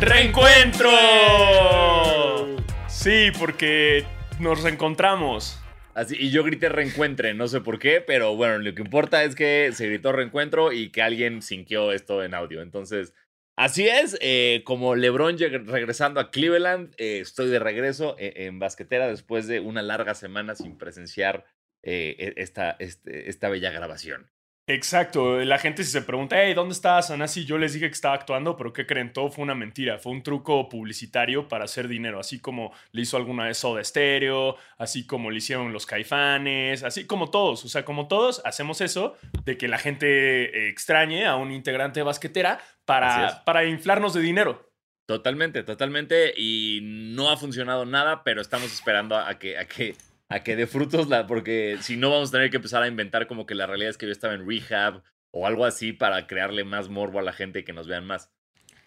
¡Reencuentro! 0.00 0.88
Sí, 2.88 3.30
porque 3.38 4.06
nos 4.38 4.62
reencontramos. 4.62 5.60
Así, 5.92 6.16
y 6.18 6.30
yo 6.30 6.42
grité 6.42 6.70
reencuentre, 6.70 7.34
no 7.34 7.48
sé 7.48 7.60
por 7.60 7.78
qué, 7.78 8.00
pero 8.00 8.34
bueno, 8.34 8.56
lo 8.58 8.74
que 8.74 8.80
importa 8.80 9.24
es 9.24 9.34
que 9.34 9.70
se 9.74 9.88
gritó 9.88 10.12
reencuentro 10.12 10.72
y 10.72 10.88
que 10.90 11.02
alguien 11.02 11.42
sintió 11.42 11.92
esto 11.92 12.24
en 12.24 12.32
audio. 12.32 12.62
Entonces, 12.62 13.12
así 13.56 13.88
es, 13.88 14.16
eh, 14.22 14.62
como 14.64 14.94
LeBron 14.94 15.36
regresando 15.66 16.18
a 16.18 16.30
Cleveland, 16.30 16.94
eh, 16.96 17.20
estoy 17.20 17.50
de 17.50 17.58
regreso 17.58 18.16
en, 18.18 18.32
en, 18.36 18.58
basquetera 18.58 19.06
después 19.06 19.48
de 19.48 19.60
una 19.60 19.82
larga 19.82 20.14
semana 20.14 20.54
sin 20.54 20.78
presenciar 20.78 21.44
eh, 21.82 22.16
e, 22.18 22.42
esta, 22.42 22.76
este, 22.78 23.28
esta 23.28 23.50
bella 23.50 23.70
grabación. 23.70 24.30
Exacto, 24.72 25.40
la 25.40 25.58
gente 25.58 25.82
si 25.82 25.90
se 25.90 26.00
pregunta, 26.00 26.40
hey, 26.40 26.54
¿dónde 26.54 26.74
estaba 26.74 27.02
Sanasi? 27.02 27.44
Yo 27.44 27.58
les 27.58 27.72
dije 27.72 27.88
que 27.88 27.92
estaba 27.92 28.14
actuando, 28.14 28.56
pero 28.56 28.72
¿qué 28.72 28.86
creen? 28.86 29.12
Todo 29.12 29.28
fue 29.28 29.42
una 29.42 29.56
mentira, 29.56 29.98
fue 29.98 30.12
un 30.12 30.22
truco 30.22 30.68
publicitario 30.68 31.48
para 31.48 31.64
hacer 31.64 31.88
dinero, 31.88 32.20
así 32.20 32.38
como 32.38 32.72
le 32.92 33.02
hizo 33.02 33.16
alguna 33.16 33.46
vez 33.46 33.58
Soda 33.58 33.82
Stereo, 33.82 34.54
así 34.78 35.04
como 35.08 35.32
le 35.32 35.38
hicieron 35.38 35.72
los 35.72 35.86
caifanes, 35.86 36.84
así 36.84 37.04
como 37.04 37.30
todos, 37.30 37.64
o 37.64 37.68
sea, 37.68 37.84
como 37.84 38.06
todos 38.06 38.42
hacemos 38.44 38.80
eso 38.80 39.16
de 39.44 39.58
que 39.58 39.66
la 39.66 39.78
gente 39.78 40.68
extrañe 40.68 41.26
a 41.26 41.34
un 41.34 41.50
integrante 41.50 42.04
basquetera 42.04 42.60
para, 42.84 43.42
para 43.44 43.64
inflarnos 43.64 44.14
de 44.14 44.20
dinero. 44.20 44.70
Totalmente, 45.04 45.64
totalmente, 45.64 46.32
y 46.36 46.78
no 46.82 47.28
ha 47.30 47.36
funcionado 47.36 47.86
nada, 47.86 48.22
pero 48.22 48.40
estamos 48.40 48.72
esperando 48.72 49.18
a 49.18 49.36
que, 49.36 49.58
a 49.58 49.64
que 49.64 49.96
a 50.30 50.44
que 50.44 50.56
dé 50.56 50.66
frutos, 50.66 51.08
la, 51.08 51.26
porque 51.26 51.76
si 51.80 51.96
no 51.96 52.10
vamos 52.10 52.28
a 52.28 52.32
tener 52.32 52.50
que 52.50 52.56
empezar 52.56 52.82
a 52.82 52.88
inventar 52.88 53.26
como 53.26 53.46
que 53.46 53.56
la 53.56 53.66
realidad 53.66 53.90
es 53.90 53.98
que 53.98 54.06
yo 54.06 54.12
estaba 54.12 54.32
en 54.32 54.48
rehab 54.48 55.02
o 55.32 55.46
algo 55.46 55.64
así 55.64 55.92
para 55.92 56.26
crearle 56.26 56.64
más 56.64 56.88
morbo 56.88 57.18
a 57.18 57.22
la 57.22 57.32
gente 57.32 57.58
y 57.58 57.64
que 57.64 57.72
nos 57.72 57.88
vean 57.88 58.06
más. 58.06 58.32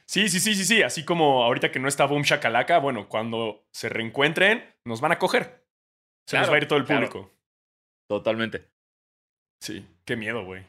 Sí, 0.05 0.30
sí, 0.30 0.39
sí, 0.39 0.55
sí, 0.55 0.64
sí. 0.64 0.83
Así 0.83 1.03
como 1.03 1.44
ahorita 1.44 1.71
que 1.71 1.80
no 1.80 1.88
está 1.88 2.05
Boom 2.05 2.23
Shakalaka, 2.23 2.80
bueno, 2.80 3.09
cuando 3.09 3.67
se 3.73 3.89
reencuentren, 3.89 4.64
nos 4.86 5.02
van 5.02 5.11
a 5.11 5.19
coger. 5.19 5.66
Se 6.27 6.38
nos 6.38 6.49
va 6.49 6.55
a 6.55 6.58
ir 6.58 6.67
todo 6.67 6.80
el 6.80 6.86
público. 6.86 7.31
Totalmente. 8.09 8.69
Sí, 9.61 9.86
qué 10.05 10.16
miedo, 10.16 10.45
güey. 10.45 10.66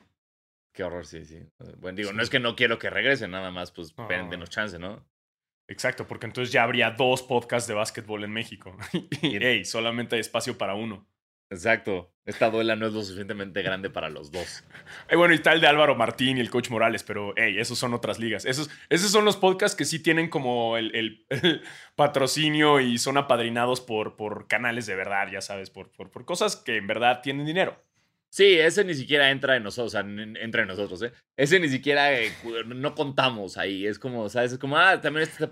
Qué 0.73 0.83
horror, 0.83 1.07
sí, 1.07 1.25
sí. 1.25 1.41
Bueno, 1.79 1.97
digo, 1.97 2.13
no 2.13 2.23
es 2.23 2.31
que 2.31 2.41
no 2.41 2.57
quiero 2.57 2.81
que 2.81 2.91
regresen, 2.91 3.31
nada 3.31 3.53
más, 3.53 3.71
pues, 3.71 3.97
no. 3.97 4.09
denos 4.09 4.51
chance, 4.51 4.79
¿no? 4.79 5.05
Exacto, 5.67 6.07
porque 6.07 6.27
entonces 6.27 6.53
ya 6.53 6.63
habría 6.63 6.91
dos 6.91 7.23
podcasts 7.23 7.67
de 7.67 7.75
básquetbol 7.75 8.25
en 8.25 8.33
México. 8.33 8.77
y 9.23 9.39
hey, 9.41 9.65
solamente 9.65 10.17
hay 10.17 10.21
espacio 10.21 10.59
para 10.59 10.75
uno. 10.75 11.07
Exacto. 11.51 12.11
Esta 12.25 12.51
duela 12.51 12.75
no 12.75 12.87
es 12.87 12.95
lo 12.95 13.03
suficientemente 13.03 13.63
grande 13.63 13.91
para 13.91 14.09
los 14.09 14.33
dos. 14.33 14.65
Bueno, 15.15 15.35
y 15.35 15.39
tal 15.39 15.61
de 15.61 15.67
Álvaro 15.67 15.95
Martín 15.95 16.39
y 16.39 16.41
el 16.41 16.51
coach 16.51 16.71
Morales, 16.71 17.05
pero 17.05 17.35
hey, 17.37 17.57
esos 17.59 17.79
son 17.79 17.95
otras 17.95 18.19
ligas. 18.19 18.45
Esos, 18.45 18.71
esos 18.89 19.11
son 19.11 19.25
los 19.25 19.37
podcasts 19.37 19.77
que 19.77 19.85
sí 19.85 20.03
tienen 20.03 20.29
como 20.29 20.77
el, 20.77 20.95
el, 20.95 21.63
patrocinio 21.95 22.81
y 22.81 22.99
son 22.99 23.19
apadrinados 23.19 23.81
por, 23.81 24.17
por 24.17 24.49
canales 24.49 24.87
de 24.87 24.97
verdad, 24.97 25.29
ya 25.31 25.41
sabes, 25.41 25.71
por, 25.71 25.91
por, 25.93 26.11
por 26.11 26.25
cosas 26.25 26.57
que 26.57 26.77
en 26.77 26.87
verdad 26.87 27.21
tienen 27.23 27.47
dinero. 27.47 27.81
Sí, 28.35 28.59
ese 28.59 28.83
ni 28.83 28.95
siquiera 28.95 29.31
entra 29.31 29.55
en 29.55 29.63
nosotros, 29.63 29.95
o 29.95 29.97
sea, 29.97 30.01
entra 30.01 30.63
en 30.63 30.67
nosotros, 30.67 31.01
¿eh? 31.03 31.13
Ese 31.39 31.61
ni 31.61 31.69
siquiera 31.69 32.13
eh, 32.21 32.33
no 32.67 32.97
contamos 32.97 33.57
ahí. 33.57 33.87
Es 33.87 34.01
como, 34.01 34.29
¿sabes? 34.29 34.51
Es 34.51 34.59
como, 34.59 34.77
ah, 34.77 35.01
también 35.01 35.29
este, 35.29 35.49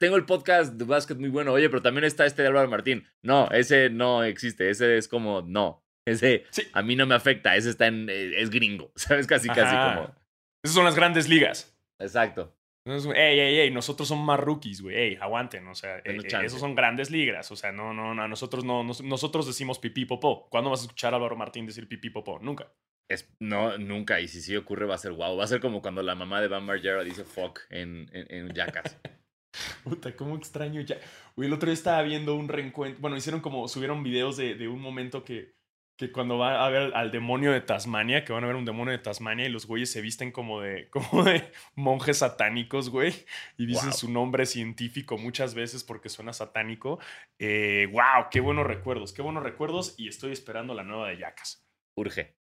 tengo 0.00 0.16
el 0.16 0.24
podcast 0.24 0.72
de 0.72 0.86
básquet 0.86 1.18
muy 1.18 1.28
bueno, 1.28 1.52
oye, 1.52 1.68
pero 1.68 1.82
también 1.82 2.04
está 2.04 2.24
este 2.24 2.40
de 2.40 2.48
Álvaro 2.48 2.70
Martín. 2.70 3.04
No, 3.22 3.50
ese 3.50 3.90
no 3.90 4.24
existe, 4.24 4.70
ese 4.70 4.96
es 4.96 5.08
como, 5.08 5.42
no. 5.42 5.84
Ese 6.08 6.44
a 6.72 6.80
mí 6.80 6.96
no 6.96 7.04
me 7.04 7.14
afecta, 7.14 7.54
ese 7.54 7.68
está 7.68 7.86
en, 7.86 8.08
eh, 8.08 8.40
es 8.40 8.48
gringo, 8.48 8.92
¿sabes? 8.96 9.26
Casi, 9.26 9.48
casi 9.48 9.76
como. 9.76 10.16
Esas 10.64 10.74
son 10.74 10.86
las 10.86 10.96
grandes 10.96 11.28
ligas. 11.28 11.76
Exacto. 12.00 12.56
Ey, 12.86 13.40
ey, 13.40 13.58
ey, 13.58 13.70
nosotros 13.72 14.06
somos 14.06 14.24
más 14.24 14.38
rookies, 14.38 14.80
güey. 14.80 14.96
Ey, 14.96 15.18
aguanten. 15.20 15.66
O 15.66 15.74
sea, 15.74 15.98
eh, 16.04 16.18
esos 16.44 16.60
son 16.60 16.76
grandes 16.76 17.10
ligas. 17.10 17.50
O 17.50 17.56
sea, 17.56 17.72
no, 17.72 17.92
no, 17.92 18.14
no. 18.14 18.28
Nosotros 18.28 18.64
no. 18.64 18.84
nosotros 18.84 19.46
decimos 19.46 19.80
pipí 19.80 20.04
popó. 20.04 20.48
¿Cuándo 20.48 20.70
vas 20.70 20.80
a 20.80 20.82
escuchar 20.84 21.12
a 21.12 21.16
Álvaro 21.16 21.34
Martín 21.34 21.66
decir 21.66 21.88
pipí 21.88 22.10
popó? 22.10 22.38
Nunca. 22.38 22.72
Es, 23.08 23.28
no, 23.40 23.76
nunca. 23.76 24.20
Y 24.20 24.28
si 24.28 24.40
sí 24.40 24.54
ocurre, 24.54 24.86
va 24.86 24.94
a 24.94 24.98
ser 24.98 25.12
wow. 25.12 25.36
Va 25.36 25.44
a 25.44 25.48
ser 25.48 25.60
como 25.60 25.82
cuando 25.82 26.02
la 26.02 26.14
mamá 26.14 26.40
de 26.40 26.46
Van 26.46 26.64
Margera 26.64 27.02
dice 27.02 27.24
fuck 27.24 27.60
en, 27.70 28.08
en, 28.12 28.26
en 28.32 28.54
Jackass. 28.54 28.96
Puta, 29.84 30.14
cómo 30.14 30.36
extraño 30.36 30.80
ya. 30.82 30.96
Güey, 31.34 31.48
el 31.48 31.54
otro 31.54 31.66
día 31.66 31.74
estaba 31.74 32.02
viendo 32.02 32.36
un 32.36 32.48
reencuentro. 32.48 33.00
Bueno, 33.00 33.16
hicieron 33.16 33.40
como. 33.40 33.66
Subieron 33.66 34.04
videos 34.04 34.36
de, 34.36 34.54
de 34.54 34.68
un 34.68 34.80
momento 34.80 35.24
que 35.24 35.56
que 35.96 36.12
cuando 36.12 36.36
va 36.36 36.64
a 36.64 36.68
ver 36.68 36.94
al 36.94 37.10
demonio 37.10 37.52
de 37.52 37.62
Tasmania, 37.62 38.24
que 38.24 38.32
van 38.32 38.44
a 38.44 38.46
ver 38.46 38.56
un 38.56 38.66
demonio 38.66 38.92
de 38.92 38.98
Tasmania 38.98 39.46
y 39.46 39.48
los 39.48 39.66
güeyes 39.66 39.90
se 39.90 40.02
visten 40.02 40.30
como 40.30 40.60
de, 40.60 40.88
como 40.90 41.24
de 41.24 41.50
monjes 41.74 42.18
satánicos, 42.18 42.90
güey, 42.90 43.14
y 43.56 43.66
dicen 43.66 43.92
su 43.92 44.10
nombre 44.10 44.46
científico 44.46 45.16
muchas 45.16 45.54
veces 45.54 45.84
porque 45.84 46.08
suena 46.08 46.32
satánico. 46.32 46.98
Eh, 47.38 47.88
wow, 47.92 48.28
qué 48.30 48.40
buenos 48.40 48.66
recuerdos, 48.66 49.12
qué 49.12 49.22
buenos 49.22 49.42
recuerdos 49.42 49.94
y 49.96 50.08
estoy 50.08 50.32
esperando 50.32 50.74
la 50.74 50.84
nueva 50.84 51.08
de 51.08 51.18
Yacas. 51.18 51.66
Urge. 51.94 52.36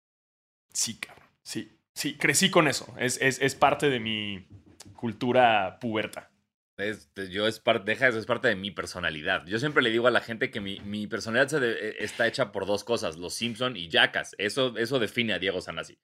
Sí, 0.72 0.98
cabrón, 0.98 1.28
sí, 1.42 1.78
sí, 1.94 2.16
crecí 2.16 2.50
con 2.50 2.66
eso, 2.66 2.92
es, 2.98 3.20
es, 3.22 3.40
es 3.40 3.54
parte 3.54 3.88
de 3.88 4.00
mi 4.00 4.48
cultura 4.94 5.78
puberta. 5.80 6.33
Es, 6.76 7.12
yo 7.30 7.46
es 7.46 7.60
parte, 7.60 7.92
deja 7.92 8.08
eso, 8.08 8.18
es 8.18 8.26
parte 8.26 8.48
de 8.48 8.56
mi 8.56 8.72
personalidad. 8.72 9.46
Yo 9.46 9.58
siempre 9.58 9.82
le 9.82 9.90
digo 9.90 10.08
a 10.08 10.10
la 10.10 10.20
gente 10.20 10.50
que 10.50 10.60
mi, 10.60 10.80
mi 10.80 11.06
personalidad 11.06 11.62
e, 11.62 11.96
está 12.00 12.26
hecha 12.26 12.50
por 12.50 12.66
dos 12.66 12.82
cosas, 12.82 13.16
los 13.16 13.34
Simpson 13.34 13.76
y 13.76 13.88
Jackass. 13.88 14.34
Eso, 14.38 14.76
eso 14.76 14.98
define 14.98 15.34
a 15.34 15.38
Diego 15.38 15.60
Sanasi. 15.60 15.98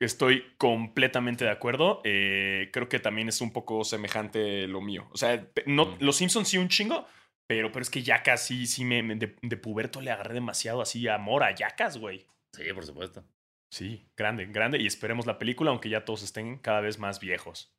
Estoy 0.00 0.44
completamente 0.58 1.44
de 1.44 1.50
acuerdo. 1.50 2.00
Eh, 2.04 2.70
creo 2.72 2.88
que 2.88 2.98
también 2.98 3.28
es 3.28 3.40
un 3.40 3.52
poco 3.52 3.84
semejante 3.84 4.66
lo 4.66 4.80
mío. 4.80 5.08
O 5.12 5.16
sea, 5.16 5.46
no, 5.66 5.86
mm. 5.86 5.96
los 6.00 6.16
Simpsons 6.16 6.48
sí 6.48 6.58
un 6.58 6.68
chingo, 6.68 7.06
pero, 7.46 7.70
pero 7.70 7.82
es 7.82 7.90
que 7.90 8.02
Jackass 8.02 8.46
sí, 8.46 8.66
sí 8.66 8.84
me, 8.84 9.02
de, 9.02 9.36
de, 9.40 9.56
puberto 9.56 10.00
le 10.00 10.10
agarré 10.10 10.34
demasiado 10.34 10.82
así 10.82 11.06
amor 11.06 11.44
a 11.44 11.54
Jackass, 11.54 11.98
güey. 11.98 12.26
Sí, 12.52 12.64
por 12.74 12.84
supuesto. 12.84 13.24
Sí, 13.70 14.08
grande, 14.16 14.46
grande. 14.46 14.80
Y 14.80 14.86
esperemos 14.86 15.26
la 15.26 15.38
película, 15.38 15.70
aunque 15.70 15.88
ya 15.88 16.04
todos 16.04 16.24
estén 16.24 16.58
cada 16.58 16.80
vez 16.80 16.98
más 16.98 17.20
viejos. 17.20 17.72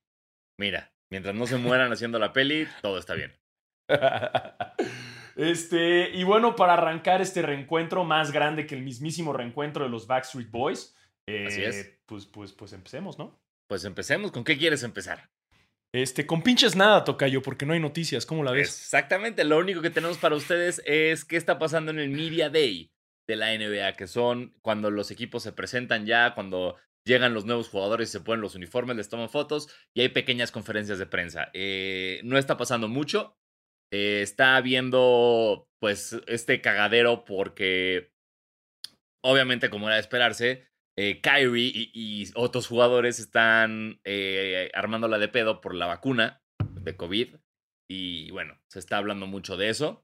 Mira, 0.58 0.95
Mientras 1.12 1.36
no 1.36 1.48
se 1.48 1.58
mueran 1.58 1.92
haciendo 1.92 2.20
la 2.20 2.34
peli, 2.34 2.68
todo 2.82 2.98
está 2.98 3.14
bien. 3.14 3.34
Este, 5.38 6.12
y 6.12 6.24
bueno, 6.24 6.56
para 6.56 6.76
arrancar 6.76 7.22
este 7.22 7.42
reencuentro 7.42 8.06
más 8.06 8.32
grande 8.32 8.66
que 8.66 8.74
el 8.74 8.84
mismísimo 8.84 9.34
reencuentro 9.34 9.84
de 9.84 9.90
los 9.90 10.08
Backstreet 10.08 10.50
Boys, 10.50 10.96
Así 11.28 11.64
es. 11.64 11.76
Eh, 11.76 12.00
pues, 12.06 12.26
pues, 12.26 12.54
pues 12.54 12.74
empecemos, 12.74 13.18
¿no? 13.18 13.40
Pues 13.68 13.84
empecemos. 13.86 14.32
¿Con 14.32 14.44
qué 14.44 14.58
quieres 14.58 14.84
empezar? 14.84 15.30
Este, 15.92 16.26
con 16.26 16.42
pinches 16.42 16.76
nada, 16.76 17.04
toca 17.04 17.28
yo, 17.28 17.42
porque 17.42 17.66
no 17.66 17.74
hay 17.74 17.80
noticias. 17.80 18.26
¿Cómo 18.26 18.44
la 18.44 18.52
ves? 18.52 18.68
Exactamente. 18.68 19.44
Lo 19.44 19.58
único 19.58 19.82
que 19.82 19.90
tenemos 19.90 20.18
para 20.18 20.36
ustedes 20.36 20.82
es 20.86 21.26
qué 21.26 21.38
está 21.38 21.58
pasando 21.58 21.92
en 21.92 22.00
el 22.00 22.10
Media 22.10 22.50
Day 22.50 22.92
de 23.28 23.36
la 23.36 23.58
NBA, 23.58 23.94
que 23.94 24.08
son 24.08 24.54
cuando 24.62 24.92
los 24.92 25.10
equipos 25.10 25.42
se 25.42 25.52
presentan 25.52 26.06
ya, 26.06 26.36
cuando 26.36 26.76
llegan 27.06 27.34
los 27.34 27.46
nuevos 27.46 27.70
jugadores, 27.70 28.10
se 28.10 28.20
ponen 28.20 28.42
los 28.42 28.56
uniformes, 28.56 28.98
les 28.98 29.10
toman 29.10 29.30
fotos 29.30 29.70
y 29.94 30.02
hay 30.02 30.10
pequeñas 30.10 30.52
conferencias 30.52 31.00
de 31.00 31.06
prensa. 31.06 31.50
Eh, 31.54 32.20
no 32.24 32.38
está 32.38 32.58
pasando 32.58 32.88
mucho. 32.88 33.38
Eh, 33.92 34.22
está 34.22 34.58
habiendo, 34.58 35.70
pues, 35.80 36.20
este 36.28 36.60
cagadero 36.62 37.24
porque, 37.24 38.12
obviamente, 39.24 39.70
como 39.70 39.88
era 39.88 39.96
de 39.96 40.02
esperarse, 40.02 40.68
eh, 40.98 41.22
Kyrie 41.22 41.92
y, 41.94 42.32
otros 42.36 42.68
jugadores 42.68 43.20
están 43.20 44.02
armándola 44.74 45.20
de 45.20 45.28
pedo 45.28 45.62
por 45.62 45.76
la 45.76 45.86
vacuna 45.86 46.42
de 46.82 46.96
COVID. 46.98 47.36
Y 47.88 48.32
bueno, 48.32 48.60
se 48.68 48.80
está 48.80 48.98
hablando 48.98 49.28
mucho 49.28 49.58
de 49.58 49.70
eso. 49.70 50.04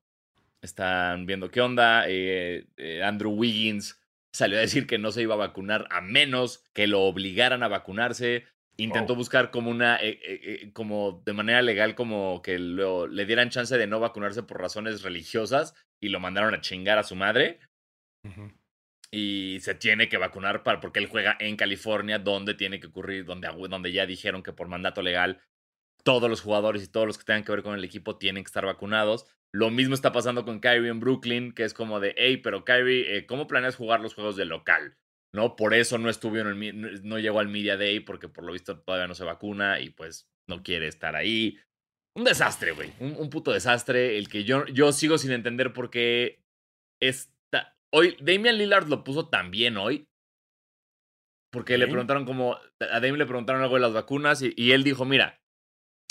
Están 0.61 1.25
viendo 1.25 1.49
qué 1.49 1.61
onda. 1.61 2.05
Andrew 3.03 3.31
Wiggins 3.31 4.00
salió 4.31 4.57
a 4.57 4.61
decir 4.61 4.87
que 4.87 4.97
no 4.97 5.11
se 5.11 5.21
iba 5.21 5.35
a 5.35 5.37
vacunar 5.37 5.87
a 5.91 6.01
menos 6.01 6.63
que 6.73 6.87
lo 6.87 7.01
obligaran 7.01 7.63
a 7.63 7.67
vacunarse. 7.67 8.45
Intentó 8.77 9.15
buscar 9.15 9.51
como 9.51 9.69
una, 9.69 9.97
eh, 9.97 10.19
eh, 10.23 10.41
eh, 10.43 10.71
como 10.73 11.21
de 11.25 11.33
manera 11.33 11.61
legal, 11.61 11.93
como 11.93 12.41
que 12.41 12.57
le 12.57 13.25
dieran 13.25 13.49
chance 13.49 13.77
de 13.77 13.87
no 13.87 13.99
vacunarse 13.99 14.43
por 14.43 14.59
razones 14.59 15.03
religiosas 15.03 15.75
y 15.99 16.09
lo 16.09 16.19
mandaron 16.19 16.53
a 16.53 16.61
chingar 16.61 16.97
a 16.97 17.03
su 17.03 17.15
madre. 17.15 17.59
Y 19.11 19.59
se 19.61 19.75
tiene 19.75 20.07
que 20.07 20.17
vacunar 20.17 20.63
para, 20.63 20.79
porque 20.79 20.99
él 20.99 21.07
juega 21.07 21.35
en 21.39 21.57
California, 21.57 22.17
donde 22.17 22.53
tiene 22.53 22.79
que 22.79 22.87
ocurrir, 22.87 23.25
donde, 23.25 23.49
donde 23.69 23.91
ya 23.91 24.05
dijeron 24.05 24.41
que 24.41 24.53
por 24.53 24.69
mandato 24.69 25.01
legal 25.01 25.41
todos 26.03 26.29
los 26.29 26.41
jugadores 26.41 26.83
y 26.83 26.87
todos 26.87 27.05
los 27.05 27.17
que 27.17 27.25
tengan 27.25 27.43
que 27.43 27.51
ver 27.51 27.63
con 27.63 27.75
el 27.75 27.83
equipo 27.83 28.17
tienen 28.17 28.43
que 28.43 28.47
estar 28.47 28.65
vacunados. 28.65 29.27
Lo 29.53 29.69
mismo 29.69 29.93
está 29.93 30.11
pasando 30.11 30.45
con 30.45 30.59
Kyrie 30.59 30.89
en 30.89 30.99
Brooklyn, 30.99 31.51
que 31.51 31.63
es 31.63 31.73
como 31.73 31.99
de, 31.99 32.15
hey, 32.17 32.37
pero 32.37 32.63
Kyrie, 32.63 33.17
eh, 33.17 33.25
¿cómo 33.25 33.47
planeas 33.47 33.75
jugar 33.75 33.99
los 33.99 34.13
juegos 34.13 34.37
de 34.37 34.45
local? 34.45 34.97
¿No? 35.33 35.55
Por 35.55 35.73
eso 35.73 35.97
no 35.97 36.09
estuvo 36.09 36.37
en 36.37 36.47
el, 36.47 37.03
no 37.03 37.19
llegó 37.19 37.39
al 37.39 37.49
Media 37.49 37.77
Day, 37.77 37.99
porque 37.99 38.29
por 38.29 38.45
lo 38.45 38.53
visto 38.53 38.79
todavía 38.79 39.07
no 39.07 39.15
se 39.15 39.25
vacuna 39.25 39.79
y 39.79 39.89
pues 39.89 40.29
no 40.47 40.63
quiere 40.63 40.87
estar 40.87 41.15
ahí. 41.15 41.59
Un 42.17 42.23
desastre, 42.25 42.71
güey. 42.71 42.91
Un, 42.99 43.29
puto 43.29 43.51
desastre. 43.51 44.17
El 44.17 44.27
que 44.27 44.43
yo, 44.43 44.65
yo 44.67 44.91
sigo 44.91 45.17
sin 45.17 45.31
entender 45.31 45.71
por 45.71 45.89
qué 45.89 46.43
está. 47.01 47.77
Hoy, 47.93 48.17
Damian 48.19 48.57
Lillard 48.57 48.87
lo 48.87 49.05
puso 49.05 49.29
también 49.29 49.77
hoy. 49.77 50.07
Porque 51.53 51.77
le 51.77 51.87
preguntaron 51.87 52.25
como. 52.25 52.55
A 52.55 52.99
Damian 52.99 53.17
le 53.17 53.25
preguntaron 53.25 53.61
algo 53.61 53.75
de 53.75 53.81
las 53.81 53.93
vacunas 53.93 54.41
y 54.41 54.71
él 54.73 54.83
dijo: 54.83 55.05
Mira, 55.05 55.41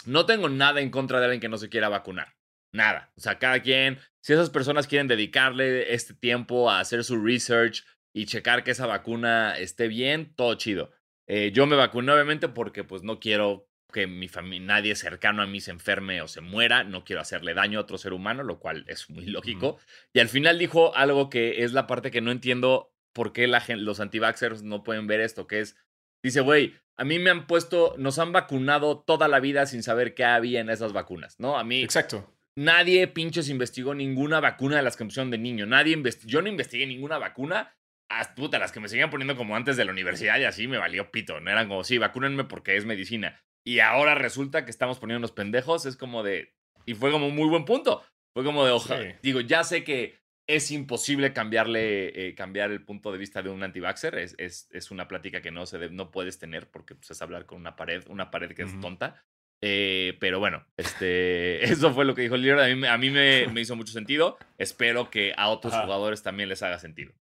no 0.06 0.24
tengo 0.24 0.48
nada 0.48 0.80
en 0.80 0.90
contra 0.90 1.18
de 1.18 1.26
alguien 1.26 1.40
que 1.40 1.48
no 1.50 1.58
se 1.58 1.68
quiera 1.68 1.90
vacunar. 1.90 2.39
Nada. 2.72 3.12
O 3.16 3.20
sea, 3.20 3.38
cada 3.38 3.60
quien, 3.60 3.98
si 4.20 4.32
esas 4.32 4.50
personas 4.50 4.86
quieren 4.86 5.08
dedicarle 5.08 5.92
este 5.92 6.14
tiempo 6.14 6.70
a 6.70 6.80
hacer 6.80 7.04
su 7.04 7.22
research 7.22 7.84
y 8.12 8.26
checar 8.26 8.64
que 8.64 8.70
esa 8.70 8.86
vacuna 8.86 9.56
esté 9.58 9.88
bien, 9.88 10.34
todo 10.34 10.54
chido. 10.54 10.92
Eh, 11.26 11.52
yo 11.52 11.66
me 11.66 11.76
vacuné 11.76 12.12
obviamente 12.12 12.48
porque 12.48 12.84
pues 12.84 13.02
no 13.02 13.20
quiero 13.20 13.68
que 13.92 14.06
mi 14.06 14.28
familia, 14.28 14.66
nadie 14.66 14.94
cercano 14.94 15.42
a 15.42 15.46
mí 15.46 15.60
se 15.60 15.70
enferme 15.70 16.22
o 16.22 16.28
se 16.28 16.40
muera, 16.40 16.84
no 16.84 17.04
quiero 17.04 17.22
hacerle 17.22 17.54
daño 17.54 17.78
a 17.78 17.82
otro 17.82 17.98
ser 17.98 18.12
humano, 18.12 18.42
lo 18.42 18.60
cual 18.60 18.84
es 18.88 19.10
muy 19.10 19.26
lógico. 19.26 19.78
Y 20.12 20.20
al 20.20 20.28
final 20.28 20.58
dijo 20.58 20.94
algo 20.94 21.28
que 21.28 21.64
es 21.64 21.72
la 21.72 21.86
parte 21.86 22.10
que 22.10 22.20
no 22.20 22.30
entiendo 22.30 22.94
por 23.12 23.32
qué 23.32 23.46
la 23.46 23.64
los 23.68 24.00
anti-vaxxers 24.00 24.62
no 24.62 24.84
pueden 24.84 25.06
ver 25.06 25.20
esto, 25.20 25.46
que 25.46 25.60
es, 25.60 25.76
dice, 26.22 26.40
güey, 26.40 26.74
a 26.96 27.04
mí 27.04 27.18
me 27.18 27.30
han 27.30 27.46
puesto, 27.46 27.94
nos 27.98 28.18
han 28.18 28.32
vacunado 28.32 29.00
toda 29.00 29.26
la 29.26 29.40
vida 29.40 29.66
sin 29.66 29.82
saber 29.82 30.14
qué 30.14 30.24
había 30.24 30.60
en 30.60 30.70
esas 30.70 30.92
vacunas, 30.92 31.38
¿no? 31.40 31.58
A 31.58 31.64
mí... 31.64 31.82
Exacto. 31.82 32.32
Nadie 32.56 33.06
pinches 33.06 33.48
investigó 33.48 33.94
ninguna 33.94 34.40
vacuna 34.40 34.76
de 34.76 34.82
las 34.82 34.96
que 34.96 35.04
pusieron 35.04 35.30
de 35.30 35.38
niño. 35.38 35.66
Nadie 35.66 36.02
yo 36.24 36.42
no 36.42 36.48
investigué 36.48 36.86
ninguna 36.86 37.18
vacuna. 37.18 37.74
Hasta 38.08 38.34
puta, 38.34 38.58
las 38.58 38.72
que 38.72 38.80
me 38.80 38.88
seguían 38.88 39.08
poniendo 39.08 39.36
como 39.36 39.54
antes 39.54 39.76
de 39.76 39.84
la 39.84 39.92
universidad 39.92 40.38
y 40.40 40.44
así 40.44 40.66
me 40.66 40.78
valió 40.78 41.12
pito. 41.12 41.40
No 41.40 41.50
eran 41.50 41.68
como, 41.68 41.84
sí, 41.84 41.98
vacúnenme 41.98 42.44
porque 42.44 42.76
es 42.76 42.84
medicina. 42.84 43.40
Y 43.64 43.78
ahora 43.78 44.14
resulta 44.14 44.64
que 44.64 44.70
estamos 44.70 44.98
poniendo 44.98 45.20
los 45.20 45.32
pendejos. 45.32 45.86
Es 45.86 45.96
como 45.96 46.22
de. 46.22 46.52
Y 46.86 46.94
fue 46.94 47.12
como 47.12 47.28
un 47.28 47.36
muy 47.36 47.48
buen 47.48 47.64
punto. 47.64 48.02
Fue 48.34 48.44
como 48.44 48.64
de 48.64 48.72
hoja. 48.72 48.98
Digo, 49.22 49.40
ya 49.40 49.62
sé 49.64 49.84
que 49.84 50.18
es 50.46 50.70
imposible 50.72 51.32
cambiarle, 51.32 52.28
eh, 52.28 52.34
cambiar 52.34 52.72
el 52.72 52.84
punto 52.84 53.12
de 53.12 53.18
vista 53.18 53.42
de 53.42 53.50
un 53.50 53.62
anti-vaxxer. 53.62 54.16
Es, 54.18 54.34
es, 54.38 54.90
una 54.90 55.06
plática 55.06 55.40
que 55.40 55.52
no, 55.52 55.66
se 55.66 55.90
no 55.90 56.10
puedes 56.10 56.38
tener 56.38 56.68
porque 56.68 56.96
pues, 56.96 57.10
es 57.12 57.22
hablar 57.22 57.46
con 57.46 57.60
una 57.60 57.76
pared, 57.76 58.04
una 58.08 58.30
pared 58.30 58.52
que 58.52 58.62
es 58.62 58.80
tonta. 58.80 59.22
Eh, 59.62 60.16
pero 60.20 60.38
bueno, 60.38 60.64
este, 60.76 61.64
eso 61.70 61.92
fue 61.92 62.04
lo 62.04 62.14
que 62.14 62.22
dijo 62.22 62.34
el 62.34 62.42
líder. 62.42 62.58
A 62.60 62.74
mí, 62.74 62.86
a 62.86 62.98
mí 62.98 63.10
me, 63.10 63.46
me, 63.48 63.60
hizo 63.60 63.76
mucho 63.76 63.92
sentido. 63.92 64.38
Espero 64.58 65.10
que 65.10 65.32
a 65.36 65.48
otros 65.48 65.74
jugadores 65.74 66.22
también 66.22 66.48
les 66.48 66.62
haga 66.62 66.78
sentido. 66.78 67.12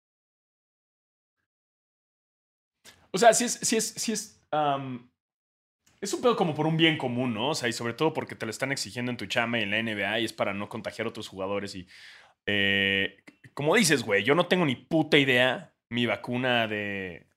O 3.11 3.19
sea, 3.19 3.33
si 3.33 3.45
es, 3.45 3.55
si 3.55 3.77
es, 3.77 3.89
si 3.89 4.13
es, 4.13 4.41
es 6.01 6.15
un 6.15 6.21
pedo 6.21 6.37
como 6.37 6.55
por 6.55 6.67
un 6.67 6.77
bien 6.77 6.99
común, 6.99 7.35
¿no? 7.35 7.51
O 7.51 7.55
sea, 7.55 7.69
y 7.69 7.73
sobre 7.73 7.95
todo 7.95 8.13
porque 8.13 8.35
te 8.35 8.47
lo 8.47 8.51
están 8.51 8.71
exigiendo 8.71 9.11
en 9.11 9.17
tu 9.17 9.27
chama 9.27 9.59
y 9.59 9.63
en 9.63 9.71
la 9.71 9.83
NBA 9.83 10.21
y 10.21 10.25
es 10.25 10.33
para 10.33 10.55
no 10.55 10.69
contagiar 10.69 11.07
a 11.07 11.11
otros 11.11 11.29
jugadores 11.29 11.75
y 11.75 11.89
eh, 12.47 13.19
como 13.55 13.75
dices, 13.75 14.05
güey, 14.05 14.25
yo 14.25 14.35
no 14.35 14.47
tengo 14.47 14.65
ni 14.65 14.77
puta 14.77 15.19
idea 15.19 15.75
mi 15.91 16.07
vacuna 16.07 16.67
de, 16.67 17.28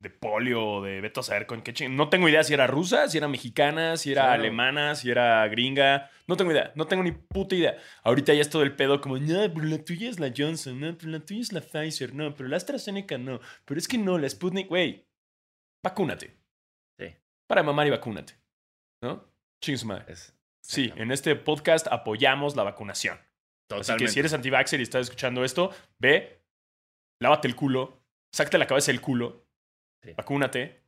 de 0.00 0.10
polio 0.10 0.64
o 0.64 0.82
de 0.82 1.00
veto 1.00 1.20
a 1.20 1.22
saber 1.22 1.46
con 1.46 1.62
qué 1.62 1.72
ching. 1.72 1.96
No 1.96 2.08
tengo 2.08 2.28
idea 2.28 2.44
si 2.44 2.54
era 2.54 2.66
rusa, 2.66 3.08
si 3.08 3.18
era 3.18 3.28
mexicana, 3.28 3.96
si 3.96 4.12
era 4.12 4.32
alemana, 4.32 4.94
si 4.94 5.10
era 5.10 5.46
gringa. 5.48 6.10
No 6.26 6.36
tengo 6.36 6.52
idea, 6.52 6.72
no 6.76 6.86
tengo 6.86 7.02
ni 7.02 7.12
puta 7.12 7.56
idea. 7.56 7.76
Ahorita 8.04 8.32
ya 8.34 8.40
es 8.40 8.50
todo 8.50 8.62
el 8.62 8.76
pedo 8.76 9.00
como, 9.00 9.18
no, 9.18 9.52
pero 9.52 9.66
la 9.66 9.82
tuya 9.84 10.08
es 10.08 10.20
la 10.20 10.32
Johnson, 10.36 10.78
no, 10.78 10.96
pero 10.96 11.10
la 11.10 11.20
tuya 11.20 11.40
es 11.40 11.52
la 11.52 11.60
Pfizer, 11.60 12.14
no, 12.14 12.34
pero 12.34 12.48
la 12.48 12.56
AstraZeneca 12.56 13.18
no. 13.18 13.40
Pero 13.64 13.78
es 13.78 13.88
que 13.88 13.98
no, 13.98 14.18
la 14.18 14.28
Sputnik, 14.28 14.68
güey, 14.68 15.06
vacúnate. 15.84 16.36
Sí. 17.00 17.14
Para 17.48 17.62
mamar 17.62 17.86
y 17.86 17.90
vacúnate. 17.90 18.34
¿No? 19.02 19.28
Madre. 19.84 20.14
Sí, 20.64 20.92
en 20.96 21.10
este 21.10 21.34
podcast 21.34 21.88
apoyamos 21.88 22.54
la 22.54 22.62
vacunación. 22.62 23.18
Así 23.70 23.96
que 23.96 24.08
si 24.08 24.20
eres 24.20 24.32
anti 24.32 24.50
y 24.50 24.82
estás 24.82 25.02
escuchando 25.02 25.44
esto, 25.44 25.72
ve, 26.00 26.42
lávate 27.20 27.48
el 27.48 27.56
culo, 27.56 28.02
sácate 28.34 28.58
la 28.58 28.66
cabeza 28.66 28.92
del 28.92 29.00
culo, 29.00 29.47
vacúnate, 30.16 30.82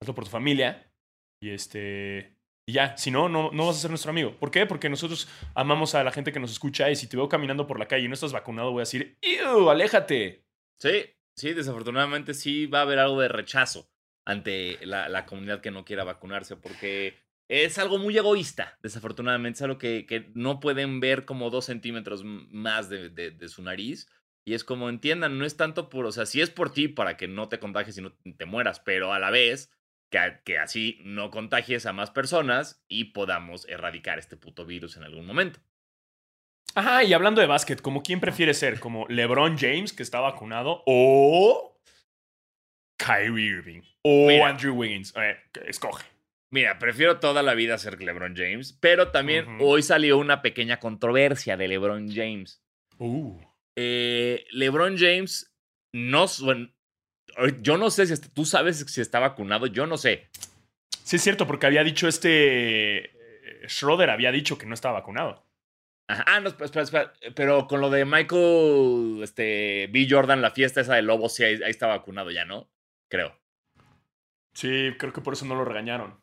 hazlo 0.00 0.14
por 0.14 0.24
tu 0.24 0.30
familia 0.30 0.92
y 1.40 1.50
este 1.50 2.36
y 2.66 2.74
ya, 2.74 2.96
si 2.96 3.10
no, 3.10 3.28
no, 3.28 3.50
no 3.52 3.66
vas 3.66 3.76
a 3.76 3.80
ser 3.80 3.90
nuestro 3.90 4.10
amigo. 4.10 4.38
¿Por 4.38 4.52
qué? 4.52 4.66
Porque 4.66 4.88
nosotros 4.88 5.28
amamos 5.54 5.96
a 5.96 6.04
la 6.04 6.12
gente 6.12 6.32
que 6.32 6.38
nos 6.38 6.52
escucha 6.52 6.90
y 6.90 6.96
si 6.96 7.08
te 7.08 7.16
veo 7.16 7.28
caminando 7.28 7.66
por 7.66 7.78
la 7.78 7.88
calle 7.88 8.04
y 8.04 8.08
no 8.08 8.14
estás 8.14 8.32
vacunado, 8.32 8.70
voy 8.70 8.80
a 8.80 8.82
decir, 8.82 9.18
¡Ew! 9.20 9.68
¡Aléjate! 9.68 10.44
Sí, 10.80 11.06
sí, 11.36 11.54
desafortunadamente 11.54 12.34
sí 12.34 12.66
va 12.66 12.78
a 12.78 12.82
haber 12.82 13.00
algo 13.00 13.20
de 13.20 13.28
rechazo 13.28 13.90
ante 14.24 14.78
la, 14.86 15.08
la 15.08 15.26
comunidad 15.26 15.60
que 15.60 15.72
no 15.72 15.84
quiera 15.84 16.04
vacunarse 16.04 16.56
porque 16.56 17.16
es 17.52 17.76
algo 17.78 17.98
muy 17.98 18.16
egoísta, 18.16 18.78
desafortunadamente. 18.82 19.58
Es 19.58 19.62
algo 19.62 19.78
que, 19.78 20.06
que 20.06 20.30
no 20.34 20.58
pueden 20.58 21.00
ver 21.00 21.26
como 21.26 21.50
dos 21.50 21.66
centímetros 21.66 22.24
más 22.24 22.88
de, 22.88 23.10
de, 23.10 23.48
su 23.48 23.62
nariz. 23.62 24.08
Y 24.44 24.54
es 24.54 24.64
como 24.64 24.88
entiendan, 24.88 25.38
no 25.38 25.44
es 25.44 25.56
tanto 25.56 25.88
por, 25.88 26.06
o 26.06 26.12
sea, 26.12 26.26
si 26.26 26.40
es 26.40 26.50
por 26.50 26.72
ti 26.72 26.88
para 26.88 27.16
que 27.16 27.28
no 27.28 27.48
te 27.48 27.58
contagies 27.58 27.98
y 27.98 28.02
no 28.02 28.12
te 28.12 28.46
mueras, 28.46 28.80
pero 28.80 29.12
a 29.12 29.18
la 29.18 29.30
vez 29.30 29.70
que, 30.10 30.18
que 30.44 30.58
así 30.58 31.00
no 31.04 31.30
contagies 31.30 31.86
a 31.86 31.92
más 31.92 32.10
personas 32.10 32.84
y 32.88 33.04
podamos 33.12 33.68
erradicar 33.68 34.18
este 34.18 34.36
puto 34.36 34.66
virus 34.66 34.96
en 34.96 35.04
algún 35.04 35.26
momento. 35.26 35.60
Ajá, 36.74 37.04
y 37.04 37.12
hablando 37.12 37.40
de 37.40 37.46
básquet, 37.46 37.82
¿como 37.82 38.02
quién 38.02 38.20
prefiere 38.20 38.54
ser? 38.54 38.80
¿Como 38.80 39.06
LeBron 39.08 39.58
James, 39.58 39.92
que 39.92 40.02
está 40.02 40.20
vacunado, 40.20 40.82
o 40.86 41.78
Kyrie 42.96 43.46
Irving, 43.46 43.82
o 44.02 44.44
Andrew 44.44 44.74
Wiggins? 44.74 45.12
Escoge. 45.66 46.06
Mira, 46.50 46.78
prefiero 46.78 47.18
toda 47.18 47.42
la 47.42 47.54
vida 47.54 47.78
ser 47.78 48.02
LeBron 48.02 48.34
James, 48.36 48.72
pero 48.80 49.10
también 49.10 49.58
hoy 49.60 49.82
salió 49.82 50.18
una 50.18 50.42
pequeña 50.42 50.78
controversia 50.78 51.56
de 51.56 51.68
LeBron 51.68 52.10
James. 52.10 52.62
Uh. 52.98 53.40
Eh, 53.76 54.44
LeBron 54.50 54.96
James 54.98 55.54
no. 55.94 56.26
yo 57.60 57.76
no 57.78 57.90
sé 57.90 58.06
si 58.06 58.20
tú 58.30 58.44
sabes 58.44 58.78
si 58.78 59.00
está 59.00 59.18
vacunado, 59.18 59.66
yo 59.66 59.86
no 59.86 59.96
sé. 59.96 60.28
Sí, 61.04 61.16
es 61.16 61.22
cierto, 61.22 61.46
porque 61.46 61.66
había 61.66 61.84
dicho 61.84 62.08
este. 62.08 63.04
Eh, 63.04 63.68
Schroeder 63.68 64.10
había 64.10 64.32
dicho 64.32 64.58
que 64.58 64.66
no 64.66 64.74
estaba 64.74 65.00
vacunado. 65.00 65.46
Ah, 66.08 66.40
no, 66.40 66.48
espera, 66.48 66.82
espera, 66.82 67.12
Pero 67.34 67.66
con 67.66 67.80
lo 67.80 67.88
de 67.88 68.04
Michael 68.04 69.20
este, 69.22 69.88
B. 69.90 70.06
Jordan, 70.08 70.42
la 70.42 70.50
fiesta 70.50 70.80
esa 70.80 70.94
de 70.94 71.02
Lobos, 71.02 71.34
sí, 71.34 71.44
ahí, 71.44 71.62
ahí 71.62 71.70
está 71.70 71.86
vacunado 71.86 72.30
ya, 72.30 72.44
¿no? 72.44 72.70
Creo. 73.10 73.38
Sí, 74.54 74.90
creo 74.98 75.12
que 75.12 75.22
por 75.22 75.32
eso 75.32 75.46
no 75.46 75.54
lo 75.54 75.64
regañaron. 75.64 76.21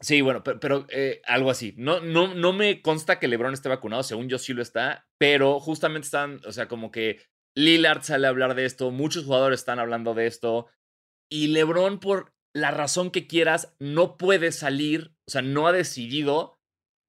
Sí, 0.00 0.20
bueno, 0.20 0.42
pero, 0.44 0.86
eh, 0.90 1.20
algo 1.24 1.50
así. 1.50 1.74
No, 1.76 2.00
no, 2.00 2.34
no 2.34 2.52
me 2.52 2.82
consta 2.82 3.18
que 3.18 3.28
LeBron 3.28 3.52
esté 3.52 3.68
vacunado, 3.68 4.02
según 4.02 4.28
yo 4.28 4.38
sí 4.38 4.52
lo 4.52 4.62
está, 4.62 5.06
pero 5.18 5.58
justamente 5.60 6.06
están, 6.06 6.40
o 6.46 6.52
sea, 6.52 6.68
como 6.68 6.90
que 6.90 7.20
Lillard 7.56 8.02
sale 8.02 8.26
a 8.26 8.30
hablar 8.30 8.54
de 8.54 8.64
esto, 8.64 8.90
muchos 8.90 9.24
jugadores 9.24 9.60
están 9.60 9.78
hablando 9.78 10.14
de 10.14 10.26
esto, 10.26 10.68
y 11.30 11.48
LeBron, 11.48 11.98
por 11.98 12.32
la 12.54 12.70
razón 12.70 13.10
que 13.10 13.26
quieras, 13.26 13.74
no 13.78 14.16
puede 14.16 14.52
salir, 14.52 15.14
o 15.26 15.30
sea, 15.30 15.42
no 15.42 15.66
ha 15.66 15.72
decidido 15.72 16.58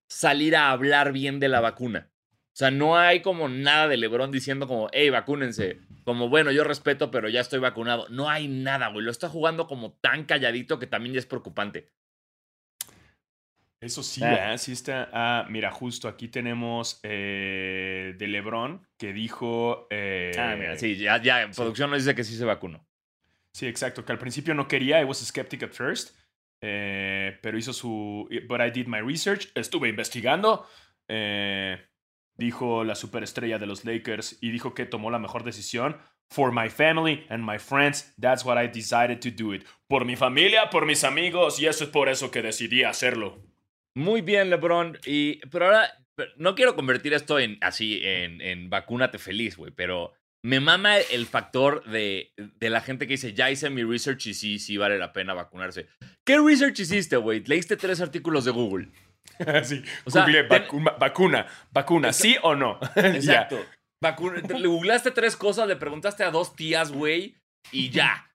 salir 0.10 0.56
a 0.56 0.72
hablar 0.72 1.12
bien 1.14 1.40
de 1.40 1.50
la 1.50 1.62
vacuna. 1.62 2.12
O 2.60 2.60
sea, 2.60 2.72
no 2.72 2.98
hay 2.98 3.22
como 3.22 3.48
nada 3.48 3.88
de 3.88 3.96
LeBron 3.96 4.32
diciendo 4.32 4.68
como, 4.68 4.90
hey, 4.92 5.10
vacúnense. 5.10 5.80
Como, 6.04 6.28
bueno, 6.28 6.52
yo 6.52 6.66
respeto, 6.66 7.10
pero 7.10 7.30
ya 7.30 7.40
estoy 7.40 7.60
vacunado. 7.60 8.08
No 8.10 8.30
hay 8.30 8.50
nada, 8.50 8.90
güey. 8.90 9.06
Lo 9.06 9.12
está 9.12 9.30
jugando 9.30 9.66
como 9.66 9.94
tan 10.02 10.26
calladito 10.26 10.78
que 10.78 10.88
también 10.88 11.14
ya 11.14 11.20
es 11.20 11.26
preocupante. 11.26 11.88
Eso 13.82 14.04
sí, 14.04 14.22
ah. 14.24 14.58
sí 14.58 14.74
está. 14.74 15.10
Ah, 15.14 15.46
mira, 15.50 15.72
justo 15.72 16.08
aquí 16.08 16.28
tenemos 16.28 17.00
eh, 17.04 18.14
de 18.18 18.28
Lebron 18.28 18.86
que 18.98 19.14
dijo. 19.14 19.88
ah, 19.92 20.56
mira, 20.58 20.76
sí, 20.78 20.98
ya, 20.98 21.22
ya 21.22 21.44
en 21.44 21.52
producción 21.52 21.90
nos 21.90 22.04
dice 22.04 22.14
que 22.16 22.24
sí 22.24 22.36
se 22.36 22.46
vacunó. 22.46 22.86
Sí, 23.54 23.68
exacto, 23.68 24.06
que 24.06 24.12
al 24.12 24.20
principio 24.20 24.54
no 24.54 24.68
quería, 24.68 25.02
I 25.02 25.06
was 25.06 25.18
skeptic 25.20 25.64
at 25.64 25.72
first, 25.72 26.16
eh, 26.62 27.38
pero 27.42 27.58
hizo 27.58 27.74
su. 27.74 28.28
But 28.48 28.62
I 28.62 28.70
did 28.70 28.88
my 28.88 29.02
research, 29.02 29.50
estuve 29.56 29.90
investigando. 29.90 30.68
Eh, 31.08 31.78
dijo 32.38 32.84
la 32.84 32.96
superestrella 32.96 33.58
de 33.58 33.66
los 33.66 33.84
Lakers 33.84 34.38
y 34.42 34.52
dijo 34.52 34.74
que 34.74 34.86
tomó 34.86 35.10
la 35.10 35.20
mejor 35.20 35.44
decisión. 35.44 35.98
For 36.32 36.52
my 36.52 36.70
family 36.70 37.26
and 37.30 37.44
my 37.44 37.58
friends, 37.58 38.14
that's 38.22 38.46
what 38.46 38.64
I 38.64 38.68
decided 38.68 39.20
to 39.22 39.32
do 39.32 39.54
it. 39.54 39.66
Por 39.88 40.06
mi 40.06 40.16
familia, 40.16 40.70
por 40.70 40.86
mis 40.86 41.04
amigos, 41.04 41.60
y 41.60 41.66
eso 41.66 41.86
es 41.86 41.90
por 41.90 42.08
eso 42.08 42.30
que 42.30 42.44
decidí 42.44 42.84
hacerlo. 42.84 43.42
Muy 43.96 44.22
bien, 44.22 44.50
LeBron. 44.50 44.98
Y, 45.06 45.40
pero 45.48 45.66
ahora, 45.66 45.92
no 46.38 46.56
quiero 46.56 46.76
convertir 46.76 47.14
esto 47.14 47.40
en 47.40 47.58
así, 47.62 48.00
en, 48.04 48.42
en 48.42 48.70
vacúnate 48.70 49.18
feliz, 49.18 49.58
güey, 49.58 49.72
pero 49.72 50.14
me 50.44 50.60
mama 50.60 50.98
el 50.98 51.26
factor 51.26 51.84
de, 51.86 52.32
de, 52.38 52.70
la 52.70 52.82
gente 52.82 53.08
que 53.08 53.14
dice, 53.14 53.34
ya 53.34 53.52
hice 53.52 53.70
mi 53.70 53.84
research 53.84 54.28
y 54.28 54.34
sí, 54.34 54.60
sí 54.60 54.78
vale 54.78 54.98
la 54.98 55.12
pena 55.12 55.34
vacunarse. 55.34 55.88
¿Qué 56.26 56.38
research 56.38 56.80
hiciste, 56.80 57.18
güey? 57.18 57.44
Leíste 57.44 57.76
tres 57.76 58.00
artículos 58.00 58.46
de 58.46 58.52
Google. 58.52 58.90
sí, 59.64 59.84
o 60.06 60.12
sea, 60.12 60.26
vacuna, 61.00 61.46
vacuna, 61.72 62.14
¿sí 62.14 62.38
o 62.42 62.56
no? 62.56 62.80
Exacto. 62.96 63.66
le 64.02 64.68
googleaste 64.68 65.12
tres 65.12 65.36
cosas, 65.36 65.68
le 65.68 65.76
preguntaste 65.76 66.24
a 66.24 66.32
dos 66.32 66.56
tías, 66.56 66.92
güey, 66.92 67.36
y 67.72 67.90
ya 67.90 68.29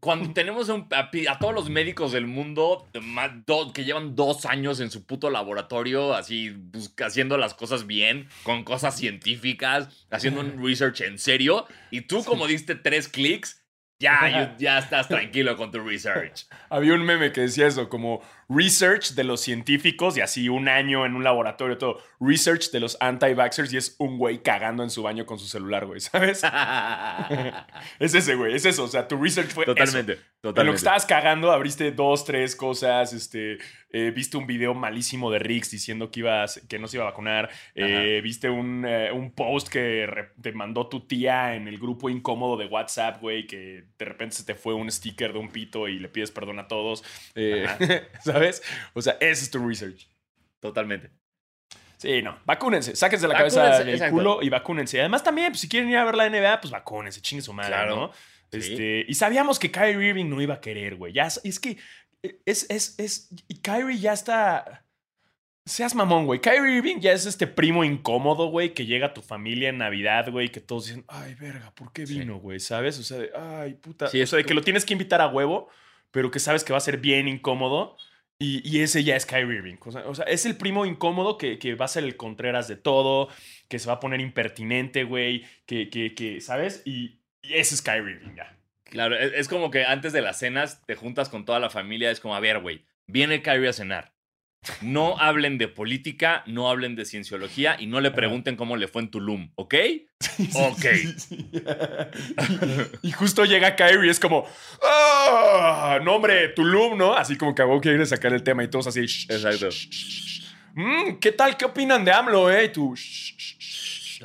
cuando 0.00 0.32
tenemos 0.32 0.70
a, 0.70 1.38
todos 1.38 1.54
los 1.54 1.70
médicos 1.70 2.12
del 2.12 2.26
mundo 2.26 2.86
que 3.74 3.84
llevan 3.84 4.14
dos 4.14 4.46
años 4.46 4.80
en 4.80 4.90
su 4.90 5.04
puto 5.04 5.28
laboratorio, 5.28 6.14
así 6.14 6.56
haciendo 7.04 7.36
las 7.36 7.54
cosas 7.54 7.86
bien, 7.86 8.28
con 8.44 8.62
cosas 8.62 8.96
científicas, 8.96 10.06
haciendo 10.10 10.40
un 10.40 10.64
research 10.64 11.00
en 11.00 11.18
serio, 11.18 11.66
y 11.90 12.02
tú 12.02 12.24
como 12.24 12.46
diste 12.46 12.76
tres 12.76 13.08
clics, 13.08 13.64
ya, 13.98 14.56
ya 14.56 14.78
estás 14.78 15.08
tranquilo 15.08 15.56
con 15.56 15.72
tu 15.72 15.80
research. 15.80 16.46
Había 16.70 16.94
un 16.94 17.02
meme 17.02 17.32
que 17.32 17.40
decía 17.42 17.66
eso, 17.66 17.88
como 17.88 18.22
research 18.48 19.10
de 19.10 19.24
los 19.24 19.42
científicos 19.42 20.16
y 20.16 20.22
así 20.22 20.48
un 20.48 20.68
año 20.68 21.04
en 21.04 21.14
un 21.14 21.22
laboratorio, 21.22 21.76
todo. 21.76 22.00
Research 22.18 22.70
de 22.70 22.80
los 22.80 22.96
anti-vaxxers 23.00 23.72
y 23.72 23.76
es 23.76 23.96
un 23.98 24.18
güey 24.18 24.42
cagando 24.42 24.82
en 24.82 24.90
su 24.90 25.02
baño 25.02 25.26
con 25.26 25.38
su 25.38 25.46
celular, 25.46 25.86
güey, 25.86 26.00
¿sabes? 26.00 26.42
es 27.98 28.14
ese, 28.14 28.34
güey, 28.34 28.54
es 28.54 28.64
eso. 28.64 28.84
O 28.84 28.88
sea, 28.88 29.06
tu 29.06 29.22
research 29.22 29.50
fue. 29.50 29.66
Totalmente, 29.66 30.12
eso. 30.14 30.22
totalmente. 30.40 30.60
En 30.60 30.66
lo 30.66 30.72
que 30.72 30.76
estabas 30.76 31.06
cagando, 31.06 31.52
abriste 31.52 31.92
dos, 31.92 32.24
tres 32.24 32.56
cosas, 32.56 33.12
este, 33.12 33.58
eh, 33.90 34.12
viste 34.14 34.36
un 34.36 34.46
video 34.46 34.74
malísimo 34.74 35.30
de 35.30 35.38
Riggs 35.38 35.70
diciendo 35.70 36.10
que, 36.10 36.20
ibas, 36.20 36.60
que 36.68 36.78
no 36.78 36.88
se 36.88 36.96
iba 36.96 37.04
a 37.04 37.10
vacunar, 37.10 37.50
eh, 37.74 38.20
viste 38.22 38.50
un, 38.50 38.84
eh, 38.86 39.10
un, 39.12 39.30
post 39.32 39.68
que 39.68 40.06
te 40.42 40.52
mandó 40.52 40.88
tu 40.88 41.06
tía 41.06 41.54
en 41.54 41.68
el 41.68 41.78
grupo 41.78 42.10
incómodo 42.10 42.56
de 42.56 42.66
WhatsApp, 42.66 43.20
güey, 43.20 43.46
que 43.46 43.84
de 43.98 44.04
repente 44.04 44.36
se 44.36 44.44
te 44.44 44.54
fue 44.54 44.74
un 44.74 44.90
sticker 44.90 45.32
de 45.32 45.38
un 45.38 45.48
pito 45.48 45.88
y 45.88 45.98
le 45.98 46.08
pides 46.08 46.30
perdón 46.30 46.58
a 46.58 46.68
todos, 46.68 47.04
¿sabes? 48.24 48.37
O 48.94 49.02
sea, 49.02 49.16
ese 49.20 49.44
es 49.44 49.50
tu 49.50 49.66
research. 49.66 50.08
Totalmente. 50.60 51.10
Sí, 51.98 52.22
no, 52.22 52.38
vacúnense, 52.44 52.94
sáquense 52.94 53.26
la 53.26 53.36
cabeza 53.36 53.80
del 53.80 54.10
culo 54.10 54.38
y 54.40 54.48
vacúnense. 54.48 55.00
Además 55.00 55.24
también, 55.24 55.50
pues, 55.50 55.60
si 55.60 55.68
quieren 55.68 55.90
ir 55.90 55.96
a 55.96 56.04
ver 56.04 56.14
la 56.14 56.30
NBA, 56.30 56.60
pues 56.60 56.70
vacúnense, 56.70 57.20
chingue 57.20 57.42
su 57.42 57.52
madre, 57.52 57.70
claro. 57.70 57.96
¿no? 57.96 58.12
Este, 58.52 59.04
Y 59.06 59.14
sabíamos 59.14 59.58
que 59.58 59.70
Kyrie 59.70 60.08
Irving 60.08 60.26
no 60.26 60.40
iba 60.40 60.54
a 60.54 60.60
querer, 60.60 60.94
güey. 60.94 61.12
Ya, 61.12 61.26
es 61.26 61.60
que 61.60 61.76
es, 62.22 62.66
es, 62.70 62.98
es, 62.98 63.28
y 63.48 63.56
Kyrie 63.56 63.98
ya 63.98 64.12
está... 64.12 64.84
Seas 65.66 65.94
mamón, 65.94 66.24
güey. 66.24 66.40
Kyrie 66.40 66.78
Irving 66.78 67.00
ya 67.00 67.12
es 67.12 67.26
este 67.26 67.46
primo 67.46 67.84
incómodo, 67.84 68.46
güey, 68.46 68.72
que 68.72 68.86
llega 68.86 69.08
a 69.08 69.14
tu 69.14 69.20
familia 69.20 69.68
en 69.68 69.78
Navidad, 69.78 70.30
güey, 70.30 70.48
que 70.50 70.60
todos 70.60 70.86
dicen, 70.86 71.04
ay, 71.08 71.34
verga, 71.34 71.74
¿por 71.74 71.92
qué 71.92 72.06
vino, 72.06 72.38
güey? 72.38 72.58
¿Sabes? 72.58 72.98
O 72.98 73.02
sea, 73.02 73.18
de, 73.18 73.30
ay, 73.36 73.74
puta. 73.74 74.06
Sí, 74.06 74.20
eso 74.20 74.36
de 74.36 74.44
que 74.44 74.54
lo 74.54 74.62
tienes 74.62 74.86
que 74.86 74.94
invitar 74.94 75.20
a 75.20 75.28
huevo, 75.28 75.68
pero 76.10 76.30
que 76.30 76.38
sabes 76.38 76.64
que 76.64 76.72
va 76.72 76.78
a 76.78 76.80
ser 76.80 76.96
bien 76.96 77.28
incómodo. 77.28 77.98
Y, 78.40 78.80
ese 78.82 79.02
ya 79.02 79.16
es 79.16 79.26
Kyrie 79.26 79.56
Irving. 79.56 79.76
O 79.84 80.14
sea, 80.14 80.24
es 80.24 80.46
el 80.46 80.56
primo 80.56 80.86
incómodo 80.86 81.38
que, 81.38 81.58
que, 81.58 81.74
va 81.74 81.86
a 81.86 81.88
ser 81.88 82.04
el 82.04 82.16
Contreras 82.16 82.68
de 82.68 82.76
todo, 82.76 83.28
que 83.68 83.80
se 83.80 83.88
va 83.88 83.94
a 83.94 84.00
poner 84.00 84.20
impertinente, 84.20 85.02
güey, 85.02 85.44
que, 85.66 85.90
que, 85.90 86.14
que, 86.14 86.40
¿sabes? 86.40 86.82
Y, 86.84 87.18
y 87.42 87.54
ese 87.54 87.74
es 87.74 87.82
Kyrie 87.82 88.12
Irving, 88.12 88.36
ya. 88.36 88.56
Claro, 88.84 89.16
es, 89.18 89.48
como 89.48 89.70
que 89.70 89.84
antes 89.84 90.12
de 90.12 90.22
las 90.22 90.38
cenas 90.38 90.82
te 90.86 90.94
juntas 90.94 91.28
con 91.28 91.44
toda 91.44 91.58
la 91.58 91.68
familia, 91.68 92.10
es 92.10 92.20
como, 92.20 92.34
a 92.36 92.40
ver, 92.40 92.60
güey, 92.60 92.84
viene 93.06 93.42
Kyrie 93.42 93.68
a 93.68 93.72
cenar. 93.72 94.12
No 94.82 95.18
hablen 95.18 95.56
de 95.56 95.68
política, 95.68 96.42
no 96.46 96.68
hablen 96.68 96.96
de 96.96 97.04
cienciología 97.04 97.76
y 97.78 97.86
no 97.86 98.00
le 98.00 98.10
pregunten 98.10 98.56
cómo 98.56 98.76
le 98.76 98.88
fue 98.88 99.02
en 99.02 99.10
Tulum, 99.10 99.50
¿ok? 99.54 99.74
ok. 100.54 100.84
y, 103.02 103.12
justo 103.12 103.44
llega 103.44 103.76
Kyrie 103.76 104.06
y 104.06 104.10
es 104.10 104.20
como, 104.20 104.46
¡Ah! 104.82 106.00
no, 106.04 106.16
hombre, 106.16 106.48
Tulum, 106.48 106.98
¿no? 106.98 107.14
Así 107.14 107.36
como 107.36 107.54
que 107.54 107.62
hago 107.62 107.80
que 107.80 107.90
quiere 107.90 108.06
sacar 108.06 108.32
el 108.32 108.42
tema 108.42 108.64
y 108.64 108.68
todos 108.68 108.88
así. 108.88 109.00
Exacto. 109.00 109.68
Mm, 110.74 111.18
¿Qué 111.20 111.32
tal? 111.32 111.56
¿Qué 111.56 111.64
opinan 111.64 112.04
de 112.04 112.12
AMLO, 112.12 112.50
eh? 112.50 112.66
Y 112.66 112.68
tú, 112.68 112.94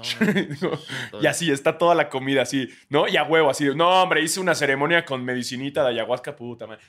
y 1.21 1.25
así 1.27 1.51
está 1.51 1.77
toda 1.77 1.95
la 1.95 2.09
comida 2.09 2.41
así, 2.41 2.69
¿no? 2.89 3.07
Y 3.07 3.17
a 3.17 3.23
huevo, 3.23 3.49
así. 3.49 3.67
No, 3.75 4.03
hombre, 4.03 4.21
hice 4.21 4.39
una 4.39 4.55
ceremonia 4.55 5.05
con 5.05 5.23
medicinita 5.23 5.83
de 5.83 5.89
ayahuasca, 5.89 6.35
puta 6.35 6.67
madre. 6.67 6.83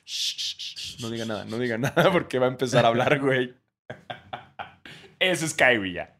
No 1.01 1.11
diga 1.11 1.25
nada, 1.25 1.45
no 1.45 1.59
diga 1.59 1.79
nada 1.79 2.11
porque 2.13 2.39
va 2.39 2.47
a 2.47 2.51
empezar 2.51 2.85
a 2.85 2.89
hablar, 2.89 3.21
güey. 3.21 3.55
Ese 5.19 5.47
es 5.47 5.55
Kyrie 5.55 5.93
ya. 5.93 6.17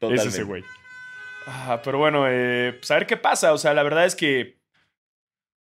Ese 0.00 0.14
Es 0.14 0.26
ese 0.26 0.42
güey. 0.42 0.64
Ah, 1.46 1.80
pero 1.82 1.98
bueno, 1.98 2.26
eh, 2.28 2.74
pues 2.78 2.90
a 2.90 2.94
ver 2.94 3.06
qué 3.06 3.16
pasa. 3.16 3.52
O 3.52 3.58
sea, 3.58 3.74
la 3.74 3.82
verdad 3.82 4.04
es 4.04 4.14
que. 4.14 4.60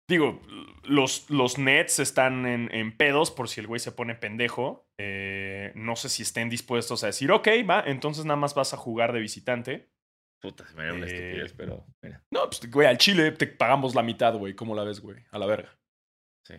Digo, 0.07 0.41
los, 0.83 1.29
los 1.29 1.57
Nets 1.57 1.99
están 1.99 2.45
en, 2.45 2.73
en 2.73 2.95
pedos 2.97 3.31
por 3.31 3.47
si 3.47 3.61
el 3.61 3.67
güey 3.67 3.79
se 3.79 3.91
pone 3.91 4.15
pendejo. 4.15 4.87
Eh, 4.97 5.71
no 5.75 5.95
sé 5.95 6.09
si 6.09 6.23
estén 6.23 6.49
dispuestos 6.49 7.03
a 7.03 7.07
decir, 7.07 7.31
ok, 7.31 7.47
va, 7.69 7.83
entonces 7.85 8.25
nada 8.25 8.35
más 8.35 8.53
vas 8.53 8.73
a 8.73 8.77
jugar 8.77 9.13
de 9.13 9.19
visitante. 9.19 9.89
Puta, 10.41 10.67
se 10.67 10.75
me 10.75 10.85
dio 10.85 10.95
una 10.95 11.05
estupidez, 11.05 11.53
pero 11.53 11.85
mira. 12.01 12.23
No, 12.31 12.49
pues, 12.49 12.69
güey, 12.69 12.87
al 12.87 12.97
Chile 12.97 13.31
te 13.31 13.45
pagamos 13.45 13.93
la 13.93 14.01
mitad, 14.01 14.33
güey. 14.33 14.55
¿Cómo 14.55 14.75
la 14.75 14.83
ves, 14.83 14.99
güey? 14.99 15.17
A 15.29 15.37
la 15.37 15.45
verga. 15.45 15.77
Sí. 16.47 16.55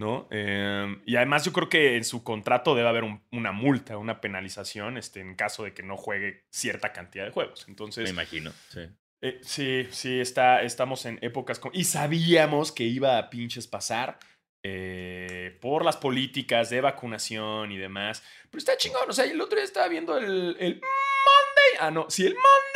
¿No? 0.00 0.28
Eh, 0.30 0.96
y 1.04 1.16
además 1.16 1.44
yo 1.44 1.52
creo 1.52 1.68
que 1.68 1.96
en 1.96 2.04
su 2.04 2.24
contrato 2.24 2.74
debe 2.74 2.88
haber 2.88 3.04
una 3.30 3.52
multa, 3.52 3.98
una 3.98 4.22
penalización, 4.22 4.96
este, 4.96 5.20
en 5.20 5.34
caso 5.34 5.64
de 5.64 5.74
que 5.74 5.82
no 5.82 5.98
juegue 5.98 6.44
cierta 6.50 6.94
cantidad 6.94 7.26
de 7.26 7.32
juegos. 7.32 7.66
Entonces. 7.68 8.04
Me 8.04 8.10
imagino, 8.10 8.50
sí. 8.70 8.80
Eh, 9.20 9.40
sí, 9.42 9.86
sí, 9.90 10.18
está, 10.18 10.62
estamos 10.62 11.04
en 11.04 11.18
épocas. 11.20 11.58
Con, 11.58 11.70
y 11.74 11.84
sabíamos 11.84 12.72
que 12.72 12.84
iba 12.84 13.18
a 13.18 13.28
pinches 13.28 13.68
pasar. 13.68 14.18
Eh, 14.64 15.58
por 15.60 15.84
las 15.84 15.96
políticas 15.96 16.70
de 16.70 16.80
vacunación 16.80 17.72
y 17.72 17.78
demás. 17.78 18.22
Pero 18.48 18.58
está 18.58 18.76
chingón. 18.76 19.10
O 19.10 19.12
sea, 19.12 19.24
el 19.24 19.40
otro 19.40 19.56
día 19.56 19.64
estaba 19.64 19.88
viendo 19.88 20.16
el, 20.16 20.56
el 20.60 20.74
Monday. 20.74 21.78
Ah, 21.80 21.90
no. 21.90 22.08
Sí, 22.08 22.24
el 22.24 22.34
Monday 22.34 22.71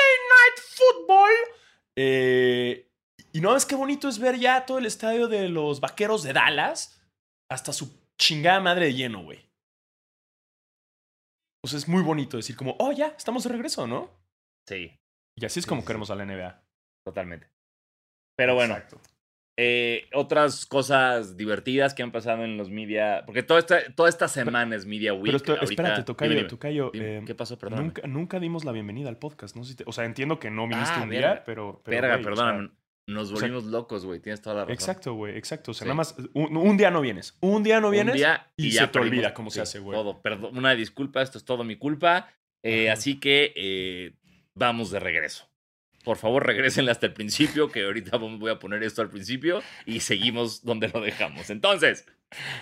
Football. 0.56 1.32
Eh, 1.96 2.90
y 3.32 3.40
no, 3.40 3.56
es 3.56 3.66
que 3.66 3.75
bonito 3.75 4.08
es 4.08 4.18
ver 4.18 4.38
ya 4.38 4.66
todo 4.66 4.78
el 4.78 4.86
estadio 4.86 5.28
de 5.28 5.48
los 5.48 5.80
vaqueros 5.80 6.22
de 6.22 6.32
Dallas. 6.32 7.00
Hasta 7.50 7.72
su 7.72 8.00
chingada 8.18 8.60
madre 8.60 8.86
de 8.86 8.94
lleno, 8.94 9.22
güey. 9.22 9.46
Sea, 11.64 11.78
es 11.78 11.88
muy 11.88 12.02
bonito 12.02 12.36
decir 12.36 12.56
como, 12.56 12.76
oh, 12.78 12.92
ya, 12.92 13.08
estamos 13.08 13.42
de 13.42 13.50
regreso, 13.50 13.86
¿no? 13.86 14.10
Sí. 14.68 14.96
Y 15.36 15.44
así 15.44 15.60
es 15.60 15.66
como 15.66 15.84
queremos 15.84 16.10
a 16.10 16.14
la 16.14 16.25
NBA. 16.25 16.62
Totalmente. 17.04 17.48
Pero 18.36 18.54
bueno, 18.54 18.75
Exacto. 18.75 19.00
Eh, 19.58 20.06
otras 20.12 20.66
cosas 20.66 21.38
divertidas 21.38 21.94
que 21.94 22.02
han 22.02 22.12
pasado 22.12 22.44
en 22.44 22.58
los 22.58 22.68
media. 22.68 23.22
Porque 23.25 23.42
toda 23.42 23.60
esta, 23.60 23.78
toda 23.94 24.10
esta 24.10 24.28
semana 24.28 24.76
es 24.76 24.84
Media 24.84 25.14
Week. 25.14 25.34
Pero 25.42 25.62
espérate, 25.62 26.02
Tocayo, 26.02 26.46
Tocayo 26.46 26.90
eh, 26.92 27.22
¿Qué 27.26 27.34
pasó? 27.34 27.58
Perdón. 27.58 27.84
Nunca, 27.84 28.06
nunca, 28.06 28.38
dimos 28.38 28.66
la 28.66 28.72
bienvenida 28.72 29.08
al 29.08 29.16
podcast. 29.16 29.56
No 29.56 29.64
sé 29.64 29.82
o 29.86 29.92
sea, 29.92 30.04
entiendo 30.04 30.38
que 30.38 30.50
no 30.50 30.68
viniste 30.68 30.96
ah, 30.96 31.02
un 31.02 31.08
día, 31.08 31.42
pero. 31.46 31.80
pero 31.84 32.02
verga, 32.02 32.22
perdón. 32.22 32.76
nos 33.06 33.32
volvimos 33.32 33.64
locos, 33.64 34.04
güey. 34.04 34.20
Tienes 34.20 34.42
toda 34.42 34.56
la 34.56 34.60
razón. 34.62 34.75
Exacto, 34.75 35.14
güey. 35.14 35.38
Exacto. 35.38 35.70
O 35.70 35.75
sea, 35.75 35.86
nada 35.86 35.94
más. 35.94 36.14
Un, 36.34 36.76
día 36.76 36.90
no 36.90 37.00
vienes. 37.00 37.38
Un 37.40 37.62
día 37.62 37.80
no 37.80 37.88
vienes. 37.88 38.22
y, 38.58 38.72
se 38.72 38.86
te 38.88 38.98
olvida 38.98 39.32
cómo 39.32 39.50
se 39.50 39.62
hace, 39.62 39.78
güey. 39.78 39.96
Todo. 39.96 40.20
Perdón, 40.20 40.58
una 40.58 40.75
disculpa. 40.75 41.22
Esto 41.22 41.38
es 41.38 41.46
todo 41.46 41.64
mi 41.64 41.76
culpa. 41.76 42.28
Eh, 42.62 42.90
así 42.90 43.18
que 43.18 44.12
vamos 44.54 44.90
de 44.90 45.00
regreso 45.00 45.48
por 46.06 46.18
favor 46.18 46.46
regresenle 46.46 46.92
hasta 46.92 47.06
el 47.06 47.12
principio, 47.12 47.68
que 47.72 47.82
ahorita 47.82 48.16
voy 48.18 48.52
a 48.52 48.60
poner 48.60 48.84
esto 48.84 49.02
al 49.02 49.10
principio 49.10 49.60
y 49.86 49.98
seguimos 49.98 50.64
donde 50.64 50.86
lo 50.86 51.00
dejamos. 51.00 51.50
Entonces, 51.50 52.06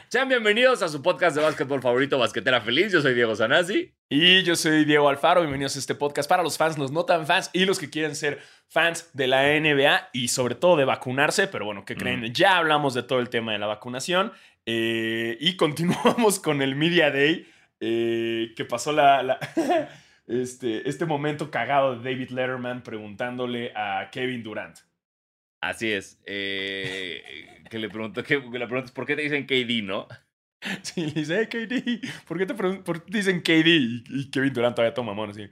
sean 0.08 0.30
bienvenidos 0.30 0.80
a 0.80 0.88
su 0.88 1.02
podcast 1.02 1.36
de 1.36 1.42
básquetbol 1.42 1.82
favorito, 1.82 2.18
Basquetera 2.18 2.62
Feliz. 2.62 2.90
Yo 2.90 3.02
soy 3.02 3.12
Diego 3.12 3.36
Sanasi. 3.36 3.92
Y 4.08 4.44
yo 4.44 4.56
soy 4.56 4.86
Diego 4.86 5.10
Alfaro. 5.10 5.42
Bienvenidos 5.42 5.76
a 5.76 5.78
este 5.78 5.94
podcast 5.94 6.26
para 6.26 6.42
los 6.42 6.56
fans, 6.56 6.78
los 6.78 6.90
no 6.90 7.04
tan 7.04 7.26
fans 7.26 7.50
y 7.52 7.66
los 7.66 7.78
que 7.78 7.90
quieren 7.90 8.16
ser 8.16 8.40
fans 8.70 9.10
de 9.12 9.26
la 9.26 9.42
NBA 9.42 10.08
y 10.14 10.28
sobre 10.28 10.54
todo 10.54 10.78
de 10.78 10.86
vacunarse. 10.86 11.46
Pero 11.46 11.66
bueno, 11.66 11.84
¿qué 11.84 11.96
creen? 11.96 12.22
Mm. 12.22 12.32
Ya 12.32 12.56
hablamos 12.56 12.94
de 12.94 13.02
todo 13.02 13.20
el 13.20 13.28
tema 13.28 13.52
de 13.52 13.58
la 13.58 13.66
vacunación 13.66 14.32
eh, 14.64 15.36
y 15.38 15.58
continuamos 15.58 16.40
con 16.42 16.62
el 16.62 16.76
Media 16.76 17.10
Day 17.10 17.46
eh, 17.80 18.54
que 18.56 18.64
pasó 18.64 18.90
la... 18.90 19.38
este, 20.26 20.88
este 20.88 21.07
momento 21.07 21.50
cagado 21.50 21.97
de 21.97 22.11
David 22.11 22.31
Letterman 22.31 22.83
preguntándole 22.83 23.73
a 23.75 24.09
Kevin 24.11 24.43
Durant. 24.43 24.78
Así 25.61 25.93
es. 25.93 26.21
Eh, 26.26 27.23
que 27.71 27.78
le 27.78 27.88
pregunto, 27.88 28.23
que, 28.23 28.37
le 28.37 28.66
preguntas, 28.66 28.93
¿por 28.93 29.07
qué 29.07 29.16
te 29.16 29.23
dicen 29.23 29.47
KD, 29.47 29.83
no? 29.83 30.07
Sí, 30.83 31.07
le 31.07 31.12
dice, 31.12 31.47
KD, 31.47 32.00
¿por 32.26 32.38
qué 32.38 32.47
te, 32.47 32.54
dicen 33.09 33.43
KD? 33.43 33.66
Y, 34.09 34.31
Kevin 34.31 34.52
Durant 34.54 34.75
todavía 34.75 34.95
toma 34.95 35.12
mamón 35.12 35.31
así. 35.31 35.50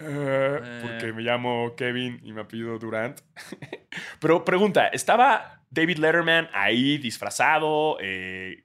Ah, 0.00 0.80
porque 0.82 1.08
eh. 1.08 1.12
me 1.14 1.22
llamo 1.22 1.74
Kevin 1.76 2.20
y 2.22 2.32
me 2.32 2.42
apellido 2.42 2.78
Durant. 2.78 3.20
Pero 4.20 4.44
pregunta, 4.44 4.88
¿estaba 4.88 5.64
David 5.70 5.98
Letterman 5.98 6.48
ahí 6.52 6.98
disfrazado? 6.98 7.96
Eh, 8.00 8.64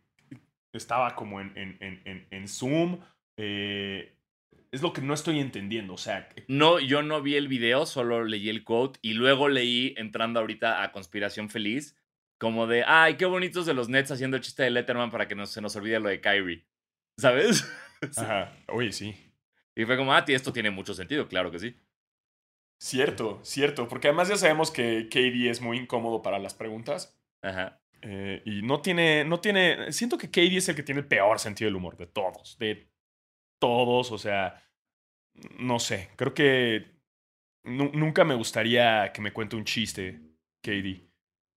¿Estaba 0.74 1.16
como 1.16 1.40
en, 1.40 1.54
en, 1.56 2.02
en, 2.04 2.28
en 2.30 2.48
Zoom? 2.50 3.00
Eh, 3.38 4.15
es 4.75 4.82
lo 4.82 4.94
que 4.94 5.01
no 5.01 5.13
estoy 5.13 5.39
entendiendo, 5.39 5.94
o 5.94 5.98
sea... 5.98 6.29
No, 6.48 6.79
yo 6.79 7.01
no 7.01 7.22
vi 7.22 7.36
el 7.36 7.48
video, 7.48 7.86
solo 7.86 8.25
leí 8.25 8.50
el 8.50 8.63
quote 8.63 9.00
y 9.01 9.13
luego 9.13 9.48
leí, 9.48 9.94
entrando 9.98 10.39
ahorita 10.39 10.84
a 10.84 10.91
Conspiración 10.91 11.50
Feliz, 11.50 11.98
como 12.38 12.67
de, 12.67 12.84
ay, 12.86 13.15
qué 13.15 13.25
bonitos 13.25 13.65
de 13.65 13.74
los 13.74 13.88
Nets 13.88 14.12
haciendo 14.12 14.36
el 14.36 14.44
chiste 14.44 14.63
de 14.63 14.72
Letterman 14.72 15.12
para 15.12 15.27
que 15.27 15.36
no 15.36 15.46
se 15.46 15.62
nos 15.62 15.75
olvide 15.75 16.00
lo 16.00 16.10
de 16.10 16.20
Kyrie. 16.20 16.65
¿Sabes? 17.17 17.65
Ajá, 18.17 18.53
oye, 18.67 18.91
sí. 18.91 19.15
Y 19.75 19.86
fue 19.86 19.96
como, 19.98 20.13
ah, 20.13 20.25
esto 20.27 20.51
tiene 20.51 20.72
mucho 20.72 20.94
sentido, 20.94 21.27
claro 21.27 21.51
que 21.51 21.60
sí. 21.60 21.75
Cierto, 22.77 23.39
cierto, 23.44 23.88
porque 23.88 24.10
además 24.10 24.27
ya 24.27 24.36
sabemos 24.36 24.72
que 24.72 25.08
KD 25.10 25.50
es 25.50 25.62
muy 25.62 25.77
incómodo 25.77 26.22
para 26.22 26.38
las 26.38 26.53
preguntas. 26.53 27.17
Ajá. 27.41 27.79
Eh, 28.01 28.41
y 28.46 28.62
no 28.62 28.82
tiene, 28.82 29.24
no 29.24 29.39
tiene, 29.39 29.91
siento 29.94 30.17
que 30.17 30.29
KD 30.29 30.58
es 30.58 30.70
el 30.70 30.75
que 30.75 30.84
tiene 30.84 31.01
el 31.01 31.08
peor 31.08 31.39
sentido 31.39 31.70
del 31.70 31.77
humor 31.77 31.96
de 31.98 32.08
todos, 32.08 32.58
de 32.60 32.89
todos, 33.60 34.12
o 34.12 34.18
sea, 34.18 34.64
no 35.58 35.80
sé, 35.80 36.10
creo 36.16 36.34
que 36.34 36.86
nunca 37.64 38.24
me 38.24 38.36
gustaría 38.36 39.12
que 39.14 39.22
me 39.22 39.34
cuente 39.34 39.56
un 39.56 39.66
chiste, 39.66 40.20
Katie. 40.62 41.08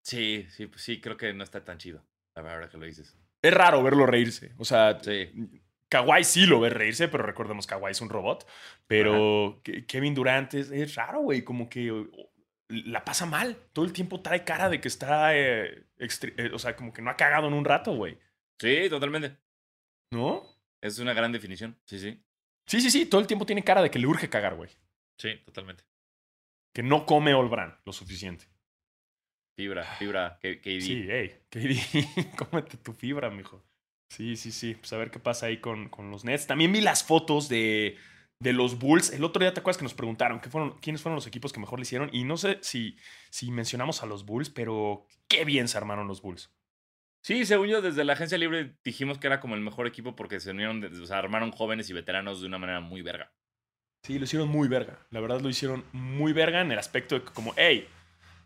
Sí, 0.02 0.46
sí, 0.50 0.66
pues 0.66 0.82
sí, 0.82 1.00
creo 1.00 1.16
que 1.16 1.32
no 1.32 1.44
está 1.44 1.64
tan 1.64 1.78
chido, 1.78 2.02
la 2.34 2.42
verdad 2.42 2.70
que 2.70 2.78
lo 2.78 2.86
dices. 2.86 3.16
Es 3.42 3.54
raro 3.54 3.82
verlo 3.82 4.06
reírse, 4.06 4.52
o 4.58 4.64
sea, 4.64 4.98
Kawhi 5.88 6.24
sí 6.24 6.46
lo 6.46 6.60
ve 6.60 6.70
reírse, 6.70 7.08
pero 7.08 7.24
recordemos 7.24 7.66
que 7.66 7.74
Kawhi 7.74 7.90
es 7.92 8.00
un 8.00 8.10
robot. 8.10 8.46
Pero 8.86 9.62
Kevin 9.86 10.14
Durant 10.14 10.52
es, 10.54 10.94
raro, 10.94 11.20
güey. 11.20 11.42
Como 11.42 11.68
que 11.68 12.06
la 12.68 13.04
pasa 13.04 13.26
mal. 13.26 13.56
Todo 13.72 13.84
el 13.84 13.92
tiempo 13.92 14.20
trae 14.20 14.44
cara 14.44 14.68
de 14.68 14.80
que 14.80 14.88
está. 14.88 15.36
Eh, 15.36 15.86
eh, 15.98 16.50
o 16.52 16.58
sea, 16.58 16.76
como 16.76 16.92
que 16.92 17.02
no 17.02 17.10
ha 17.10 17.16
cagado 17.16 17.48
en 17.48 17.54
un 17.54 17.64
rato, 17.64 17.94
güey. 17.94 18.18
Sí, 18.58 18.88
totalmente. 18.90 19.36
¿No? 20.12 20.42
Es 20.80 20.98
una 20.98 21.14
gran 21.14 21.32
definición. 21.32 21.76
Sí, 21.84 21.98
sí. 21.98 22.22
Sí, 22.66 22.80
sí, 22.80 22.90
sí. 22.90 23.06
Todo 23.06 23.20
el 23.20 23.26
tiempo 23.26 23.46
tiene 23.46 23.64
cara 23.64 23.82
de 23.82 23.90
que 23.90 23.98
le 23.98 24.06
urge 24.06 24.28
cagar, 24.28 24.54
güey. 24.54 24.70
Sí, 25.18 25.30
totalmente. 25.44 25.84
Que 26.72 26.82
no 26.82 27.06
come 27.06 27.34
Olbran 27.34 27.76
lo 27.84 27.92
suficiente. 27.92 28.46
Fibra, 29.56 29.84
fibra, 29.96 30.38
KD. 30.40 30.80
Sí, 30.80 31.06
hey, 31.08 31.40
KD, 31.50 32.36
cómete 32.36 32.76
tu 32.76 32.92
fibra, 32.92 33.28
mijo. 33.28 33.64
Sí, 34.08 34.36
sí, 34.36 34.52
sí. 34.52 34.74
Pues 34.74 34.92
a 34.92 34.96
ver 34.96 35.10
qué 35.10 35.18
pasa 35.18 35.46
ahí 35.46 35.60
con, 35.60 35.88
con 35.88 36.10
los 36.10 36.24
Nets. 36.24 36.46
También 36.46 36.72
vi 36.72 36.80
las 36.80 37.02
fotos 37.02 37.48
de, 37.48 37.96
de 38.38 38.52
los 38.52 38.78
Bulls. 38.78 39.12
El 39.12 39.24
otro 39.24 39.40
día 39.40 39.52
te 39.52 39.60
acuerdas 39.60 39.78
que 39.78 39.84
nos 39.84 39.94
preguntaron 39.94 40.40
¿qué 40.40 40.48
fueron, 40.48 40.78
quiénes 40.78 41.02
fueron 41.02 41.16
los 41.16 41.26
equipos 41.26 41.52
que 41.52 41.60
mejor 41.60 41.80
le 41.80 41.82
hicieron. 41.82 42.08
Y 42.12 42.22
no 42.22 42.36
sé 42.36 42.58
si, 42.62 42.96
si 43.30 43.50
mencionamos 43.50 44.02
a 44.02 44.06
los 44.06 44.24
Bulls, 44.24 44.50
pero 44.50 45.06
qué 45.26 45.44
bien 45.44 45.66
se 45.66 45.76
armaron 45.76 46.06
los 46.06 46.22
Bulls. 46.22 46.50
Sí, 47.28 47.44
según 47.44 47.68
yo, 47.68 47.82
desde 47.82 48.06
la 48.06 48.14
agencia 48.14 48.38
libre 48.38 48.72
dijimos 48.82 49.18
que 49.18 49.26
era 49.26 49.38
como 49.38 49.54
el 49.54 49.60
mejor 49.60 49.86
equipo 49.86 50.16
porque 50.16 50.40
se 50.40 50.52
unieron, 50.52 50.82
o 50.82 51.04
sea, 51.04 51.18
armaron 51.18 51.52
jóvenes 51.52 51.90
y 51.90 51.92
veteranos 51.92 52.40
de 52.40 52.46
una 52.46 52.56
manera 52.56 52.80
muy 52.80 53.02
verga. 53.02 53.30
Sí, 54.02 54.18
lo 54.18 54.24
hicieron 54.24 54.48
muy 54.48 54.66
verga. 54.66 55.06
La 55.10 55.20
verdad 55.20 55.42
lo 55.42 55.50
hicieron 55.50 55.84
muy 55.92 56.32
verga 56.32 56.62
en 56.62 56.72
el 56.72 56.78
aspecto 56.78 57.16
de 57.16 57.26
que 57.26 57.32
como, 57.34 57.52
hey, 57.58 57.86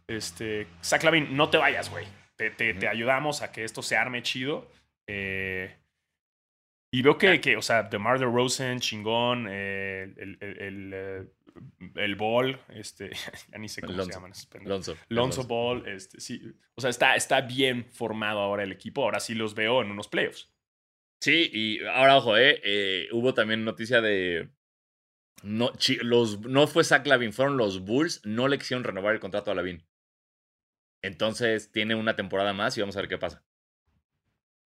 este, 0.09 0.67
Zach 0.83 1.05
Lavin, 1.05 1.37
no 1.37 1.49
te 1.49 1.59
vayas, 1.59 1.91
güey. 1.91 2.09
Te, 2.35 2.51
te, 2.51 2.75
te, 2.75 2.89
ayudamos 2.89 3.43
a 3.43 3.53
que 3.53 3.63
esto 3.63 3.83
se 3.83 3.97
arme 3.97 4.25
chido. 4.25 4.69
Eh, 5.07 5.77
y 6.95 7.01
veo 7.01 7.17
que, 7.17 7.41
que, 7.41 7.57
o 7.57 7.63
sea, 7.63 7.85
DeMar 7.85 8.19
DeRozan, 8.19 8.79
chingón, 8.79 9.49
eh, 9.51 10.13
el, 10.15 10.37
el, 10.41 10.59
el, 10.61 10.91
eh, 10.93 11.27
el, 11.95 12.17
Ball, 12.17 12.61
este, 12.69 13.11
ya 13.51 13.59
ni 13.59 13.71
sé 13.71 13.81
cómo 13.81 14.05
se 14.05 14.13
llaman 14.13 14.33
Lonzo. 14.61 14.95
Lonzo 15.09 15.45
Ball, 15.45 15.89
este, 15.89 16.21
sí. 16.21 16.55
O 16.75 16.83
sea, 16.83 16.91
está, 16.91 17.17
está 17.17 17.41
bien 17.41 17.87
formado 17.93 18.41
ahora 18.41 18.63
el 18.63 18.73
equipo. 18.73 19.05
Ahora 19.05 19.21
sí 19.21 19.35
los 19.35 19.55
veo 19.55 19.81
en 19.81 19.91
unos 19.91 20.09
playoffs. 20.09 20.53
Sí, 21.23 21.49
y 21.51 21.83
ahora, 21.87 22.19
ojo, 22.19 22.37
eh, 22.37 23.09
hubo 23.13 23.33
también 23.33 23.65
noticia 23.65 24.03
de. 24.03 24.51
No, 25.43 25.73
los, 26.03 26.41
no 26.43 26.67
fue 26.67 26.85
Zach 26.85 27.07
Lavin, 27.07 27.33
fueron 27.33 27.57
los 27.57 27.85
Bulls, 27.85 28.21
no 28.25 28.49
le 28.49 28.59
quisieron 28.59 28.85
renovar 28.85 29.15
el 29.15 29.21
contrato 29.21 29.51
a 29.51 29.55
Lavin. 29.55 29.83
Entonces 31.03 31.73
tiene 31.73 31.95
una 31.95 32.17
temporada 32.17 32.53
más 32.53 32.77
y 32.77 32.81
vamos 32.81 32.97
a 32.97 33.01
ver 33.01 33.09
qué 33.09 33.19
pasa. 33.19 33.43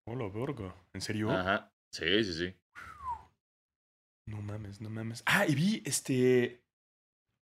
Hola, 0.07 0.27
verga. 0.29 0.75
¿En 0.93 1.01
serio? 1.01 1.29
Ajá. 1.29 1.74
Sí, 1.95 2.25
sí, 2.25 2.33
sí. 2.33 2.53
No 4.27 4.41
mames, 4.41 4.81
no 4.81 4.89
mames. 4.89 5.23
Ah, 5.25 5.45
y 5.47 5.55
vi, 5.55 5.81
este. 5.85 6.61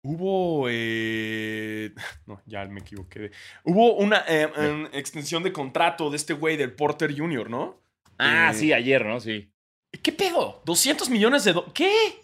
Hubo. 0.04 0.68
Eh... 0.70 1.92
No, 2.26 2.40
ya 2.46 2.64
me 2.66 2.80
equivoqué. 2.80 3.32
Hubo 3.64 3.96
una 3.96 4.24
eh, 4.28 4.88
extensión 4.92 5.42
de 5.42 5.52
contrato 5.52 6.10
de 6.10 6.16
este 6.16 6.32
güey 6.32 6.56
del 6.56 6.72
Porter 6.72 7.16
Jr., 7.16 7.50
¿no? 7.50 7.82
Ah, 8.18 8.52
sí, 8.54 8.72
ayer, 8.72 9.04
¿no? 9.04 9.18
Sí. 9.18 9.50
¿Qué 10.00 10.12
pedo? 10.12 10.62
¿200 10.64 11.10
millones 11.10 11.42
de 11.42 11.52
dólares? 11.52 11.72
¿Qué? 11.74 12.22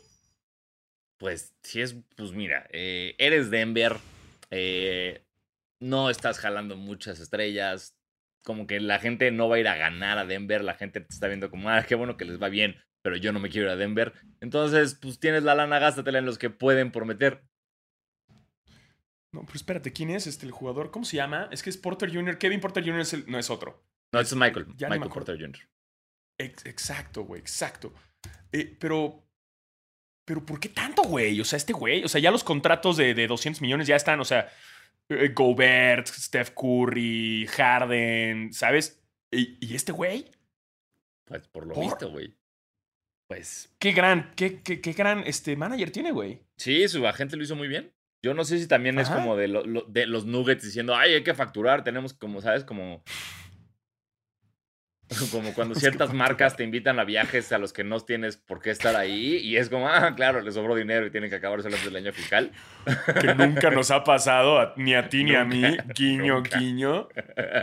Pues, 1.18 1.56
si 1.64 1.80
es. 1.80 1.96
Pues 2.16 2.30
mira, 2.30 2.68
eh, 2.70 3.16
eres 3.18 3.50
Denver. 3.50 3.96
no 5.80 6.08
estás 6.08 6.38
jalando 6.38 6.76
muchas 6.76 7.18
estrellas 7.18 7.96
como 8.42 8.66
que 8.66 8.80
la 8.80 8.98
gente 8.98 9.30
no 9.30 9.48
va 9.48 9.56
a 9.56 9.60
ir 9.60 9.68
a 9.68 9.76
ganar 9.76 10.18
a 10.18 10.26
Denver, 10.26 10.62
la 10.62 10.74
gente 10.74 11.00
te 11.00 11.08
está 11.08 11.28
viendo 11.28 11.50
como, 11.50 11.70
ah, 11.70 11.84
qué 11.86 11.94
bueno 11.94 12.16
que 12.16 12.24
les 12.24 12.42
va 12.42 12.48
bien, 12.48 12.76
pero 13.02 13.16
yo 13.16 13.32
no 13.32 13.40
me 13.40 13.48
quiero 13.48 13.68
ir 13.68 13.72
a 13.72 13.76
Denver. 13.76 14.12
Entonces, 14.40 14.94
pues 15.00 15.18
tienes 15.18 15.42
la 15.42 15.54
lana, 15.54 15.78
gástatela 15.78 16.18
en 16.18 16.26
los 16.26 16.38
que 16.38 16.50
pueden 16.50 16.90
prometer. 16.90 17.44
No, 19.32 19.42
pero 19.44 19.54
espérate, 19.54 19.92
¿quién 19.92 20.10
es 20.10 20.26
este 20.26 20.44
el 20.44 20.52
jugador? 20.52 20.90
¿Cómo 20.90 21.04
se 21.04 21.16
llama? 21.16 21.48
Es 21.50 21.62
que 21.62 21.70
es 21.70 21.78
Porter 21.78 22.12
Jr. 22.14 22.36
Kevin 22.36 22.60
Porter 22.60 22.84
Jr. 22.84 23.24
no 23.28 23.38
es 23.38 23.50
otro. 23.50 23.82
No, 24.12 24.20
es 24.20 24.34
Michael. 24.34 24.66
Michael 24.66 25.10
Porter 25.10 25.38
Jr. 25.40 25.68
exacto, 26.38 27.22
güey, 27.24 27.40
exacto. 27.40 27.94
Eh, 28.52 28.76
pero, 28.78 29.26
pero 30.26 30.44
¿por 30.44 30.60
qué 30.60 30.68
tanto, 30.68 31.02
güey? 31.02 31.40
O 31.40 31.44
sea, 31.44 31.56
este 31.56 31.72
güey, 31.72 32.04
o 32.04 32.08
sea, 32.08 32.20
ya 32.20 32.30
los 32.30 32.44
contratos 32.44 32.98
de, 32.98 33.14
de 33.14 33.26
200 33.26 33.62
millones 33.62 33.86
ya 33.86 33.96
están, 33.96 34.20
o 34.20 34.24
sea, 34.24 34.50
Gobert, 35.34 36.06
Steph 36.06 36.50
Curry, 36.50 37.46
Harden, 37.46 38.52
¿sabes? 38.52 39.02
¿Y, 39.30 39.74
este 39.74 39.92
güey? 39.92 40.26
Pues 41.26 41.48
por 41.48 41.66
lo 41.66 41.74
visto, 41.74 42.10
güey. 42.10 42.34
Pues. 43.28 43.74
Qué 43.78 43.92
gran, 43.92 44.32
qué, 44.36 44.60
qué, 44.62 44.80
qué, 44.80 44.92
gran 44.92 45.20
este 45.26 45.56
manager 45.56 45.90
tiene, 45.90 46.12
güey. 46.12 46.42
Sí, 46.56 46.86
su 46.88 47.06
agente 47.06 47.36
lo 47.36 47.42
hizo 47.42 47.56
muy 47.56 47.68
bien. 47.68 47.92
Yo 48.24 48.34
no 48.34 48.44
sé 48.44 48.58
si 48.58 48.68
también 48.68 48.98
es 49.00 49.08
como 49.10 49.36
de, 49.36 49.48
de 49.88 50.06
los 50.06 50.26
Nuggets 50.26 50.62
diciendo, 50.62 50.94
ay, 50.94 51.14
hay 51.14 51.24
que 51.24 51.34
facturar, 51.34 51.82
tenemos 51.82 52.14
como, 52.14 52.40
¿sabes? 52.40 52.62
Como 52.62 53.02
Como 55.30 55.54
cuando 55.54 55.74
ciertas 55.74 56.12
marcas 56.12 56.56
te 56.56 56.64
invitan 56.64 56.98
a 56.98 57.04
viajes 57.04 57.52
a 57.52 57.58
los 57.58 57.72
que 57.72 57.84
no 57.84 58.00
tienes 58.00 58.36
por 58.36 58.60
qué 58.60 58.70
estar 58.70 58.96
ahí 58.96 59.36
y 59.36 59.56
es 59.56 59.68
como, 59.68 59.88
ah, 59.88 60.14
claro, 60.14 60.40
les 60.40 60.54
sobró 60.54 60.74
dinero 60.74 61.06
y 61.06 61.10
tienen 61.10 61.30
que 61.30 61.36
acabarse 61.36 61.68
antes 61.68 61.84
del 61.84 61.96
año 61.96 62.12
fiscal. 62.12 62.52
Que 63.20 63.34
nunca 63.34 63.70
nos 63.70 63.90
ha 63.90 64.02
pasado 64.04 64.72
ni 64.76 64.94
a 64.94 65.08
ti 65.08 65.24
ni 65.24 65.34
a 65.34 65.44
mí, 65.44 65.62
guiño, 65.94 66.42
guiño. 66.42 67.08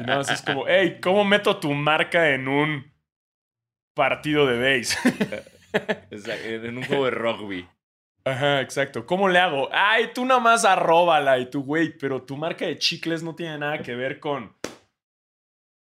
No, 0.05 0.21
es 0.21 0.41
como, 0.41 0.65
hey, 0.67 0.97
¿cómo 1.01 1.25
meto 1.25 1.57
tu 1.57 1.73
marca 1.73 2.29
en 2.29 2.47
un 2.47 2.91
partido 3.93 4.45
de 4.45 4.77
base? 4.77 4.97
en 6.23 6.77
un 6.77 6.83
juego 6.83 7.05
de 7.05 7.11
rugby. 7.11 7.67
Ajá, 8.25 8.61
exacto. 8.61 9.05
¿Cómo 9.05 9.27
le 9.27 9.39
hago? 9.39 9.69
Ay, 9.71 10.11
tú 10.13 10.25
nada 10.25 10.39
más 10.39 10.65
arróbala 10.65 11.39
y 11.39 11.49
tu 11.49 11.63
güey, 11.63 11.97
pero 11.97 12.21
tu 12.21 12.37
marca 12.37 12.65
de 12.65 12.77
chicles 12.77 13.23
no 13.23 13.35
tiene 13.35 13.57
nada 13.57 13.79
que 13.79 13.95
ver 13.95 14.19
con 14.19 14.53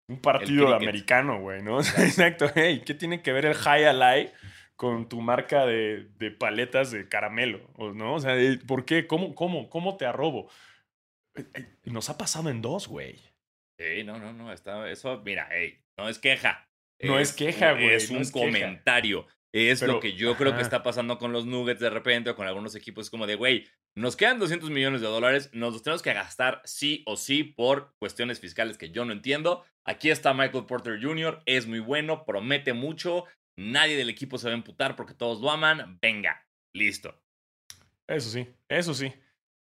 un 0.07 0.19
partido 0.19 0.73
americano, 0.73 1.39
güey, 1.39 1.61
¿no? 1.61 1.79
Exacto. 1.97 2.51
Hey, 2.55 2.83
¿qué 2.85 2.93
tiene 2.93 3.21
que 3.21 3.31
ver 3.31 3.45
el 3.45 3.55
High 3.55 3.85
Ally 3.85 4.31
con 4.75 5.07
tu 5.07 5.21
marca 5.21 5.65
de, 5.65 6.09
de 6.17 6.31
paletas 6.31 6.91
de 6.91 7.07
caramelo? 7.07 7.69
¿No? 7.77 8.15
O 8.15 8.19
sea, 8.19 8.35
¿por 8.67 8.85
qué? 8.85 9.07
¿Cómo, 9.07 9.35
cómo, 9.35 9.69
cómo 9.69 9.97
te 9.97 10.05
arrobo? 10.05 10.49
Eh, 11.35 11.45
eh, 11.53 11.75
nos 11.85 12.09
ha 12.09 12.17
pasado 12.17 12.49
en 12.49 12.61
dos, 12.61 12.87
güey. 12.87 13.19
Sí, 13.77 14.03
no, 14.03 14.19
no, 14.19 14.33
no. 14.33 14.51
Está, 14.51 14.89
eso, 14.89 15.21
mira, 15.25 15.49
hey, 15.51 15.79
no 15.97 16.09
es 16.09 16.19
queja. 16.19 16.69
No 17.01 17.19
es, 17.19 17.33
queja, 17.33 17.73
güey. 17.73 17.89
Es 17.89 18.09
un 18.09 18.23
comentario. 18.29 19.27
Es 19.51 19.83
lo 19.83 19.99
que 19.99 20.13
yo 20.13 20.35
creo 20.35 20.55
que 20.55 20.63
está 20.63 20.81
pasando 20.81 21.19
con 21.19 21.31
los 21.31 21.45
Nuggets 21.45 21.79
de 21.79 21.91
repente 21.91 22.31
o 22.31 22.35
con 22.35 22.47
algunos 22.47 22.75
equipos. 22.75 23.05
Es 23.05 23.09
como 23.11 23.27
de, 23.27 23.35
güey, 23.35 23.67
nos 23.93 24.15
quedan 24.15 24.39
200 24.39 24.71
millones 24.71 25.01
de 25.01 25.07
dólares, 25.07 25.51
nos 25.53 25.73
los 25.73 25.83
tenemos 25.83 26.01
que 26.01 26.11
gastar 26.13 26.61
sí 26.65 27.03
o 27.05 27.17
sí 27.17 27.43
por 27.43 27.93
cuestiones 27.99 28.39
fiscales 28.39 28.79
que 28.79 28.89
yo 28.89 29.05
no 29.05 29.13
entiendo. 29.13 29.63
Aquí 29.85 30.09
está 30.09 30.33
Michael 30.33 30.65
Porter 30.65 30.99
Jr., 31.01 31.41
es 31.45 31.67
muy 31.67 31.79
bueno, 31.79 32.25
promete 32.25 32.73
mucho, 32.73 33.25
nadie 33.57 33.97
del 33.97 34.09
equipo 34.09 34.37
se 34.37 34.47
va 34.47 34.53
a 34.53 34.57
emputar 34.57 34.95
porque 34.95 35.13
todos 35.13 35.41
lo 35.41 35.51
aman. 35.51 35.99
Venga, 36.01 36.45
listo. 36.73 37.21
Eso 38.07 38.29
sí, 38.29 38.47
eso 38.69 38.93
sí. 38.93 39.13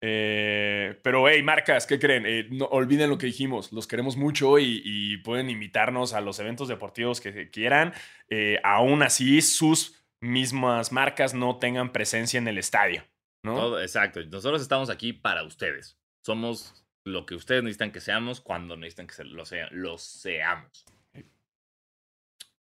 Eh, 0.01 0.97
pero, 1.03 1.27
hey, 1.27 1.43
marcas, 1.43 1.85
¿qué 1.85 1.99
creen? 1.99 2.25
Eh, 2.25 2.47
no 2.51 2.65
olviden 2.65 3.09
lo 3.09 3.17
que 3.17 3.25
dijimos, 3.25 3.73
los 3.73 3.85
queremos 3.85 4.15
mucho 4.15 4.57
y, 4.59 5.17
pueden 5.23 5.49
invitarnos 5.49 6.13
a 6.13 6.21
los 6.21 6.39
eventos 6.39 6.67
deportivos 6.67 7.19
que 7.19 7.49
quieran. 7.49 7.93
Eh, 8.29 8.59
aún 8.63 9.03
así, 9.03 9.41
sus 9.41 9.95
mismas 10.21 10.91
marcas 10.91 11.33
no 11.33 11.57
tengan 11.59 11.91
presencia 11.91 12.37
en 12.37 12.47
el 12.47 12.57
estadio, 12.57 13.03
¿no? 13.43 13.55
Todo, 13.55 13.81
exacto. 13.81 14.23
Nosotros 14.25 14.61
estamos 14.61 14.89
aquí 14.89 15.13
para 15.13 15.43
ustedes. 15.43 15.97
Somos 16.25 16.85
lo 17.05 17.25
que 17.25 17.35
ustedes 17.35 17.63
necesitan 17.63 17.91
que 17.91 18.01
seamos 18.01 18.41
cuando 18.41 18.77
necesitan 18.77 19.07
que 19.07 19.23
lo, 19.23 19.43
lo 19.71 19.97
seamos. 19.97 20.85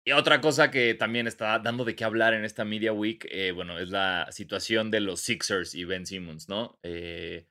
Y 0.08 0.12
otra 0.12 0.40
cosa 0.40 0.70
que 0.70 0.94
también 0.94 1.26
está 1.26 1.58
dando 1.58 1.84
de 1.84 1.94
qué 1.94 2.02
hablar 2.02 2.32
en 2.32 2.46
esta 2.46 2.64
Media 2.64 2.94
Week, 2.94 3.26
eh, 3.30 3.52
bueno, 3.52 3.78
es 3.78 3.90
la 3.90 4.26
situación 4.30 4.90
de 4.90 5.00
los 5.00 5.20
Sixers 5.20 5.74
y 5.74 5.84
Ben 5.84 6.06
Simmons, 6.06 6.48
¿no? 6.48 6.78
Eh, 6.82 7.46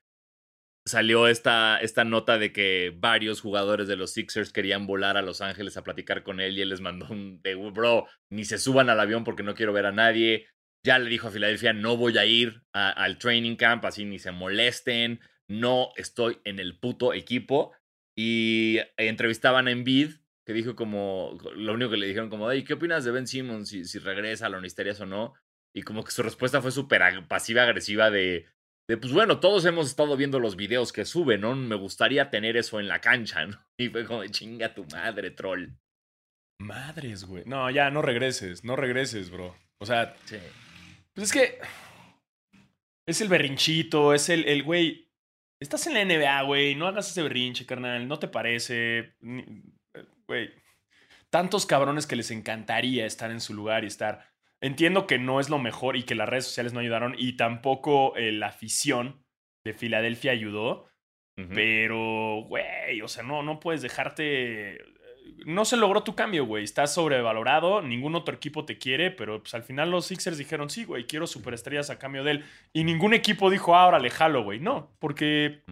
salió 0.87 1.27
esta, 1.27 1.77
esta 1.77 2.03
nota 2.03 2.39
de 2.39 2.51
que 2.51 2.93
varios 2.95 3.41
jugadores 3.41 3.87
de 3.87 3.95
los 3.95 4.11
Sixers 4.11 4.51
querían 4.51 4.87
volar 4.87 5.17
a 5.17 5.21
Los 5.21 5.41
Ángeles 5.41 5.77
a 5.77 5.83
platicar 5.83 6.23
con 6.23 6.39
él 6.39 6.57
y 6.57 6.61
él 6.61 6.69
les 6.69 6.81
mandó 6.81 7.07
un 7.09 7.41
de, 7.43 7.53
bro, 7.53 8.07
ni 8.31 8.43
se 8.43 8.57
suban 8.57 8.89
al 8.89 8.99
avión 8.99 9.23
porque 9.23 9.43
no 9.43 9.53
quiero 9.53 9.71
ver 9.71 9.85
a 9.85 9.91
nadie. 9.91 10.47
Ya 10.83 10.97
le 10.97 11.09
dijo 11.09 11.27
a 11.27 11.31
Filadelfia, 11.31 11.73
no 11.73 11.95
voy 11.95 12.17
a 12.17 12.25
ir 12.25 12.63
al 12.71 13.17
training 13.17 13.55
camp, 13.55 13.85
así 13.85 14.05
ni 14.05 14.17
se 14.17 14.31
molesten, 14.31 15.19
no 15.49 15.89
estoy 15.95 16.39
en 16.43 16.59
el 16.59 16.77
puto 16.79 17.13
equipo. 17.13 17.73
Y 18.17 18.79
entrevistaban 18.97 19.67
a 19.67 19.71
Embiid 19.71 20.11
que 20.45 20.53
dijo 20.53 20.75
como, 20.75 21.37
lo 21.55 21.73
único 21.73 21.91
que 21.91 21.97
le 21.97 22.07
dijeron 22.07 22.29
como, 22.29 22.47
¿qué 22.49 22.73
opinas 22.73 23.03
de 23.03 23.11
Ben 23.11 23.27
Simmons 23.27 23.67
si, 23.67 23.83
si 23.83 23.99
regresa, 23.99 24.47
lo 24.47 24.61
necesitarías 24.61 25.01
o 25.01 25.05
no? 25.05 25.33
Y 25.75 25.81
como 25.83 26.03
que 26.05 26.11
su 26.11 26.23
respuesta 26.23 26.61
fue 26.61 26.71
súper 26.71 27.01
pasiva-agresiva 27.27 28.09
de, 28.09 28.47
de, 28.89 28.97
pues 28.97 29.11
bueno, 29.11 29.41
todos 29.41 29.65
hemos 29.65 29.87
estado 29.87 30.15
viendo 30.15 30.39
los 30.39 30.55
videos 30.55 30.93
que 30.93 31.03
sube, 31.03 31.37
¿no? 31.37 31.53
Me 31.55 31.75
gustaría 31.75 32.29
tener 32.29 32.55
eso 32.55 32.79
en 32.79 32.87
la 32.87 33.01
cancha, 33.01 33.45
¿no? 33.45 33.59
Y 33.77 33.89
fue 33.89 34.05
como, 34.05 34.25
chinga 34.27 34.73
tu 34.73 34.85
madre, 34.85 35.31
troll. 35.31 35.71
Madres, 36.59 37.25
güey. 37.25 37.43
No, 37.45 37.69
ya, 37.69 37.91
no 37.91 38.01
regreses, 38.01 38.63
no 38.63 38.77
regreses, 38.77 39.29
bro. 39.29 39.53
O 39.79 39.85
sea, 39.85 40.15
Sí. 40.25 40.37
pues 41.13 41.27
es 41.27 41.33
que 41.33 41.59
es 43.05 43.21
el 43.21 43.27
berrinchito, 43.27 44.13
es 44.13 44.29
el, 44.29 44.45
el 44.45 44.63
güey. 44.63 45.06
Estás 45.59 45.87
en 45.87 45.93
la 45.93 46.05
NBA, 46.05 46.41
güey. 46.43 46.75
No 46.75 46.87
hagas 46.87 47.09
ese 47.09 47.23
berrinche, 47.23 47.65
carnal. 47.65 48.07
No 48.07 48.19
te 48.19 48.27
parece. 48.27 48.99
Eh, 49.21 49.63
Güey. 50.27 50.51
Tantos 51.29 51.65
cabrones 51.65 52.05
que 52.05 52.15
les 52.15 52.31
encantaría 52.31 53.05
estar 53.05 53.31
en 53.31 53.41
su 53.41 53.53
lugar 53.53 53.83
y 53.83 53.87
estar. 53.87 54.29
Entiendo 54.61 55.07
que 55.07 55.19
no 55.19 55.39
es 55.39 55.49
lo 55.49 55.59
mejor 55.59 55.95
y 55.97 56.03
que 56.03 56.15
las 56.15 56.27
redes 56.29 56.45
sociales 56.45 56.73
no 56.73 56.79
ayudaron 56.79 57.15
y 57.17 57.37
tampoco 57.37 58.15
eh, 58.15 58.31
la 58.31 58.47
afición 58.47 59.23
de 59.65 59.73
Filadelfia 59.73 60.31
ayudó. 60.31 60.87
Pero, 61.53 62.45
güey, 62.47 62.99
o 63.03 63.07
sea, 63.07 63.21
no, 63.21 63.43
no 63.43 63.59
puedes 63.59 63.83
dejarte. 63.83 64.79
No 65.45 65.65
se 65.65 65.77
logró 65.77 66.03
tu 66.03 66.15
cambio, 66.15 66.45
güey. 66.45 66.63
Estás 66.63 66.93
sobrevalorado. 66.93 67.81
Ningún 67.81 68.15
otro 68.15 68.35
equipo 68.35 68.65
te 68.65 68.77
quiere. 68.77 69.11
Pero 69.11 69.41
pues 69.41 69.53
al 69.53 69.63
final 69.63 69.91
los 69.91 70.05
Sixers 70.05 70.37
dijeron, 70.37 70.69
sí, 70.69 70.83
güey, 70.85 71.05
quiero 71.07 71.27
superestrellas 71.27 71.89
a 71.89 71.99
cambio 71.99 72.23
de 72.23 72.31
él. 72.31 72.45
Y 72.73 72.83
ningún 72.83 73.13
equipo 73.13 73.49
dijo, 73.49 73.75
ahora 73.75 73.99
le 73.99 74.09
jalo, 74.09 74.43
güey. 74.43 74.59
No, 74.59 74.91
porque. 74.99 75.63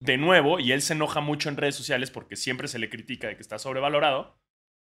De 0.00 0.18
nuevo, 0.18 0.60
y 0.60 0.72
él 0.72 0.82
se 0.82 0.92
enoja 0.92 1.20
mucho 1.20 1.48
en 1.48 1.56
redes 1.56 1.76
sociales 1.76 2.10
porque 2.10 2.36
siempre 2.36 2.68
se 2.68 2.78
le 2.78 2.90
critica 2.90 3.28
de 3.28 3.36
que 3.36 3.42
está 3.42 3.58
sobrevalorado. 3.58 4.36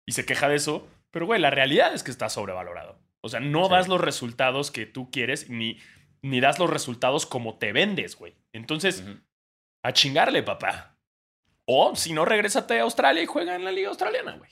Y 0.06 0.12
se 0.12 0.24
queja 0.24 0.48
de 0.48 0.56
eso. 0.56 0.88
Pero, 1.10 1.26
güey, 1.26 1.40
la 1.40 1.50
realidad 1.50 1.92
es 1.94 2.02
que 2.04 2.10
está 2.12 2.28
sobrevalorado. 2.28 2.98
O 3.22 3.28
sea, 3.28 3.40
no 3.40 3.64
Sí. 3.66 3.70
das 3.72 3.88
los 3.88 4.00
resultados 4.00 4.70
que 4.70 4.86
tú 4.86 5.10
quieres 5.10 5.50
ni, 5.50 5.78
ni 6.22 6.40
das 6.40 6.58
los 6.58 6.70
resultados 6.70 7.26
como 7.26 7.58
te 7.58 7.72
vendes, 7.72 8.16
güey. 8.16 8.34
Entonces, 8.52 9.04
a 9.84 9.92
chingarle, 9.92 10.42
papá. 10.42 10.96
O 11.72 11.94
si 11.94 12.12
no, 12.12 12.24
regrésate 12.24 12.80
a 12.80 12.82
Australia 12.82 13.22
y 13.22 13.26
juega 13.26 13.54
en 13.54 13.64
la 13.64 13.70
Liga 13.70 13.88
Australiana, 13.90 14.36
güey. 14.36 14.50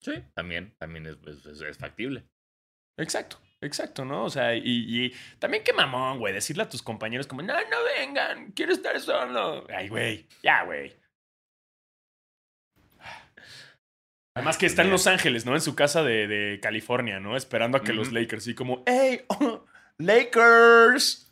Sí, 0.00 0.12
también, 0.34 0.76
también 0.78 1.06
es, 1.06 1.16
es- 1.46 1.78
factible. 1.78 2.24
Exacto, 2.98 3.38
exacto, 3.60 4.04
¿no? 4.04 4.24
O 4.24 4.30
sea, 4.30 4.54
y, 4.54 4.62
y 4.64 5.12
también 5.38 5.64
qué 5.64 5.72
mamón, 5.72 6.18
güey, 6.20 6.32
decirle 6.32 6.62
a 6.62 6.68
tus 6.68 6.82
compañeros 6.82 7.26
como, 7.26 7.42
no, 7.42 7.52
no 7.54 7.84
vengan, 7.98 8.52
quiero 8.52 8.72
estar 8.72 8.98
solo. 9.00 9.66
Ay, 9.68 9.88
güey, 9.88 10.28
ya, 10.42 10.64
güey. 10.64 10.94
Además 14.34 14.58
que 14.58 14.66
está 14.66 14.82
en 14.82 14.90
Los 14.90 15.06
Ángeles, 15.06 15.46
¿no? 15.46 15.54
En 15.54 15.62
su 15.62 15.74
casa 15.74 16.02
de, 16.02 16.26
de 16.26 16.60
California, 16.60 17.18
¿no? 17.20 17.36
Esperando 17.36 17.78
a 17.78 17.82
que 17.82 17.94
los. 17.94 18.12
Lakers, 18.12 18.46
y 18.48 18.54
como, 18.54 18.82
hey, 18.86 19.22
Lakers, 19.98 21.25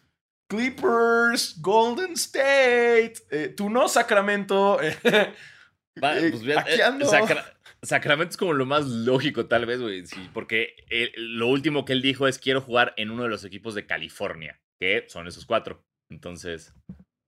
Clippers, 0.51 1.61
Golden 1.61 2.13
State, 2.13 3.15
eh, 3.31 3.49
tú 3.57 3.71
no, 3.71 3.89
Sacramento. 3.89 4.79
Va, 6.03 6.19
Eh, 6.19 6.31
pues, 6.33 6.57
aquí 6.57 6.81
eh, 6.81 6.83
ando. 6.83 7.07
Sacra- 7.07 7.45
Sacramento 7.83 8.31
es 8.31 8.37
como 8.37 8.53
lo 8.55 8.67
más 8.67 8.87
lógico, 8.87 9.47
tal 9.47 9.67
vez, 9.67 9.81
güey. 9.81 10.07
Sí, 10.07 10.29
porque 10.33 10.75
eh, 10.91 11.13
lo 11.17 11.49
último 11.49 11.85
que 11.85 11.93
él 11.93 12.03
dijo 12.03 12.27
es: 12.27 12.39
quiero 12.39 12.61
jugar 12.61 12.95
en 12.97 13.11
uno 13.11 13.25
de 13.25 13.29
los 13.29 13.45
equipos 13.45 13.75
de 13.75 13.87
California, 13.87 14.61
que 14.81 15.05
son 15.09 15.27
esos 15.29 15.45
cuatro. 15.47 15.85
Entonces, 16.11 16.73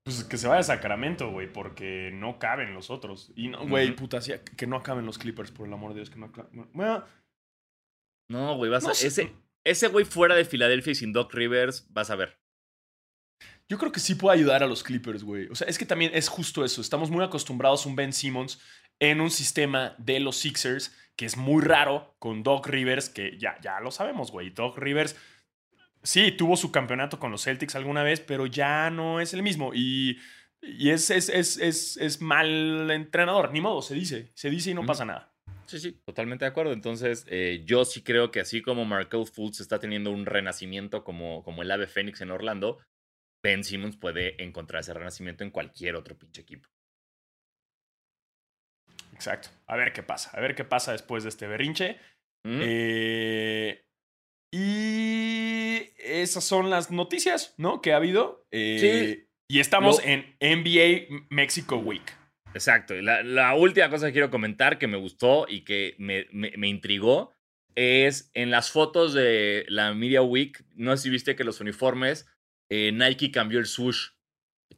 Pues 0.04 0.24
que 0.24 0.36
se 0.36 0.48
vaya 0.48 0.60
a 0.60 0.64
Sacramento, 0.64 1.30
güey, 1.30 1.52
porque 1.52 2.10
no 2.12 2.38
caben 2.38 2.74
los 2.74 2.90
otros. 2.90 3.32
Y 3.36 3.48
no, 3.48 3.66
güey, 3.66 3.94
puta, 3.94 4.20
sí, 4.20 4.32
que 4.56 4.66
no 4.66 4.76
acaben 4.76 5.04
los 5.06 5.18
Clippers, 5.18 5.50
por 5.50 5.66
el 5.66 5.72
amor 5.74 5.90
de 5.92 5.96
Dios, 6.00 6.10
que 6.10 6.18
no 6.18 6.26
acaben. 6.26 6.68
Bueno, 6.72 7.04
no, 8.30 8.56
güey, 8.56 8.70
vas 8.70 8.84
No 8.84 8.90
a. 8.90 8.94
sé. 8.94 9.06
Ese, 9.08 9.32
ese 9.64 9.88
güey 9.88 10.04
fuera 10.04 10.34
de 10.34 10.44
Filadelfia 10.44 10.92
y 10.92 10.94
sin 10.96 11.12
Doc 11.12 11.32
Rivers, 11.34 11.86
vas 11.92 12.10
a 12.10 12.16
ver. 12.16 12.38
Yo 13.68 13.78
creo 13.78 13.92
que 13.92 14.00
sí 14.00 14.14
puede 14.14 14.38
ayudar 14.38 14.62
a 14.62 14.66
los 14.66 14.82
Clippers, 14.82 15.24
güey. 15.24 15.48
O 15.48 15.54
sea, 15.54 15.66
es 15.66 15.78
que 15.78 15.86
también 15.86 16.12
es 16.14 16.28
justo 16.28 16.64
eso. 16.64 16.80
Estamos 16.80 17.10
muy 17.10 17.24
acostumbrados 17.24 17.84
a 17.84 17.88
un 17.88 17.96
Ben 17.96 18.12
Simmons 18.12 18.60
en 19.00 19.20
un 19.20 19.30
sistema 19.30 19.94
de 19.98 20.20
los 20.20 20.36
Sixers 20.36 20.94
que 21.16 21.26
es 21.26 21.36
muy 21.36 21.62
raro 21.62 22.14
con 22.18 22.42
Doc 22.42 22.66
Rivers, 22.66 23.08
que 23.08 23.38
ya, 23.38 23.58
ya 23.62 23.80
lo 23.80 23.90
sabemos, 23.90 24.30
güey. 24.30 24.50
Doc 24.50 24.76
Rivers 24.78 25.16
sí 26.02 26.30
tuvo 26.32 26.56
su 26.56 26.70
campeonato 26.70 27.18
con 27.18 27.30
los 27.30 27.42
Celtics 27.42 27.74
alguna 27.74 28.02
vez, 28.02 28.20
pero 28.20 28.46
ya 28.46 28.90
no 28.90 29.20
es 29.20 29.32
el 29.32 29.42
mismo. 29.42 29.72
Y, 29.74 30.18
y 30.60 30.90
es, 30.90 31.10
es, 31.10 31.28
es, 31.30 31.56
es, 31.56 31.96
es 31.96 32.20
mal 32.20 32.90
entrenador, 32.90 33.50
ni 33.52 33.60
modo, 33.60 33.80
se 33.82 33.94
dice. 33.94 34.30
Se 34.34 34.50
dice 34.50 34.70
y 34.70 34.74
no 34.74 34.84
pasa 34.84 35.04
nada. 35.04 35.32
Sí, 35.64 35.80
sí, 35.80 36.00
totalmente 36.04 36.44
de 36.44 36.50
acuerdo. 36.50 36.72
Entonces, 36.72 37.24
eh, 37.28 37.62
yo 37.64 37.84
sí 37.84 38.02
creo 38.02 38.30
que 38.30 38.40
así 38.40 38.62
como 38.62 38.84
Markel 38.84 39.26
Fultz 39.26 39.60
está 39.60 39.80
teniendo 39.80 40.10
un 40.10 40.26
renacimiento 40.26 41.02
como, 41.02 41.42
como 41.42 41.62
el 41.62 41.70
ave 41.70 41.88
fénix 41.88 42.20
en 42.20 42.30
Orlando, 42.30 42.78
Ben 43.46 43.62
Simmons 43.64 43.96
puede 43.96 44.42
encontrar 44.42 44.80
ese 44.80 44.92
renacimiento 44.92 45.44
en 45.44 45.50
cualquier 45.50 45.94
otro 45.94 46.18
pinche 46.18 46.42
equipo. 46.42 46.68
Exacto. 49.14 49.48
A 49.66 49.76
ver 49.76 49.92
qué 49.92 50.02
pasa. 50.02 50.30
A 50.36 50.40
ver 50.40 50.54
qué 50.54 50.64
pasa 50.64 50.92
después 50.92 51.22
de 51.22 51.28
este 51.30 51.46
berrinche. 51.46 51.98
¿Mm? 52.44 52.60
Eh, 52.62 53.84
y 54.52 55.90
esas 55.98 56.44
son 56.44 56.70
las 56.70 56.90
noticias, 56.90 57.54
¿no? 57.56 57.80
Que 57.80 57.92
ha 57.92 57.96
habido. 57.96 58.46
Eh, 58.50 59.26
Y 59.48 59.60
estamos 59.60 60.00
en 60.04 60.36
NBA 60.40 61.24
Mexico 61.30 61.76
Week. 61.76 62.02
Exacto. 62.54 62.94
La, 62.94 63.22
la 63.22 63.54
última 63.54 63.88
cosa 63.90 64.06
que 64.06 64.12
quiero 64.12 64.30
comentar 64.30 64.78
que 64.78 64.86
me 64.86 64.96
gustó 64.96 65.46
y 65.48 65.62
que 65.64 65.94
me, 65.98 66.26
me- 66.32 66.52
me 66.56 66.68
intrigó 66.68 67.32
es 67.74 68.30
en 68.34 68.50
las 68.50 68.70
fotos 68.70 69.12
de 69.12 69.66
la 69.68 69.92
Media 69.94 70.22
Week, 70.22 70.64
no 70.74 70.96
sé 70.96 71.04
si 71.04 71.10
viste 71.10 71.36
que 71.36 71.44
los 71.44 71.60
uniformes, 71.60 72.26
eh, 72.70 72.92
Nike 72.92 73.30
cambió 73.30 73.58
el 73.58 73.66
swoosh, 73.66 74.10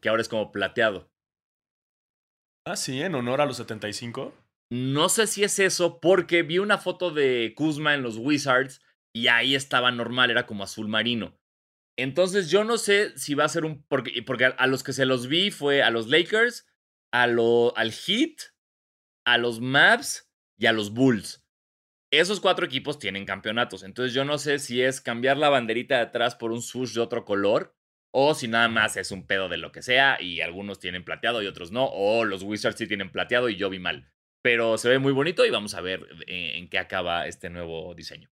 que 0.01 0.09
ahora 0.09 0.23
es 0.23 0.29
como 0.29 0.53
plateado. 0.53 1.11
Ah, 2.67 2.77
sí, 2.77 3.01
en 3.01 3.15
honor 3.15 3.41
a 3.41 3.47
los 3.47 3.57
75. 3.57 4.35
No 4.71 5.09
sé 5.09 5.27
si 5.27 5.45
es 5.45 5.59
eso, 5.59 6.01
porque 6.01 6.43
vi 6.43 6.59
una 6.59 6.77
foto 6.77 7.11
de 7.11 7.55
Kuzma 7.57 7.95
en 7.95 8.03
los 8.03 8.19
Wizards 8.19 8.83
y 9.15 9.29
ahí 9.29 9.55
estaba 9.55 9.91
normal, 9.91 10.31
era 10.31 10.47
como 10.47 10.65
azul 10.65 10.89
marino. 10.89 11.39
Entonces 11.99 12.51
yo 12.51 12.65
no 12.65 12.77
sé 12.77 13.17
si 13.19 13.35
va 13.35 13.45
a 13.45 13.49
ser 13.49 13.65
un... 13.65 13.83
Porque, 13.85 14.23
porque 14.23 14.45
a, 14.45 14.67
los 14.67 14.83
que 14.85 14.93
se 14.93 15.07
los 15.07 15.27
vi 15.29 15.51
fue 15.51 15.83
a 15.83 15.91
los 15.91 16.09
Lakers, 16.09 16.67
a 17.11 17.27
lo, 17.27 17.75
al 17.77 17.93
Heat, 17.93 18.53
a 19.27 19.39
los 19.39 19.61
Mavs 19.61 20.31
y 20.59 20.67
a 20.67 20.73
los 20.73 20.93
Bulls. 20.93 21.45
Esos 22.13 22.41
cuatro 22.41 22.67
equipos 22.67 22.99
tienen 22.99 23.25
campeonatos. 23.25 23.83
Entonces 23.83 24.13
yo 24.13 24.27
no 24.27 24.37
sé 24.37 24.59
si 24.59 24.83
es 24.83 25.01
cambiar 25.01 25.39
la 25.39 25.49
banderita 25.49 25.97
de 25.97 26.03
atrás 26.03 26.37
por 26.37 26.53
un 26.53 26.61
swoosh 26.61 26.93
de 26.93 27.01
otro 27.01 27.25
color 27.25 27.78
o 28.11 28.35
si 28.35 28.49
nada 28.49 28.69
más 28.69 28.97
es 28.97 29.11
un 29.11 29.27
pedo 29.27 29.49
de 29.49 29.59
lo 29.59 29.73
que 29.73 29.83
sea 29.83 30.21
y 30.21 30.41
algunos 30.41 30.81
tienen 30.81 31.05
plateado 31.05 31.43
y 31.43 31.47
otros 31.47 31.73
no. 31.73 31.87
O 31.87 32.25
los 32.25 32.43
Wizards 32.43 32.79
sí 32.79 32.87
tienen 32.87 33.11
plateado 33.11 33.49
y 33.49 33.57
yo 33.57 33.71
vi 33.71 33.79
mal. 33.79 34.11
Pero 34.43 34.79
se 34.79 34.89
ve 34.89 34.99
muy 34.99 35.13
bonito 35.13 35.45
y 35.45 35.51
vamos 35.51 35.75
a 35.75 35.81
ver 35.81 36.07
eh, 36.27 36.53
en 36.57 36.69
qué 36.69 36.79
acaba 36.79 37.27
este 37.27 37.51
nuevo 37.51 37.95
diseño. 37.95 38.31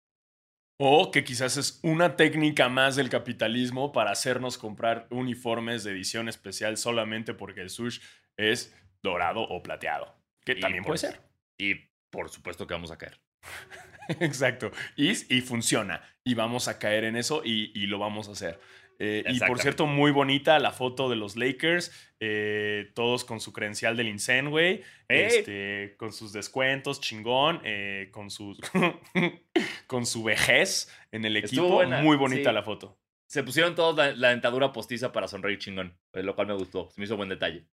O 0.79 1.11
que 1.11 1.25
quizás 1.25 1.57
es 1.57 1.81
una 1.83 2.17
técnica 2.17 2.69
más 2.69 2.97
del 2.97 3.09
capitalismo 3.09 3.93
para 3.93 4.11
hacernos 4.11 4.59
comprar 4.59 5.07
uniformes 5.11 5.85
de 5.85 5.93
edición 5.93 6.29
especial 6.29 6.77
solamente 6.77 7.33
porque 7.33 7.61
el 7.61 7.71
sush 7.71 8.01
es 8.37 8.75
dorado 9.03 9.43
o 9.43 9.63
plateado. 9.63 10.17
Que 10.45 10.53
Y 10.53 10.61
también 10.61 10.85
puede 10.85 10.99
ser. 10.99 11.21
Y 11.59 11.75
por 12.11 12.29
supuesto 12.29 12.67
que 12.67 12.75
vamos 12.75 12.91
a 12.91 12.99
caer. 12.99 13.21
Exacto. 14.21 14.71
Y, 14.97 15.11
y 15.35 15.41
funciona. 15.41 16.03
Y 16.25 16.35
vamos 16.35 16.69
a 16.69 16.79
caer 16.79 17.05
en 17.05 17.17
eso 17.17 17.43
y, 17.45 17.73
y 17.75 17.87
lo 17.87 17.99
vamos 17.99 18.29
a 18.29 18.33
hacer. 18.33 18.59
Eh, 18.99 19.25
y 19.27 19.41
por 19.41 19.59
cierto, 19.59 19.87
muy 19.87 20.11
bonita 20.11 20.59
la 20.59 20.71
foto 20.71 21.09
de 21.09 21.17
los 21.17 21.37
Lakers, 21.37 21.93
eh, 22.21 22.93
todos 22.95 23.25
con 23.25 23.41
su 23.41 23.53
credencial 23.53 23.97
del 23.97 24.17
güey, 24.49 24.83
¡Ey! 25.09 25.27
este, 25.27 25.95
con 25.97 26.13
sus 26.13 26.33
descuentos, 26.33 27.01
chingón, 27.01 27.61
eh, 27.65 28.09
con, 28.13 28.31
sus 28.31 28.59
con 29.87 30.07
su 30.07 30.23
vejez 30.23 30.91
en 31.13 31.25
el 31.25 31.37
equipo. 31.37 31.85
muy 31.85 32.17
bonita 32.17 32.51
sí. 32.51 32.55
la 32.55 32.63
foto. 32.63 32.99
Se 33.27 33.43
pusieron 33.43 33.75
todos 33.75 33.97
la, 33.97 34.13
la 34.13 34.31
dentadura 34.31 34.73
postiza 34.73 35.11
para 35.13 35.27
sonreír 35.27 35.59
chingón, 35.59 35.99
eh, 36.13 36.23
lo 36.23 36.35
cual 36.35 36.47
me 36.47 36.55
gustó. 36.55 36.91
Se 36.91 37.01
me 37.01 37.07
hizo 37.07 37.17
buen 37.17 37.29
detalle. 37.29 37.67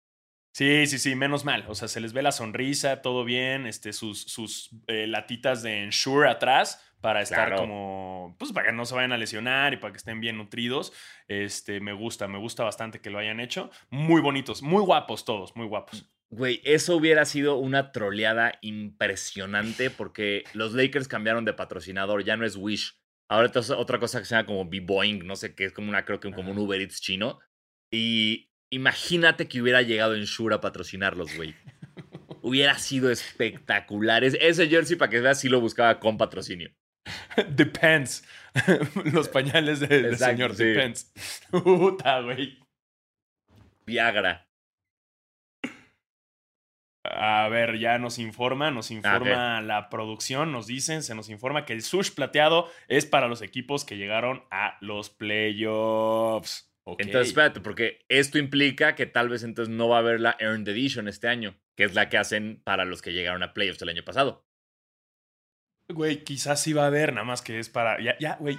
Sí, 0.53 0.85
sí, 0.85 0.99
sí, 0.99 1.15
menos 1.15 1.45
mal. 1.45 1.63
O 1.67 1.75
sea, 1.75 1.87
se 1.87 2.01
les 2.01 2.13
ve 2.13 2.21
la 2.21 2.31
sonrisa, 2.33 3.01
todo 3.01 3.23
bien, 3.23 3.65
este, 3.65 3.93
sus, 3.93 4.23
sus 4.23 4.71
eh, 4.87 5.07
latitas 5.07 5.63
de 5.63 5.83
Ensure 5.83 6.29
atrás 6.29 6.83
para 7.01 7.21
estar 7.21 7.47
Claro. 7.47 7.61
como, 7.63 8.35
pues 8.39 8.51
para 8.53 8.67
que 8.67 8.73
no 8.73 8.85
se 8.85 8.95
vayan 8.95 9.11
a 9.11 9.17
lesionar 9.17 9.73
y 9.73 9.77
para 9.77 9.91
que 9.91 9.97
estén 9.97 10.21
bien 10.21 10.37
nutridos. 10.37 10.93
Este, 11.27 11.79
me 11.79 11.93
gusta, 11.93 12.27
me 12.27 12.37
gusta 12.37 12.63
bastante 12.63 12.99
que 13.01 13.09
lo 13.09 13.17
hayan 13.19 13.39
hecho. 13.39 13.71
Muy 13.89 14.21
bonitos, 14.21 14.61
muy 14.61 14.81
guapos 14.83 15.25
todos, 15.25 15.55
muy 15.55 15.65
guapos. 15.67 16.09
Güey, 16.29 16.61
eso 16.63 16.95
hubiera 16.95 17.25
sido 17.25 17.57
una 17.57 17.91
troleada 17.91 18.53
impresionante 18.61 19.89
porque 19.89 20.43
los 20.53 20.73
Lakers 20.73 21.07
cambiaron 21.07 21.43
de 21.43 21.53
patrocinador, 21.53 22.23
ya 22.23 22.37
no 22.37 22.45
es 22.45 22.55
Wish. 22.55 22.97
Ahora 23.29 23.51
es 23.53 23.69
otra 23.69 23.99
cosa 23.99 24.19
que 24.19 24.25
se 24.25 24.35
llama 24.35 24.45
como 24.45 24.69
B-Boing, 24.69 25.25
no 25.25 25.35
sé 25.35 25.55
qué, 25.55 25.65
es 25.65 25.73
como 25.73 25.89
una, 25.89 26.05
creo 26.05 26.19
que 26.19 26.31
como 26.31 26.51
un 26.51 26.57
Uber 26.57 26.79
Eats 26.81 27.01
chino. 27.01 27.39
Y 27.91 28.49
imagínate 28.69 29.47
que 29.47 29.61
hubiera 29.61 29.81
llegado 29.81 30.15
Ensure 30.15 30.55
a 30.55 30.61
patrocinarlos, 30.61 31.35
güey. 31.35 31.55
Hubiera 32.43 32.77
sido 32.79 33.11
espectacular. 33.11 34.23
Es- 34.23 34.37
Ese 34.41 34.67
jersey, 34.67 34.95
para 34.97 35.09
que 35.11 35.19
veas, 35.21 35.39
sí 35.39 35.47
lo 35.49 35.59
buscaba 35.61 35.99
con 35.99 36.17
patrocinio. 36.17 36.71
Depends. 37.49 38.23
Los 39.13 39.29
pañales 39.29 39.79
de- 39.79 39.87
del 39.87 40.05
Exacto, 40.13 40.35
señor 40.35 40.55
sí. 40.55 40.63
Depends. 40.65 41.11
Puta, 41.51 42.21
güey. 42.21 42.59
Viagra. 43.85 44.47
A 47.03 47.49
ver, 47.49 47.79
ya 47.79 47.97
nos 47.97 48.19
informa, 48.19 48.69
nos 48.69 48.91
informa 48.91 49.61
la 49.61 49.89
producción, 49.89 50.51
nos 50.51 50.67
dicen, 50.67 51.01
se 51.01 51.15
nos 51.15 51.29
informa 51.29 51.65
que 51.65 51.73
el 51.73 51.81
sush 51.81 52.11
plateado 52.11 52.69
es 52.87 53.07
para 53.07 53.27
los 53.27 53.41
equipos 53.41 53.85
que 53.85 53.97
llegaron 53.97 54.43
a 54.51 54.77
los 54.81 55.09
playoffs. 55.09 56.71
Entonces, 56.85 57.29
espérate, 57.29 57.59
porque 57.59 58.05
esto 58.07 58.37
implica 58.37 58.95
que 58.95 59.07
tal 59.07 59.29
vez 59.29 59.43
entonces 59.43 59.73
no 59.73 59.87
va 59.89 59.97
a 59.97 59.99
haber 59.99 60.19
la 60.19 60.35
Earned 60.39 60.67
Edition 60.67 61.07
este 61.07 61.27
año, 61.27 61.55
que 61.75 61.85
es 61.85 61.95
la 61.95 62.07
que 62.09 62.17
hacen 62.17 62.61
para 62.63 62.85
los 62.85 63.01
que 63.01 63.13
llegaron 63.13 63.41
a 63.43 63.53
playoffs 63.53 63.81
el 63.81 63.89
año 63.89 64.03
pasado. 64.03 64.45
Güey, 65.89 66.23
quizás 66.23 66.61
sí 66.61 66.73
va 66.73 66.83
a 66.83 66.87
haber, 66.87 67.13
nada 67.13 67.25
más 67.25 67.41
que 67.41 67.59
es 67.59 67.69
para. 67.69 68.01
Ya, 68.01 68.17
ya, 68.19 68.37
güey. 68.39 68.57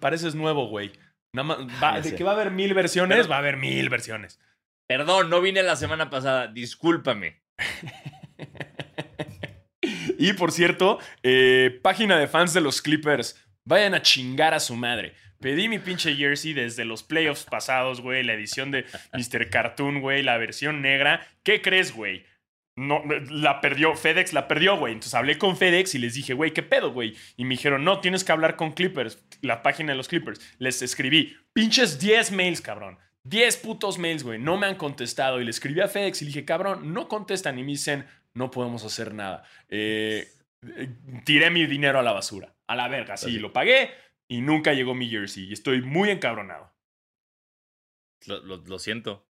Pareces 0.00 0.34
nuevo, 0.34 0.68
güey. 0.68 0.92
Nada 1.32 1.66
más. 1.66 2.04
de 2.04 2.14
que 2.14 2.24
va 2.24 2.32
a 2.32 2.34
haber 2.34 2.50
mil 2.50 2.74
versiones, 2.74 3.30
va 3.30 3.36
a 3.36 3.38
haber 3.38 3.56
mil 3.56 3.88
versiones. 3.88 4.40
Perdón, 4.86 5.28
no 5.28 5.40
vine 5.40 5.62
la 5.62 5.76
semana 5.76 6.10
pasada. 6.10 6.46
Discúlpame. 6.46 7.42
y 10.18 10.32
por 10.32 10.52
cierto, 10.52 10.98
eh, 11.22 11.78
página 11.82 12.18
de 12.18 12.26
fans 12.26 12.54
de 12.54 12.60
los 12.60 12.80
Clippers. 12.80 13.44
Vayan 13.64 13.94
a 13.94 14.00
chingar 14.00 14.54
a 14.54 14.60
su 14.60 14.76
madre. 14.76 15.14
Pedí 15.40 15.68
mi 15.68 15.78
pinche 15.78 16.16
jersey 16.16 16.54
desde 16.54 16.84
los 16.84 17.02
playoffs 17.02 17.44
pasados, 17.44 18.00
güey. 18.00 18.24
La 18.24 18.32
edición 18.32 18.70
de 18.70 18.86
Mr. 19.12 19.50
Cartoon, 19.50 20.00
güey. 20.00 20.22
La 20.22 20.38
versión 20.38 20.80
negra. 20.80 21.26
¿Qué 21.42 21.60
crees, 21.60 21.94
güey? 21.94 22.24
No, 22.78 23.02
la 23.30 23.60
perdió, 23.60 23.96
FedEx 23.96 24.32
la 24.32 24.46
perdió, 24.46 24.76
güey. 24.76 24.92
Entonces 24.92 25.14
hablé 25.14 25.36
con 25.36 25.56
FedEx 25.56 25.94
y 25.94 25.98
les 25.98 26.14
dije, 26.14 26.34
güey, 26.34 26.52
¿qué 26.52 26.62
pedo, 26.62 26.92
güey? 26.92 27.16
Y 27.36 27.44
me 27.44 27.54
dijeron, 27.54 27.82
no, 27.82 28.00
tienes 28.00 28.22
que 28.22 28.32
hablar 28.32 28.56
con 28.56 28.72
Clippers, 28.72 29.24
la 29.40 29.62
página 29.62 29.92
de 29.92 29.96
los 29.96 30.06
Clippers. 30.06 30.40
Les 30.58 30.80
escribí, 30.82 31.36
pinches 31.52 31.98
10 31.98 32.32
mails, 32.32 32.60
cabrón. 32.60 32.98
10 33.24 33.56
putos 33.58 33.98
mails, 33.98 34.22
güey. 34.22 34.38
No 34.38 34.56
me 34.56 34.66
han 34.66 34.76
contestado. 34.76 35.40
Y 35.40 35.44
le 35.44 35.50
escribí 35.50 35.80
a 35.80 35.88
FedEx 35.88 36.22
y 36.22 36.24
le 36.26 36.28
dije, 36.28 36.44
cabrón, 36.44 36.92
no 36.94 37.08
contestan. 37.08 37.58
Y 37.58 37.62
me 37.62 37.72
dicen, 37.72 38.06
no 38.34 38.50
podemos 38.50 38.84
hacer 38.84 39.12
nada. 39.12 39.42
Eh, 39.68 40.28
eh, 40.76 40.88
tiré 41.24 41.50
mi 41.50 41.66
dinero 41.66 41.98
a 41.98 42.02
la 42.02 42.12
basura. 42.12 42.54
A 42.68 42.76
la 42.76 42.88
verga, 42.88 43.16
sí, 43.16 43.38
lo 43.38 43.52
pagué 43.52 43.90
y 44.28 44.40
nunca 44.40 44.72
llegó 44.72 44.94
mi 44.94 45.08
jersey. 45.08 45.44
Y 45.44 45.52
estoy 45.52 45.82
muy 45.82 46.10
encabronado. 46.10 46.72
Lo, 48.26 48.78
siento. 48.78 49.26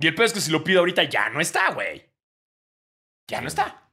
Y 0.00 0.06
el 0.06 0.14
peor 0.14 0.26
es 0.26 0.32
que 0.32 0.40
si 0.40 0.50
lo 0.50 0.64
pido 0.64 0.80
ahorita 0.80 1.04
ya 1.04 1.28
no 1.30 1.40
está, 1.40 1.72
güey. 1.72 2.13
Ya 3.28 3.40
no 3.40 3.48
está. 3.48 3.90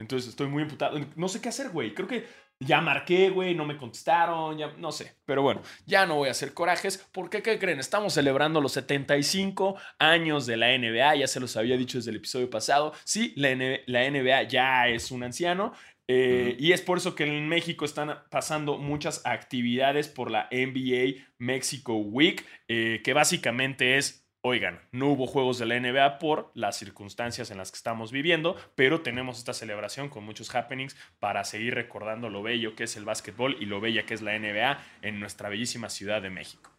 Entonces 0.00 0.28
estoy 0.30 0.48
muy 0.48 0.62
imputado. 0.62 0.98
No 1.16 1.28
sé 1.28 1.40
qué 1.40 1.48
hacer, 1.48 1.70
güey. 1.70 1.92
Creo 1.92 2.06
que 2.06 2.26
ya 2.60 2.80
marqué, 2.80 3.30
güey, 3.30 3.54
no 3.54 3.64
me 3.64 3.76
contestaron, 3.76 4.58
ya 4.58 4.72
no 4.78 4.90
sé. 4.92 5.16
Pero 5.24 5.42
bueno, 5.42 5.62
ya 5.86 6.06
no 6.06 6.16
voy 6.16 6.28
a 6.28 6.32
hacer 6.32 6.54
corajes. 6.54 7.08
Porque, 7.12 7.42
¿qué 7.42 7.58
creen? 7.58 7.80
Estamos 7.80 8.14
celebrando 8.14 8.60
los 8.60 8.72
75 8.72 9.76
años 9.98 10.46
de 10.46 10.56
la 10.56 10.76
NBA. 10.76 11.16
Ya 11.16 11.26
se 11.26 11.40
los 11.40 11.56
había 11.56 11.76
dicho 11.76 11.98
desde 11.98 12.10
el 12.10 12.16
episodio 12.16 12.48
pasado. 12.50 12.92
Sí, 13.04 13.32
la, 13.36 13.50
la 13.86 14.10
NBA 14.10 14.44
ya 14.44 14.88
es 14.88 15.10
un 15.10 15.24
anciano. 15.24 15.72
Eh, 16.10 16.56
y 16.58 16.72
es 16.72 16.80
por 16.80 16.96
eso 16.96 17.14
que 17.14 17.24
en 17.24 17.48
México 17.48 17.84
están 17.84 18.18
pasando 18.30 18.78
muchas 18.78 19.20
actividades 19.26 20.08
por 20.08 20.30
la 20.30 20.48
NBA 20.50 21.22
Mexico 21.36 21.96
Week, 21.96 22.46
eh, 22.66 23.02
que 23.04 23.12
básicamente 23.12 23.98
es, 23.98 24.17
oigan, 24.42 24.80
no 24.92 25.08
hubo 25.08 25.26
juegos 25.26 25.58
de 25.58 25.66
la 25.66 25.78
NBA 25.78 26.18
por 26.18 26.50
las 26.54 26.76
circunstancias 26.76 27.50
en 27.50 27.58
las 27.58 27.70
que 27.70 27.76
estamos 27.76 28.12
viviendo, 28.12 28.56
pero 28.74 29.02
tenemos 29.02 29.38
esta 29.38 29.52
celebración 29.52 30.08
con 30.08 30.24
muchos 30.24 30.54
happenings 30.54 30.96
para 31.18 31.44
seguir 31.44 31.74
recordando 31.74 32.30
lo 32.30 32.42
bello 32.42 32.74
que 32.76 32.84
es 32.84 32.96
el 32.96 33.04
básquetbol 33.04 33.56
y 33.60 33.66
lo 33.66 33.80
bella 33.80 34.06
que 34.06 34.14
es 34.14 34.22
la 34.22 34.38
NBA 34.38 34.78
en 35.02 35.20
nuestra 35.20 35.48
bellísima 35.48 35.90
Ciudad 35.90 36.22
de 36.22 36.30
México. 36.30 36.76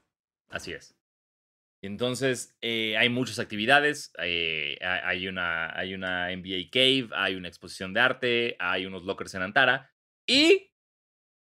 Así 0.50 0.74
es. 0.74 0.96
Entonces, 1.82 2.58
eh, 2.62 2.98
hay 2.98 3.10
muchas 3.10 3.40
actividades. 3.40 4.12
Eh, 4.20 4.78
hay, 4.82 5.28
una, 5.28 5.78
hay 5.78 5.94
una 5.94 6.30
NBA 6.30 6.70
Cave, 6.72 7.10
hay 7.14 7.36
una 7.36 7.48
exposición 7.48 7.94
de 7.94 8.00
arte, 8.02 8.56
hay 8.60 8.86
unos 8.86 9.04
lockers 9.04 9.36
en 9.36 9.44
Antara 9.44 9.90
y 10.28 10.72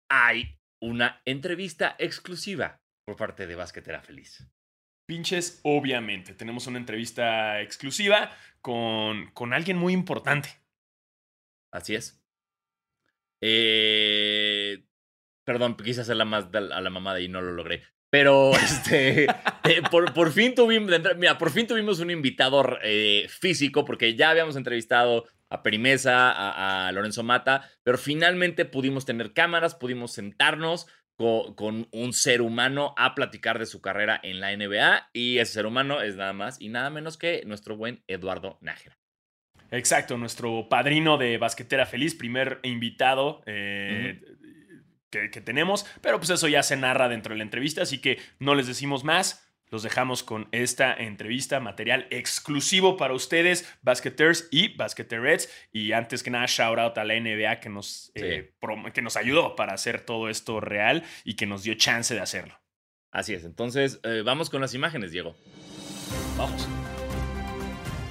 hay 0.09 0.59
una 0.81 1.21
entrevista 1.25 1.95
exclusiva 1.99 2.81
por 3.05 3.15
parte 3.15 3.47
de 3.47 3.55
Basquetera 3.55 4.01
Feliz. 4.01 4.47
Pinches, 5.05 5.59
obviamente. 5.63 6.33
Tenemos 6.33 6.67
una 6.67 6.79
entrevista 6.79 7.61
exclusiva 7.61 8.31
con, 8.61 9.31
con 9.31 9.53
alguien 9.53 9.77
muy 9.77 9.93
importante. 9.93 10.49
Así 11.71 11.95
es. 11.95 12.21
Eh, 13.41 14.83
perdón, 15.43 15.75
quise 15.77 16.01
hacerla 16.01 16.25
más 16.25 16.47
a 16.53 16.81
la 16.81 16.89
mamada 16.89 17.19
y 17.19 17.27
no 17.27 17.41
lo 17.41 17.51
logré. 17.51 17.83
Pero 18.09 18.51
este, 18.55 19.25
eh, 19.25 19.81
por, 19.91 20.31
fin 20.31 20.55
tuvimos, 20.55 20.89
mira, 21.17 21.37
por 21.37 21.51
fin 21.51 21.67
tuvimos 21.67 21.99
un 21.99 22.11
invitado 22.11 22.63
eh, 22.81 23.27
físico, 23.29 23.85
porque 23.85 24.15
ya 24.15 24.29
habíamos 24.29 24.55
entrevistado 24.55 25.25
a 25.49 25.61
Perimesa, 25.61 26.31
a, 26.87 26.91
Lorenzo 26.91 27.23
Mata, 27.23 27.69
pero 27.83 27.97
finalmente 27.97 28.65
pudimos 28.65 29.05
tener 29.05 29.33
cámaras, 29.33 29.75
pudimos 29.75 30.13
sentarnos 30.13 30.87
con, 31.17 31.87
un 31.91 32.13
ser 32.13 32.41
humano 32.41 32.93
a 32.97 33.15
platicar 33.15 33.59
de 33.59 33.65
su 33.65 33.81
carrera 33.81 34.19
en 34.21 34.39
la 34.39 34.55
NBA, 34.55 35.09
y 35.13 35.37
ese 35.37 35.53
ser 35.53 35.65
humano 35.65 36.01
es 36.01 36.15
nada 36.15 36.33
más 36.33 36.59
y 36.59 36.69
nada 36.69 36.89
menos 36.89 37.17
que 37.17 37.43
nuestro 37.45 37.77
buen 37.77 38.03
Eduardo 38.07 38.57
Nájera. 38.61 38.97
Exacto, 39.71 40.17
nuestro 40.17 40.69
padrino 40.69 41.17
de 41.17 41.37
Basquetera 41.37 41.85
Feliz, 41.85 42.15
primer 42.15 42.59
invitado. 42.63 43.41
Eh, 43.45 44.21
que, 45.09 45.41
tenemos, 45.41 45.85
pero 46.01 46.17
pues 46.17 46.29
eso 46.29 46.47
ya 46.49 46.61
se 46.61 46.75
narra 46.75 47.07
dentro 47.07 47.33
de 47.33 47.37
la 47.37 47.43
entrevista, 47.43 47.81
así 47.81 47.99
que 47.99 48.19
no 48.39 48.53
les 48.53 48.67
decimos 48.67 49.05
más. 49.05 49.44
Los 49.69 49.83
dejamos 49.83 50.23
con 50.23 50.47
esta 50.51 50.93
entrevista, 50.93 51.59
material 51.59 52.07
exclusivo 52.09 52.97
para 52.97 53.13
ustedes, 53.13 53.67
Basketers 53.81 54.47
y 54.51 54.75
Basketerets. 54.75 55.49
Y 55.71 55.91
antes 55.91 56.23
que 56.23 56.29
nada, 56.29 56.45
shout 56.47 56.77
out 56.77 56.97
a 56.97 57.03
la 57.03 57.19
NBA 57.19 57.59
que 57.59 57.69
nos, 57.69 58.11
eh, 58.15 58.53
que 58.93 59.01
nos 59.01 59.17
ayudó 59.17 59.55
para 59.55 59.73
hacer 59.73 60.01
todo 60.01 60.29
esto 60.29 60.59
real 60.59 61.03
y 61.23 61.35
que 61.35 61.45
nos 61.45 61.63
dio 61.63 61.73
chance 61.75 62.13
de 62.13 62.21
hacerlo. 62.21 62.59
Así 63.11 63.33
es, 63.33 63.45
entonces 63.45 63.99
eh, 64.03 64.23
vamos 64.25 64.49
con 64.49 64.61
las 64.61 64.73
imágenes, 64.73 65.11
Diego. 65.11 65.35
Vamos. 66.37 66.67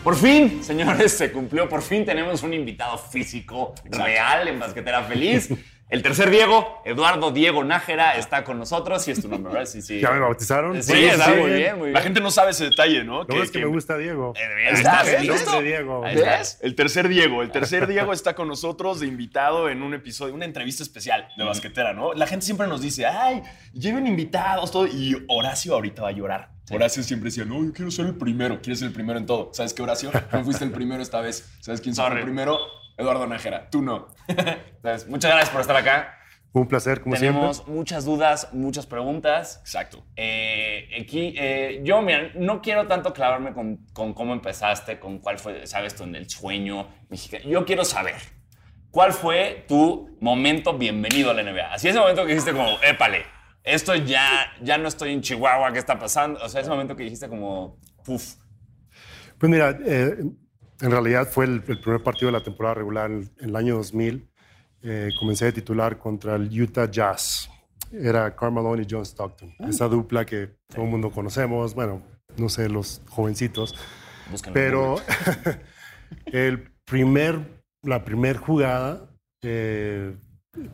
Por 0.02 0.16
fin, 0.16 0.62
señores, 0.62 1.12
se 1.12 1.32
cumplió. 1.32 1.66
Por 1.66 1.80
fin 1.80 2.04
tenemos 2.04 2.42
un 2.42 2.52
invitado 2.52 2.98
físico 2.98 3.74
real 3.84 4.48
en 4.48 4.58
Basquetera 4.58 5.02
Feliz. 5.04 5.48
El 5.90 6.02
tercer 6.02 6.30
Diego, 6.30 6.80
Eduardo 6.84 7.30
Diego 7.30 7.62
Nájera, 7.62 8.16
está 8.16 8.42
con 8.42 8.58
nosotros. 8.58 9.06
y 9.06 9.10
es 9.10 9.20
tu 9.20 9.28
nombre, 9.28 9.52
¿verdad? 9.52 9.68
Sí, 9.68 9.82
sí. 9.82 10.00
¿Ya 10.00 10.10
me 10.10 10.20
bautizaron? 10.20 10.82
Sí, 10.82 11.04
está 11.04 11.34
muy 11.34 11.52
bien, 11.52 11.76
muy 11.76 11.84
bien. 11.86 11.92
La 11.92 12.00
gente 12.00 12.20
no 12.20 12.30
sabe 12.30 12.52
ese 12.52 12.64
detalle, 12.64 13.04
¿no? 13.04 13.24
No, 13.24 13.42
es 13.42 13.50
que, 13.50 13.58
me 13.58 13.66
gusta 13.66 13.98
Diego. 13.98 14.32
Eh, 14.36 14.70
está, 14.70 15.02
el 15.02 15.26
nombre 15.26 15.62
Diego. 15.62 16.00
¿Ves? 16.00 16.58
El 16.62 16.74
tercer 16.74 17.08
Diego. 17.08 17.42
El 17.42 17.50
tercer 17.50 17.86
Diego 17.86 18.12
está 18.12 18.34
con 18.34 18.48
nosotros 18.48 19.00
de 19.00 19.06
invitado 19.06 19.68
en 19.68 19.82
un 19.82 19.94
episodio, 19.94 20.34
una 20.34 20.46
entrevista 20.46 20.82
especial 20.82 21.28
de 21.36 21.44
basquetera, 21.44 21.92
¿no? 21.92 22.14
La 22.14 22.26
gente 22.26 22.44
siempre 22.46 22.66
nos 22.66 22.80
dice, 22.80 23.06
ay, 23.06 23.42
lleven 23.72 24.06
invitados, 24.06 24.70
todo. 24.70 24.86
Y 24.86 25.24
Horacio 25.28 25.74
ahorita 25.74 26.02
va 26.02 26.08
a 26.08 26.12
llorar. 26.12 26.50
Horacio 26.70 27.02
siempre 27.02 27.28
decía, 27.28 27.44
no, 27.44 27.62
yo 27.62 27.72
quiero 27.72 27.90
ser 27.90 28.06
el 28.06 28.16
primero. 28.16 28.60
Quieres 28.62 28.78
ser 28.78 28.88
el 28.88 28.94
primero 28.94 29.18
en 29.18 29.26
todo. 29.26 29.50
¿Sabes 29.52 29.74
qué, 29.74 29.82
Horacio? 29.82 30.10
No 30.32 30.44
fuiste 30.44 30.64
el 30.64 30.70
primero 30.70 31.02
esta 31.02 31.20
vez. 31.20 31.54
¿Sabes 31.60 31.80
quién 31.80 31.94
fue 31.94 32.06
el 32.06 32.22
primero? 32.22 32.58
Eduardo 32.96 33.26
Nájera. 33.26 33.68
Tú 33.70 33.82
no. 33.82 34.08
Entonces, 34.28 35.08
muchas 35.08 35.30
gracias 35.30 35.50
por 35.50 35.60
estar 35.60 35.76
acá. 35.76 36.18
Un 36.52 36.68
placer, 36.68 37.00
como 37.00 37.16
Tenemos 37.16 37.56
siempre. 37.56 37.74
muchas 37.74 38.04
dudas, 38.04 38.48
muchas 38.52 38.86
preguntas. 38.86 39.58
Exacto. 39.62 40.04
Eh, 40.14 40.88
aquí, 41.00 41.34
eh, 41.36 41.80
yo, 41.82 42.00
mira, 42.00 42.30
no 42.36 42.62
quiero 42.62 42.86
tanto 42.86 43.12
clavarme 43.12 43.52
con, 43.52 43.78
con, 43.92 44.14
cómo 44.14 44.32
empezaste, 44.32 45.00
con 45.00 45.18
cuál 45.18 45.40
fue, 45.40 45.66
sabes, 45.66 45.96
tú 45.96 46.04
en 46.04 46.14
el 46.14 46.30
sueño 46.30 46.86
mexicano. 47.08 47.44
Yo 47.44 47.64
quiero 47.64 47.84
saber, 47.84 48.14
¿cuál 48.92 49.12
fue 49.12 49.64
tu 49.66 50.16
momento 50.20 50.78
bienvenido 50.78 51.32
a 51.32 51.34
la 51.34 51.42
NBA? 51.42 51.74
Así 51.74 51.88
ese 51.88 51.98
momento 51.98 52.22
que 52.22 52.34
dijiste 52.34 52.52
como, 52.52 52.80
épale, 52.82 53.24
esto 53.64 53.96
ya, 53.96 54.52
ya 54.62 54.78
no 54.78 54.86
estoy 54.86 55.12
en 55.12 55.22
Chihuahua, 55.22 55.72
¿qué 55.72 55.80
está 55.80 55.98
pasando? 55.98 56.38
O 56.40 56.48
sea, 56.48 56.60
ese 56.60 56.70
momento 56.70 56.94
que 56.94 57.02
dijiste 57.02 57.28
como, 57.28 57.80
puf. 58.04 58.34
Pues 59.38 59.50
mira, 59.50 59.76
eh, 59.84 60.18
en 60.80 60.90
realidad 60.90 61.28
fue 61.28 61.44
el, 61.44 61.62
primer 61.62 62.02
partido 62.02 62.26
de 62.26 62.38
la 62.38 62.44
temporada 62.44 62.74
regular 62.74 63.10
en 63.10 63.30
el 63.38 63.56
año 63.56 63.76
2000 63.76 64.28
eh, 64.86 65.08
comencé 65.18 65.46
a 65.46 65.52
titular 65.52 65.98
contra 65.98 66.36
el 66.36 66.60
Utah 66.60 66.90
Jazz. 66.90 67.48
Era 67.90 68.36
Carmelo 68.36 68.78
y 68.78 68.86
John 68.88 69.02
Stockton. 69.02 69.54
Ah. 69.58 69.68
Esa 69.70 69.88
dupla 69.88 70.26
que 70.26 70.50
todo 70.68 70.82
el 70.82 70.90
mundo 70.90 71.10
conocemos, 71.10 71.74
bueno, 71.74 72.02
no 72.36 72.50
sé, 72.50 72.68
los 72.68 73.00
jovencitos. 73.08 73.74
pero 74.52 74.96
el 76.26 76.70
primer, 76.84 77.62
la 77.82 78.04
primera 78.04 78.38
jugada, 78.38 79.08
eh, 79.42 80.14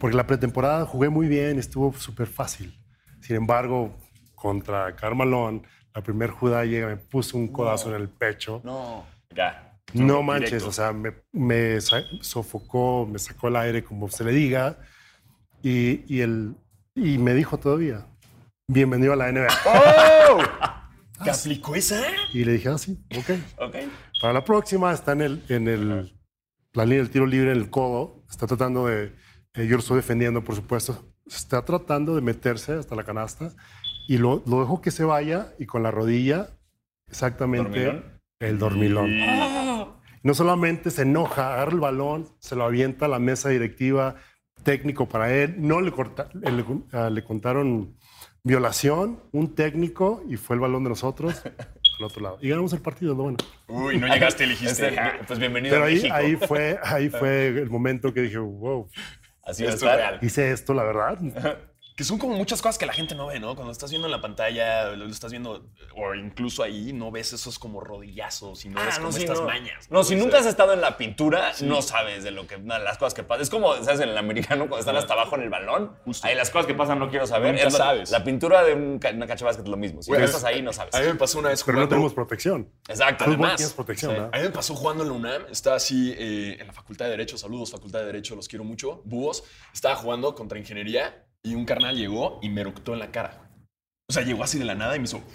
porque 0.00 0.16
la 0.16 0.26
pretemporada 0.26 0.86
jugué 0.86 1.08
muy 1.08 1.28
bien, 1.28 1.60
estuvo 1.60 1.92
súper 1.92 2.26
fácil. 2.26 2.76
Sin 3.20 3.36
embargo, 3.36 3.96
contra 4.34 4.96
Carmalón, 4.96 5.64
la 5.94 6.02
primera 6.02 6.32
jugada 6.32 6.64
llega, 6.64 6.88
me 6.88 6.96
puso 6.96 7.38
un 7.38 7.46
codazo 7.46 7.94
en 7.94 8.00
el 8.00 8.08
pecho. 8.08 8.60
No, 8.64 9.06
ya. 9.32 9.69
No 9.94 10.22
manches, 10.22 10.62
o 10.62 10.72
sea, 10.72 10.92
me, 10.92 11.80
sofocó, 12.20 13.06
me 13.06 13.18
sacó 13.18 13.48
el 13.48 13.56
aire, 13.56 13.84
como 13.84 14.08
se 14.08 14.24
le 14.24 14.32
diga, 14.32 14.78
y, 15.62 16.04
y, 16.12 16.20
el, 16.20 16.54
y 16.94 17.18
me 17.18 17.34
dijo 17.34 17.58
todavía, 17.58 18.06
bienvenido 18.68 19.12
a 19.12 19.16
la 19.16 19.32
NBA. 19.32 19.48
¡Oh! 19.66 20.42
¿Te 21.24 21.30
aplicó 21.30 21.74
esa? 21.74 22.00
Y 22.32 22.44
le 22.44 22.52
dije, 22.52 22.68
ah, 22.68 22.78
sí, 22.78 22.98
ok. 23.16 23.30
Ok. 23.58 23.76
para 24.20 24.32
la 24.32 24.44
próxima 24.44 24.92
está 24.92 25.12
en, 25.12 25.20
el, 25.20 25.42
en 25.48 25.68
el, 25.68 26.18
la 26.72 26.84
línea 26.84 26.98
del 26.98 27.10
tiro 27.10 27.26
libre 27.26 27.52
en 27.52 27.58
el 27.58 27.68
codo. 27.68 28.24
Está 28.30 28.46
tratando 28.46 28.86
de. 28.86 29.12
eh, 29.54 29.66
yo 29.66 29.72
lo 29.72 29.80
estoy 29.80 29.96
defendiendo, 29.96 30.42
por 30.42 30.54
supuesto. 30.54 31.12
Está 31.26 31.64
tratando 31.64 32.14
de 32.14 32.22
meterse 32.22 32.72
hasta 32.72 32.94
la 32.96 33.04
canasta 33.04 33.52
y 34.08 34.18
lo, 34.18 34.42
lo 34.46 34.60
dejo 34.60 34.80
que 34.80 34.90
se 34.90 35.04
vaya 35.04 35.52
y 35.58 35.66
con 35.66 35.82
la 35.82 35.90
rodilla, 35.90 36.48
exactamente 37.06 37.84
¿Dormilón? 37.84 38.20
el 38.40 38.58
dormilón. 38.58 39.59
No 40.22 40.34
solamente 40.34 40.90
se 40.90 41.02
enoja, 41.02 41.54
agarra 41.54 41.72
el 41.72 41.80
balón, 41.80 42.28
se 42.38 42.54
lo 42.56 42.64
avienta 42.64 43.06
a 43.06 43.08
la 43.08 43.18
mesa 43.18 43.48
directiva, 43.48 44.16
técnico 44.62 45.08
para 45.08 45.32
él. 45.34 45.54
No 45.58 45.80
le, 45.80 45.92
corta- 45.92 46.28
le, 46.34 46.64
ah, 46.92 47.08
le 47.10 47.24
contaron 47.24 47.96
violación, 48.42 49.20
un 49.32 49.54
técnico 49.54 50.22
y 50.28 50.36
fue 50.36 50.56
el 50.56 50.60
balón 50.60 50.82
de 50.84 50.90
nosotros 50.90 51.42
al 51.98 52.04
otro 52.04 52.22
lado. 52.22 52.38
Y 52.42 52.48
ganamos 52.50 52.72
el 52.72 52.80
partido, 52.80 53.14
lo 53.14 53.22
bueno. 53.24 53.38
Uy, 53.68 53.98
no 53.98 54.06
llegaste. 54.06 54.44
Este, 54.44 54.98
"Ah, 54.98 55.20
pues 55.26 55.38
bienvenido 55.38 55.72
Pero 55.74 55.84
a 55.84 55.88
ahí, 55.88 55.94
México. 55.96 56.14
ahí, 56.14 56.36
fue, 56.36 56.78
ahí 56.82 57.08
fue 57.08 57.46
el 57.48 57.70
momento 57.70 58.12
que 58.12 58.22
dije, 58.22 58.38
wow, 58.38 58.88
Así 59.42 59.64
Esto 59.64 59.88
es 59.90 59.96
real. 59.96 60.18
hice 60.22 60.52
esto, 60.52 60.74
la 60.74 60.84
verdad. 60.84 61.18
Que 62.00 62.04
son 62.04 62.16
como 62.16 62.34
muchas 62.34 62.62
cosas 62.62 62.78
que 62.78 62.86
la 62.86 62.94
gente 62.94 63.14
no 63.14 63.26
ve, 63.26 63.38
¿no? 63.40 63.54
Cuando 63.54 63.72
estás 63.72 63.90
viendo 63.90 64.06
en 64.08 64.12
la 64.12 64.22
pantalla, 64.22 64.84
lo 64.92 65.04
lo 65.04 65.10
estás 65.10 65.30
viendo, 65.32 65.66
o 65.94 66.14
incluso 66.14 66.62
ahí, 66.62 66.94
no 66.94 67.10
ves 67.10 67.34
esos 67.34 67.58
como 67.58 67.78
rodillazos 67.82 68.64
y 68.64 68.70
no 68.70 68.82
ves 68.82 68.98
como 68.98 69.12
sí, 69.12 69.18
estas 69.24 69.40
no. 69.40 69.44
mañas. 69.46 69.90
No, 69.90 70.02
si 70.02 70.16
nunca 70.16 70.38
has 70.38 70.46
estado 70.46 70.72
en 70.72 70.80
la 70.80 70.96
pintura, 70.96 71.52
no 71.60 71.82
sabes 71.82 72.24
de 72.24 72.30
lo 72.30 72.46
que 72.46 72.56
na- 72.56 72.78
las 72.78 72.96
cosas 72.96 73.12
que 73.12 73.22
pasan. 73.22 73.42
Es 73.42 73.50
como, 73.50 73.74
¿sabes? 73.84 74.00
En 74.00 74.08
el 74.08 74.16
americano, 74.16 74.60
cuando 74.60 74.78
están 74.78 74.96
hasta 74.96 75.12
abajo 75.12 75.36
en 75.36 75.42
el 75.42 75.50
balón. 75.50 75.94
Justo. 76.06 76.26
Ahí 76.26 76.34
las 76.34 76.48
cosas 76.48 76.66
que 76.66 76.72
pasan 76.72 76.98
no 76.98 77.10
quiero 77.10 77.26
saber. 77.26 77.52
Nunca 77.52 77.66
Es 77.66 77.72
la- 77.74 77.78
sabes. 77.78 78.10
La 78.10 78.24
pintura 78.24 78.64
de 78.64 78.72
un 78.72 78.92
una 78.92 79.26
cancha 79.26 79.44
de 79.44 79.44
básquet 79.44 79.66
es 79.66 79.70
lo 79.70 79.76
mismo. 79.76 80.00
Si 80.02 80.10
no 80.10 80.16
es- 80.16 80.24
estás 80.24 80.44
ahí, 80.44 80.62
no 80.62 80.72
sabes. 80.72 80.94
A 80.94 81.00
mí 81.00 81.06
me 81.06 81.16
pasó 81.16 81.38
una 81.38 81.50
vez 81.50 81.62
Pero 81.62 81.72
no 81.74 81.80
jugando. 81.80 81.94
tenemos 81.96 82.14
protección. 82.14 82.72
Exacto, 82.88 83.24
además. 83.26 83.56
tienes 83.56 83.74
protección, 83.74 84.12
Sí. 84.12 84.14
¿verdad? 84.16 84.30
A 84.32 84.38
mí 84.38 84.44
me 84.44 84.50
pasó 84.54 84.74
jugando 84.74 85.02
en 85.02 85.10
la 85.10 85.14
UNAM, 85.16 85.42
estaba 85.50 85.76
así 85.76 86.14
eh, 86.16 86.56
en 86.58 86.66
la 86.66 86.72
Facultad 86.72 87.04
de 87.04 87.10
Derecho, 87.10 87.36
saludos 87.36 87.70
Facultad 87.70 87.98
de 87.98 88.06
Derecho, 88.06 88.34
los 88.36 88.48
quiero 88.48 88.64
mucho, 88.64 89.02
búhos, 89.04 89.44
estaba 89.74 89.96
jugando 89.96 90.34
contra 90.34 90.58
ingeniería 90.58 91.26
y 91.42 91.54
un 91.54 91.64
carnal 91.64 91.96
llegó 91.96 92.38
y 92.42 92.48
me 92.48 92.60
eructó 92.60 92.92
en 92.92 92.98
la 93.00 93.10
cara. 93.10 93.50
O 94.08 94.12
sea, 94.12 94.22
llegó 94.22 94.42
así 94.44 94.58
de 94.58 94.64
la 94.64 94.74
nada 94.74 94.96
y 94.96 94.98
me 94.98 95.04
hizo... 95.04 95.22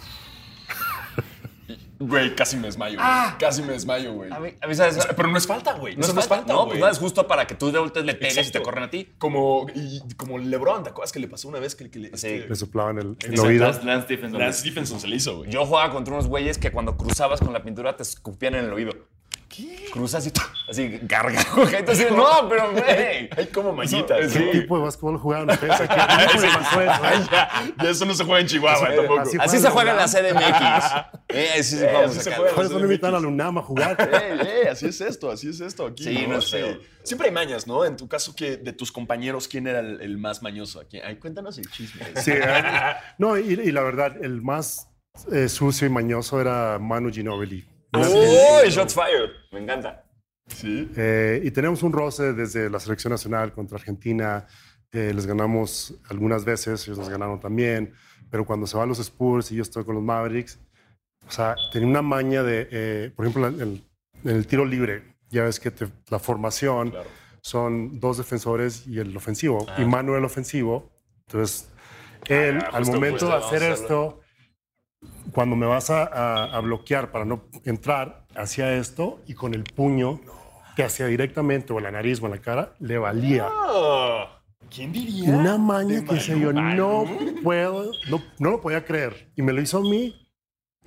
Güey, 1.97 2.35
casi 2.35 2.57
me 2.57 2.63
desmayo, 2.63 2.99
güey. 2.99 3.37
Casi 3.39 3.61
me 3.61 3.71
desmayo, 3.71 4.13
güey. 4.13 4.29
A 4.31 4.37
mí, 4.39 4.49
a 4.59 4.67
mí, 4.67 4.75
¿sabes? 4.75 4.97
O 4.97 5.01
sea, 5.01 5.15
pero 5.15 5.29
no 5.29 5.37
es 5.37 5.47
falta, 5.47 5.73
güey. 5.75 5.95
no 5.95 6.01
Eso 6.01 6.09
es 6.09 6.15
no 6.15 6.21
es 6.21 6.27
falta, 6.27 6.51
No, 6.51 6.67
pues 6.67 6.77
no 6.77 6.89
es 6.89 6.97
justo 6.99 7.25
para 7.25 7.47
que 7.47 7.55
tú 7.55 7.71
de 7.71 7.79
voltees, 7.79 8.05
le 8.05 8.15
pegues 8.15 8.49
y 8.49 8.51
te 8.51 8.61
corren 8.61 8.83
a 8.83 8.89
ti. 8.89 9.13
Como, 9.17 9.65
y, 9.73 10.01
como 10.17 10.37
LeBron, 10.37 10.83
¿te 10.83 10.89
acuerdas 10.89 11.13
que 11.13 11.19
le 11.19 11.29
pasó 11.29 11.47
una 11.47 11.59
vez 11.59 11.73
que, 11.73 11.89
que 11.89 11.99
le, 11.99 12.07
Sí. 12.09 12.27
este, 12.27 12.49
Le 12.49 12.55
soplaban 12.55 12.97
el, 12.97 13.05
el 13.21 13.29
Exacto. 13.31 13.43
oído. 13.43 13.65
Lance, 13.65 13.85
Lance 13.85 14.05
Stephenson. 14.05 14.39
Lance 14.41 14.59
Stephenson 14.59 14.99
se 14.99 15.07
le 15.07 15.15
hizo, 15.15 15.37
güey? 15.37 15.49
Yo 15.49 15.65
jugaba 15.65 15.89
contra 15.93 16.13
unos 16.13 16.27
güeyes 16.27 16.57
que 16.57 16.69
cuando 16.69 16.97
cruzabas 16.97 17.39
con 17.39 17.53
la 17.53 17.63
pintura 17.63 17.95
te 17.95 18.03
escupían 18.03 18.55
en 18.55 18.65
el 18.65 18.73
oído. 18.73 18.91
¿Qué? 19.55 19.85
Cruzas 19.91 20.27
y 20.27 20.31
así, 20.69 20.99
gargajo. 21.03 21.61
así, 21.87 22.05
no, 22.11 22.49
pero 22.49 22.71
güey. 22.71 23.29
Hay 23.37 23.47
como 23.53 23.71
mañitas. 23.73 24.19
¿Qué 24.19 24.29
Sí. 24.29 24.49
tipo 24.51 24.77
de 24.77 24.83
básquetbol 24.83 25.17
jugaban 25.17 25.49
ustedes 25.49 25.79
aquí? 25.81 25.95
Eso, 26.35 26.47
Ay, 27.01 27.19
¿eh? 27.21 27.27
ya, 27.31 27.49
ya 27.83 27.89
eso 27.89 28.05
no 28.05 28.13
se 28.13 28.23
juega 28.25 28.41
en 28.41 28.47
Chihuahua 28.47 28.87
Eso- 28.89 28.97
tampoco. 29.01 29.21
así 29.21 29.37
Así 29.39 29.59
se 29.59 29.69
juega 29.69 29.91
en 29.91 29.97
la 29.97 30.07
CDMX. 30.07 31.15
Eh, 31.29 31.49
así 31.59 31.75
se 31.77 31.89
juega 31.89 32.05
así 32.05 32.19
se 32.21 32.31
juega. 32.33 32.53
Por 32.53 32.63
eso 32.65 32.73
no 32.79 32.85
invitan 32.85 33.13
a 33.13 33.19
la 33.19 33.27
UNAM 33.27 33.57
a 33.57 33.61
jugar. 33.61 33.97
Ey, 34.41 34.67
así 34.67 34.85
es 34.87 35.01
esto, 35.01 35.29
así 35.31 35.49
es 35.49 35.59
esto. 35.59 35.87
Aquí, 35.87 36.03
Sí, 36.03 36.25
no 36.27 36.37
es 36.37 36.49
feo. 36.49 36.77
Siempre 37.03 37.27
hay 37.27 37.33
mañas, 37.33 37.67
¿no? 37.67 37.83
En 37.83 37.97
tu 37.97 38.07
caso, 38.07 38.33
que 38.35 38.55
de 38.57 38.71
tus 38.71 38.91
compañeros, 38.91 39.47
¿quién 39.49 39.67
era 39.67 39.79
el, 39.79 39.99
el 40.01 40.17
más 40.17 40.41
mañoso 40.41 40.79
aquí? 40.79 40.99
Ay, 40.99 41.17
cuéntanos 41.17 41.57
el 41.57 41.69
chisme. 41.69 42.05
Sí, 42.21 42.31
eh, 42.33 42.63
no, 43.17 43.37
y, 43.37 43.51
y 43.53 43.71
la 43.71 43.81
verdad, 43.81 44.15
el 44.23 44.41
más 44.41 44.87
eh, 45.31 45.49
sucio 45.49 45.87
y 45.87 45.89
mañoso 45.89 46.39
era 46.39 46.77
Manu 46.79 47.11
Ginobili. 47.11 47.65
¡Uy! 47.97 48.69
Shots 48.69 48.93
fired. 48.93 49.29
Me 49.51 49.59
encanta. 49.59 50.03
Sí. 50.47 50.91
Eh, 50.95 51.41
y 51.43 51.51
tenemos 51.51 51.81
un 51.83 51.91
roce 51.91 52.33
desde 52.33 52.69
la 52.69 52.79
selección 52.79 53.11
nacional 53.11 53.51
contra 53.53 53.77
Argentina. 53.77 54.45
Eh, 54.91 55.11
les 55.13 55.25
ganamos 55.25 55.93
algunas 56.09 56.45
veces, 56.45 56.83
ellos 56.85 56.97
nos 56.97 57.09
ganaron 57.09 57.39
también. 57.39 57.93
Pero 58.29 58.45
cuando 58.45 58.67
se 58.67 58.77
van 58.77 58.89
los 58.89 58.99
Spurs 58.99 59.51
y 59.51 59.55
yo 59.55 59.61
estoy 59.61 59.83
con 59.83 59.95
los 59.95 60.03
Mavericks, 60.03 60.59
o 61.27 61.31
sea, 61.31 61.55
tenía 61.71 61.87
una 61.87 62.01
maña 62.01 62.43
de, 62.43 62.67
eh, 62.71 63.11
por 63.15 63.25
ejemplo, 63.25 63.47
en 63.47 63.61
el, 63.61 63.83
en 64.23 64.35
el 64.37 64.47
tiro 64.47 64.65
libre, 64.65 65.15
ya 65.29 65.43
ves 65.43 65.59
que 65.59 65.71
te- 65.71 65.87
la 66.09 66.19
formación 66.19 66.91
Claro. 66.91 67.09
son 67.41 67.99
dos 67.99 68.17
defensores 68.17 68.85
y 68.87 68.99
el 68.99 69.15
ofensivo. 69.17 69.65
Y 69.77 69.85
Manu 69.85 70.11
era 70.11 70.19
el 70.19 70.25
ofensivo. 70.25 70.91
Entonces, 71.27 71.69
él, 72.27 72.59
Ah, 72.61 72.69
al 72.73 72.85
momento 72.85 73.27
de 73.27 73.33
hacer 73.33 73.63
esto, 73.63 74.21
cuando 75.31 75.55
me 75.55 75.65
vas 75.65 75.89
a, 75.89 76.03
a- 76.03 76.55
a 76.55 76.59
bloquear 76.61 77.11
para 77.11 77.25
no 77.25 77.43
entrar, 77.65 78.25
hacía 78.35 78.73
esto 78.75 79.21
y 79.27 79.33
con 79.33 79.53
el 79.53 79.63
puño 79.63 80.19
que 80.75 80.83
hacía 80.83 81.07
directamente 81.07 81.71
o 81.73 81.77
en 81.77 81.83
la 81.85 81.91
nariz 81.91 82.21
o 82.21 82.25
en 82.25 82.31
la 82.33 82.39
cara, 82.39 82.73
le 82.79 82.97
valía. 82.97 83.47
Ah, 83.49 84.41
¿Quién 84.73 84.91
diría? 84.91 85.29
Una 85.29 85.57
maña 85.57 86.03
que 86.03 86.15
decía 86.15 86.35
yo, 86.35 86.51
no 86.51 87.05
puedo, 87.43 87.91
no, 88.09 88.21
no 88.39 88.49
lo 88.51 88.61
podía 88.61 88.83
creer. 88.83 89.31
Y 89.35 89.41
me 89.41 89.53
lo 89.53 89.61
hizo 89.61 89.77
a 89.77 89.81
mí. 89.81 90.21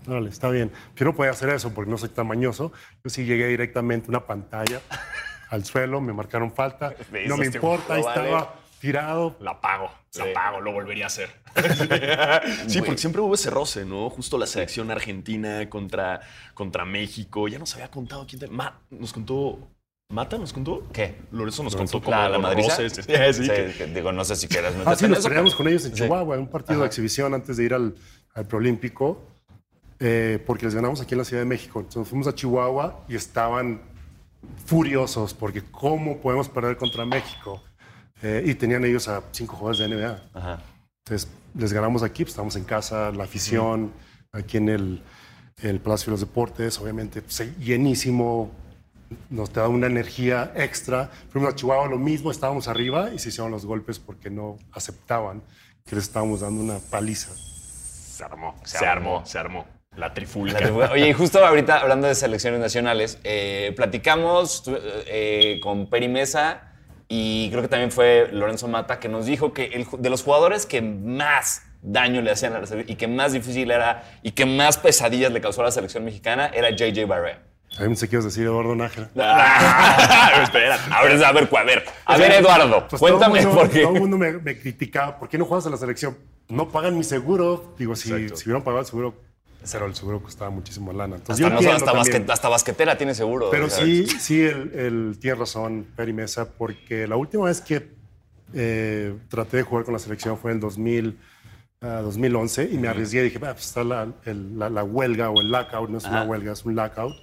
Órale, 0.07 0.29
está 0.31 0.49
bien. 0.51 0.71
Yo 0.97 1.05
no 1.07 1.15
podía 1.15 1.31
hacer 1.33 1.49
eso 1.51 1.73
porque 1.75 1.91
no 1.91 1.97
soy 1.99 2.09
tan 2.11 2.27
mañoso. 2.27 2.73
Yo 3.03 3.11
sí 3.11 3.25
llegué 3.25 3.47
directamente 3.49 4.07
a 4.07 4.11
una 4.11 4.27
pantalla 4.27 4.81
al 5.51 5.65
suelo, 5.65 6.01
me 6.01 6.13
marcaron 6.13 6.53
falta. 6.53 6.95
Me 7.13 7.27
No 7.27 7.37
me 7.37 7.47
importa, 7.47 7.95
ahí 7.95 8.03
vale. 8.03 8.21
estaba 8.29 8.55
tirado. 8.81 9.37
La 9.41 9.61
pago, 9.61 9.91
Sí. 10.11 10.21
la 10.21 10.33
pago, 10.33 10.61
lo 10.61 10.73
volvería 10.73 11.05
a 11.05 11.07
hacer. 11.09 11.31
sí, 12.69 12.81
porque 12.81 12.99
siempre 12.99 13.21
hubo 13.21 13.35
ese 13.35 13.51
roce, 13.51 13.85
¿no? 13.85 14.09
Justo 14.11 14.39
la 14.39 14.47
selección 14.47 14.91
argentina 14.91 15.69
contra, 15.69 16.21
contra 16.55 16.85
México. 16.85 17.49
Ya 17.49 17.59
nos 17.59 17.75
había 17.75 17.91
contado 17.91 18.27
quién 18.27 18.41
te- 18.41 18.49
Ma- 18.49 18.81
nos 18.91 19.13
contó. 19.13 19.59
¿Mata 20.11 20.39
nos 20.39 20.55
contó? 20.55 20.85
¿Qué? 20.91 21.17
Lorenzo 21.33 21.63
nos 21.63 21.75
Lorenzo 21.75 22.01
contó 22.01 22.05
como 22.07 22.17
¿La, 22.17 22.29
la 22.31 22.55
roces. 22.55 22.95
Sí, 22.95 23.03
sí, 23.35 23.43
Sí, 23.43 23.49
que- 23.51 23.75
que 23.77 23.87
digo, 23.89 24.11
no 24.11 24.25
sé 24.25 24.37
si 24.37 24.49
quieras 24.49 24.73
Ah, 24.75 24.79
meterte 24.79 25.05
sí, 25.05 25.11
nos 25.11 25.23
peleamos 25.25 25.55
con 25.55 25.69
ellos 25.69 25.85
en. 25.85 25.93
Chihuahua, 25.93 26.35
en 26.37 26.41
un 26.43 26.49
partido 26.49 26.81
de 26.81 26.87
exhibición 26.87 27.35
antes 27.35 27.59
de 27.59 27.65
ir 27.65 27.75
al, 27.75 27.95
al 28.35 28.47
Preolímpico, 28.47 29.23
eh, 30.01 30.43
porque 30.47 30.65
les 30.65 30.75
ganamos 30.75 31.03
aquí 31.03 31.13
en 31.15 31.19
la 31.19 31.25
Ciudad 31.25 31.43
de 31.43 31.47
México. 31.49 31.81
Entonces 31.81 32.09
fuimos 32.09 32.27
a 32.27 32.35
Chihuahua 32.35 33.05
y 33.07 33.17
estaban 33.17 33.83
furiosos 34.65 35.35
porque 35.35 35.63
cómo 35.71 36.19
podemos 36.23 36.49
perder 36.49 36.77
contra 36.79 37.05
México. 37.05 37.63
Eh, 38.23 38.43
y 38.47 38.55
tenían 38.55 38.85
ellos 38.85 39.09
a 39.09 39.23
cinco 39.33 39.57
jugadores 39.57 39.79
de 39.79 39.97
NBA. 39.97 40.23
Ajá. 40.35 40.59
Entonces 41.05 41.29
les 41.55 41.73
ganamos 41.73 42.03
aquí, 42.03 42.25
pues, 42.25 42.33
estamos 42.33 42.57
en 42.57 42.65
casa, 42.65 43.11
la 43.13 43.25
afición, 43.25 43.93
aquí 44.33 44.57
en 44.57 44.69
el, 44.69 45.03
el 45.63 45.81
Palacio 45.81 46.07
de 46.07 46.11
los 46.13 46.21
Deportes, 46.21 46.79
obviamente 46.81 47.23
pues, 47.23 47.57
llenísimo, 47.59 48.51
nos 49.31 49.53
da 49.53 49.69
una 49.69 49.87
energía 49.87 50.53
extra. 50.55 51.11
Fuimos 51.31 51.53
a 51.53 51.57
Chihuahua 51.57 51.89
lo 51.89 51.99
mismo, 51.99 52.31
estábamos 52.31 52.69
arriba 52.69 53.11
y 53.15 53.19
se 53.19 53.31
hicieron 53.31 53.51
los 53.51 53.65
golpes 53.65 53.99
porque 53.99 54.31
no 54.31 54.57
aceptaban 54.73 55.43
que 55.85 55.97
les 55.97 56.05
estábamos 56.05 56.41
dando 56.41 56.63
una 56.63 56.79
paliza. 56.79 57.35
Se 57.35 58.25
armó, 58.25 58.55
se, 58.65 58.85
armó, 58.85 59.25
se 59.25 59.39
armó. 59.39 59.67
La 59.97 60.13
trifulca. 60.13 60.59
Oye, 60.93 61.09
y 61.09 61.13
justo 61.13 61.45
ahorita 61.45 61.81
hablando 61.81 62.07
de 62.07 62.15
selecciones 62.15 62.61
nacionales, 62.61 63.19
eh, 63.25 63.73
platicamos 63.75 64.65
eh, 65.07 65.59
con 65.63 65.89
Peri 65.89 66.09
Mesa 66.09 66.68
y 67.09 67.49
creo 67.51 67.63
que 67.63 67.69
también 67.69 67.91
fue 67.91 68.29
Lorenzo 68.33 68.69
Mata 68.69 69.01
que 69.01 69.09
nos 69.09 69.27
dijo 69.27 69.53
que 69.53 69.65
el 69.67 69.87
de 69.99 70.11
los 70.11 70.23
jugadores 70.23 70.67
que 70.67 70.83
más 70.83 71.63
daño 71.81 72.21
le 72.21 72.31
hacían 72.31 72.55
a 72.55 72.61
la 72.61 72.67
selección 72.67 72.93
y 72.93 72.99
que 72.99 73.09
más 73.09 73.33
difícil 73.33 73.71
era 73.71 74.05
y 74.23 74.33
que 74.33 74.45
más 74.45 74.79
pesadillas 74.79 75.33
le 75.33 75.41
causó 75.41 75.63
a 75.63 75.65
la 75.65 75.71
selección 75.71 76.05
mexicana 76.05 76.51
era 76.53 76.71
JJ 76.71 77.07
Barrea. 77.07 77.43
A 77.79 77.83
mí 77.83 77.91
me 77.91 77.97
sé 77.97 78.09
qué 78.09 78.17
ibas 78.17 78.25
a 78.25 78.29
decir, 78.29 78.45
Eduardo 78.45 78.75
Nájera. 78.75 79.09
Espera, 80.43 80.79
a 80.91 81.03
ver, 81.03 81.23
a 81.23 81.33
ver, 81.33 81.49
a 81.53 81.63
ver, 81.65 81.85
a 82.07 82.17
ver, 82.17 82.33
Eduardo, 82.33 82.89
Pues 82.89 83.01
cuéntame 83.01 83.41
todo 83.43 83.53
el 83.53 83.59
por 83.59 83.71
qué. 83.71 83.83
Todo 83.83 83.95
el 83.95 84.01
mundo 84.01 84.17
me, 84.17 84.33
me 84.33 84.59
criticaba. 84.59 85.19
¿Por 85.19 85.29
qué 85.29 85.39
no 85.39 85.45
juegas 85.45 85.67
a 85.67 85.71
la 85.71 85.77
selección? 85.77 86.17
No 86.49 86.71
pagan 86.71 86.97
mi 86.97 87.05
seguro. 87.05 87.75
Digo, 87.79 87.95
si, 87.95 88.11
Exacto. 88.11 88.37
si 88.37 88.45
hubieran 88.47 88.65
pagado 88.65 88.81
el 88.81 88.87
seguro, 88.87 89.15
pero 89.73 89.87
el 89.87 89.95
seguro 89.95 90.23
costaba 90.23 90.51
muchísimo 90.51 90.93
lana. 90.93 91.17
Entonces, 91.17 91.45
Hasta, 91.45 91.61
yo 91.61 91.71
no 91.71 91.77
hasta, 91.77 91.93
basquet- 91.93 92.31
hasta 92.31 92.49
basquetera 92.49 92.97
tiene 92.99 93.15
seguro. 93.15 93.49
Pero 93.51 93.69
sí, 93.71 94.07
sí, 94.07 94.41
el, 94.43 94.73
el- 94.75 95.19
tiene 95.21 95.37
razón, 95.37 95.87
Peri 95.97 96.13
Mesa, 96.13 96.49
porque 96.53 97.07
la 97.07 97.17
última 97.17 97.45
vez 97.47 97.61
que 97.61 97.97
eh, 98.55 99.15
traté 99.29 99.59
de 99.59 99.63
jugar 99.63 99.85
con 99.85 99.93
la 99.93 99.99
selección 100.01 100.39
fue 100.39 100.53
en 100.53 100.61
2000, 100.61 101.19
ah, 101.83 102.01
2011 102.03 102.69
y 102.73 102.79
me 102.79 102.89
arriesgué. 102.89 103.23
Dije, 103.23 103.37
"Ah, 103.43 103.53
pues 103.53 103.67
está 103.67 103.85
la, 103.85 104.09
el- 104.25 104.59
la- 104.59 104.71
la 104.71 104.85
huelga 104.85 105.31
o 105.31 105.41
el 105.41 105.51
lockout, 105.51 105.91
no 105.91 105.99
es 105.99 106.05
una 106.05 106.21
Ajá. 106.23 106.29
huelga, 106.31 106.53
es 106.53 106.65
un 106.65 106.75
lockout. 106.75 107.15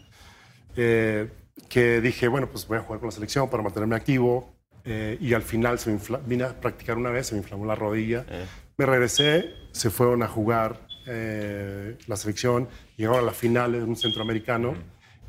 Eh, 0.75 1.29
que 1.69 2.01
dije, 2.01 2.27
bueno, 2.27 2.47
pues 2.49 2.67
voy 2.67 2.77
a 2.77 2.81
jugar 2.81 2.99
con 2.99 3.07
la 3.07 3.11
selección 3.13 3.49
para 3.49 3.63
mantenerme 3.63 3.95
activo. 3.95 4.53
eh, 4.87 5.17
y 5.19 5.33
al 5.33 5.41
final 5.41 5.79
se 5.79 5.89
me 5.89 5.97
vine 6.27 6.43
a 6.43 6.61
practicar 6.61 6.95
una 6.95 7.09
vez, 7.09 7.25
se 7.25 7.33
me 7.33 7.41
inflamó 7.41 7.65
la 7.65 7.73
rodilla. 7.73 8.23
Eh. 8.29 8.45
Me 8.77 8.85
regresé, 8.85 9.51
se 9.71 9.89
fueron 9.89 10.21
a 10.21 10.27
jugar 10.27 10.84
eh, 11.07 11.97
la 12.07 12.15
selección, 12.15 12.67
llegaron 12.97 13.19
a 13.19 13.23
la 13.23 13.31
final 13.31 13.75
en 13.75 13.83
un 13.83 13.95
centroamericano. 13.95 14.75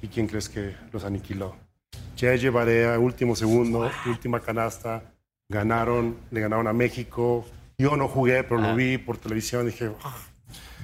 ¿Y 0.03 0.09
quién 0.09 0.27
crees 0.27 0.49
que 0.49 0.75
los 0.93 1.05
aniquiló? 1.05 1.57
Yeye 2.17 2.51
Barea, 2.51 2.99
último 2.99 3.35
segundo, 3.37 3.91
última 4.07 4.41
canasta. 4.41 5.03
Ganaron, 5.49 6.17
le 6.31 6.41
ganaron 6.41 6.67
a 6.67 6.73
México. 6.73 7.47
Yo 7.79 7.97
no 7.97 8.09
jugué, 8.09 8.43
pero 8.45 8.59
Ah. 8.63 8.69
lo 8.71 8.77
vi 8.77 8.99
por 8.99 9.17
televisión. 9.19 9.67
Dije, 9.67 9.91
"Ah, 10.03 10.17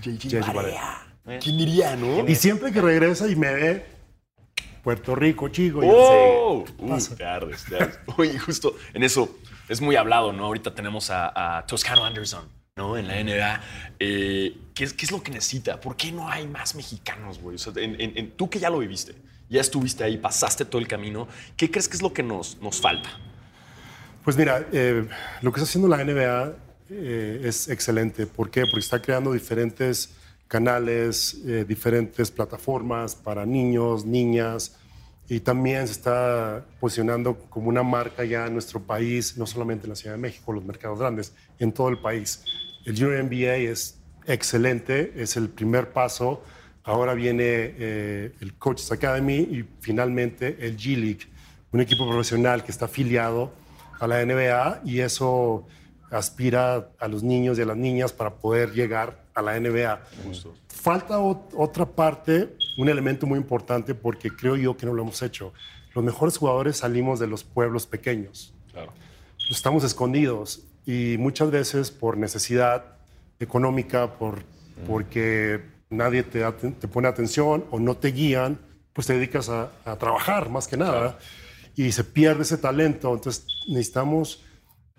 JJ 0.02 0.52
Barea. 0.52 1.02
Barea. 1.24 1.40
¿Quién 1.40 1.56
diría, 1.58 1.96
no? 1.96 2.26
Y 2.28 2.34
siempre 2.34 2.72
que 2.72 2.80
regresa 2.80 3.28
y 3.28 3.36
me 3.36 3.52
ve, 3.52 3.86
Puerto 4.82 5.14
Rico, 5.14 5.48
chico. 5.48 5.80
¡Oh! 5.84 6.64
Uh, 6.78 6.88
Pasa. 6.88 7.14
te 7.14 7.24
ardes, 7.24 7.64
te 7.64 7.76
ardes. 7.76 7.98
Oye, 8.16 8.36
justo 8.38 8.74
en 8.92 9.04
eso 9.04 9.28
es 9.68 9.80
muy 9.80 9.94
hablado, 9.96 10.32
¿no? 10.32 10.46
Ahorita 10.46 10.74
tenemos 10.74 11.10
a, 11.10 11.58
a 11.58 11.66
Toscano 11.66 12.04
Anderson, 12.04 12.48
¿no? 12.76 12.96
En 12.96 13.06
la 13.06 13.22
NBA. 13.22 13.60
Eh, 14.00 14.56
¿qué, 14.74 14.84
es, 14.84 14.92
¿Qué 14.92 15.04
es 15.04 15.12
lo 15.12 15.22
que 15.22 15.30
necesita? 15.30 15.80
¿Por 15.80 15.96
qué 15.96 16.10
no 16.12 16.28
hay 16.28 16.46
más 16.46 16.74
mexicanos, 16.74 17.38
güey? 17.38 17.56
En- 17.76 18.30
tú 18.32 18.48
que 18.48 18.58
ya 18.58 18.70
lo 18.70 18.78
viviste, 18.78 19.14
ya 19.48 19.60
estuviste 19.60 20.04
ahí, 20.04 20.16
pasaste 20.16 20.64
todo 20.64 20.80
el 20.80 20.88
camino, 20.88 21.28
¿qué 21.56 21.70
crees 21.70 21.88
que 21.88 21.96
es 21.96 22.02
lo 22.02 22.12
que 22.12 22.22
nos, 22.22 22.56
falta? 22.80 23.10
Pues 24.24 24.36
mira, 24.36 24.66
eh, 24.72 25.06
lo 25.42 25.52
que 25.52 25.60
está 25.60 25.68
haciendo 25.68 25.88
la 25.88 26.02
NBA 26.02 26.54
eh, 26.90 27.42
es 27.44 27.68
excelente. 27.68 28.26
¿Por 28.26 28.50
qué? 28.50 28.62
Porque 28.62 28.80
está 28.80 29.02
creando 29.02 29.32
diferentes 29.32 30.14
canales, 30.48 31.38
diferentes 31.66 32.30
plataformas 32.30 33.14
para 33.14 33.46
niños, 33.46 34.04
niñas, 34.04 34.76
y 35.32 35.40
también 35.40 35.86
se 35.86 35.92
está 35.94 36.64
posicionando 36.78 37.38
como 37.48 37.68
una 37.70 37.82
marca 37.82 38.22
ya 38.24 38.46
en 38.46 38.52
nuestro 38.52 38.80
país, 38.80 39.38
no 39.38 39.46
solamente 39.46 39.84
en 39.86 39.90
la 39.90 39.96
Ciudad 39.96 40.14
de 40.16 40.20
México, 40.20 40.52
los 40.52 40.62
mercados 40.64 40.98
grandes, 40.98 41.32
en 41.58 41.72
todo 41.72 41.88
el 41.88 41.98
país. 41.98 42.44
El 42.84 42.98
Junior 42.98 43.24
NBA 43.24 43.56
es 43.72 43.98
excelente, 44.26 45.12
es 45.16 45.36
el 45.38 45.48
primer 45.48 45.90
paso. 45.90 46.42
Ahora 46.84 47.14
viene 47.14 47.44
eh, 47.46 48.32
el 48.40 48.54
Coaches 48.58 48.92
Academy 48.92 49.36
y 49.36 49.64
finalmente 49.80 50.56
el 50.60 50.76
G 50.76 50.96
League, 50.96 51.26
un 51.72 51.80
equipo 51.80 52.06
profesional 52.06 52.62
que 52.62 52.70
está 52.70 52.84
afiliado 52.84 53.52
a 54.00 54.06
la 54.06 54.22
NBA 54.26 54.82
y 54.84 55.00
eso 55.00 55.66
aspira 56.10 56.90
a 56.98 57.08
los 57.08 57.22
niños 57.22 57.58
y 57.58 57.62
a 57.62 57.64
las 57.66 57.76
niñas 57.76 58.12
para 58.12 58.34
poder 58.34 58.72
llegar 58.72 59.24
a 59.34 59.40
la 59.40 59.58
NBA. 59.58 59.98
Falta 60.68 61.18
ot- 61.20 61.48
otra 61.56 61.86
parte, 61.86 62.54
un 62.76 62.88
elemento 62.88 63.26
muy 63.26 63.38
importante 63.38 63.94
porque 63.94 64.30
creo 64.30 64.56
yo 64.56 64.76
que 64.76 64.86
no 64.86 64.94
lo 64.94 65.02
hemos 65.02 65.22
hecho. 65.22 65.52
Los 65.94 66.04
mejores 66.04 66.38
jugadores 66.38 66.78
salimos 66.78 67.18
de 67.18 67.26
los 67.26 67.44
pueblos 67.44 67.86
pequeños. 67.86 68.54
Claro. 68.72 68.92
Estamos 69.50 69.84
escondidos 69.84 70.62
y 70.86 71.16
muchas 71.18 71.50
veces 71.50 71.90
por 71.90 72.16
necesidad 72.16 72.84
económica, 73.38 74.18
por, 74.18 74.42
porque 74.86 75.60
nadie 75.90 76.22
te, 76.22 76.42
te 76.52 76.88
pone 76.88 77.08
atención 77.08 77.64
o 77.70 77.78
no 77.78 77.96
te 77.96 78.08
guían, 78.08 78.58
pues 78.92 79.06
te 79.06 79.14
dedicas 79.14 79.48
a, 79.48 79.70
a 79.84 79.96
trabajar 79.96 80.48
más 80.48 80.66
que 80.66 80.76
nada 80.76 81.18
y 81.76 81.92
se 81.92 82.04
pierde 82.04 82.42
ese 82.42 82.58
talento. 82.58 83.12
Entonces 83.12 83.46
necesitamos 83.68 84.42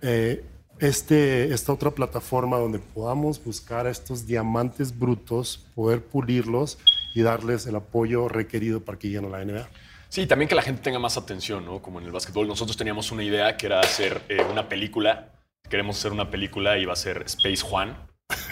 eh, 0.01 0.43
este, 0.79 1.53
esta 1.53 1.73
otra 1.73 1.91
plataforma 1.91 2.57
donde 2.57 2.79
podamos 2.79 3.43
buscar 3.43 3.87
a 3.87 3.89
estos 3.89 4.25
diamantes 4.25 4.97
brutos, 4.97 5.65
poder 5.75 6.03
pulirlos 6.03 6.77
y 7.13 7.21
darles 7.21 7.65
el 7.67 7.75
apoyo 7.75 8.27
requerido 8.27 8.83
para 8.83 8.97
que 8.97 9.07
lleguen 9.09 9.25
a 9.25 9.37
la 9.37 9.45
NBA. 9.45 9.69
Sí, 10.09 10.27
también 10.27 10.47
que 10.47 10.55
la 10.55 10.61
gente 10.61 10.81
tenga 10.81 10.99
más 10.99 11.17
atención, 11.17 11.65
¿no? 11.65 11.81
Como 11.81 11.99
en 11.99 12.05
el 12.05 12.11
básquetbol. 12.11 12.47
Nosotros 12.47 12.77
teníamos 12.77 13.11
una 13.11 13.23
idea 13.23 13.57
que 13.57 13.65
era 13.65 13.79
hacer 13.79 14.21
eh, 14.29 14.43
una 14.51 14.69
película. 14.69 15.33
Queremos 15.69 15.97
hacer 15.97 16.11
una 16.11 16.29
película 16.29 16.77
y 16.77 16.85
va 16.85 16.93
a 16.93 16.97
ser 16.97 17.23
Space 17.25 17.61
Juan. 17.61 17.97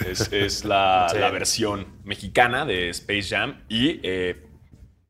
Es, 0.06 0.32
es 0.32 0.64
la, 0.64 1.06
Sí. 1.12 1.18
la 1.18 1.30
versión 1.30 1.98
mexicana 2.04 2.64
de 2.66 2.88
Space 2.90 3.22
Jam 3.34 3.64
y 3.68 4.00
eh, 4.02 4.48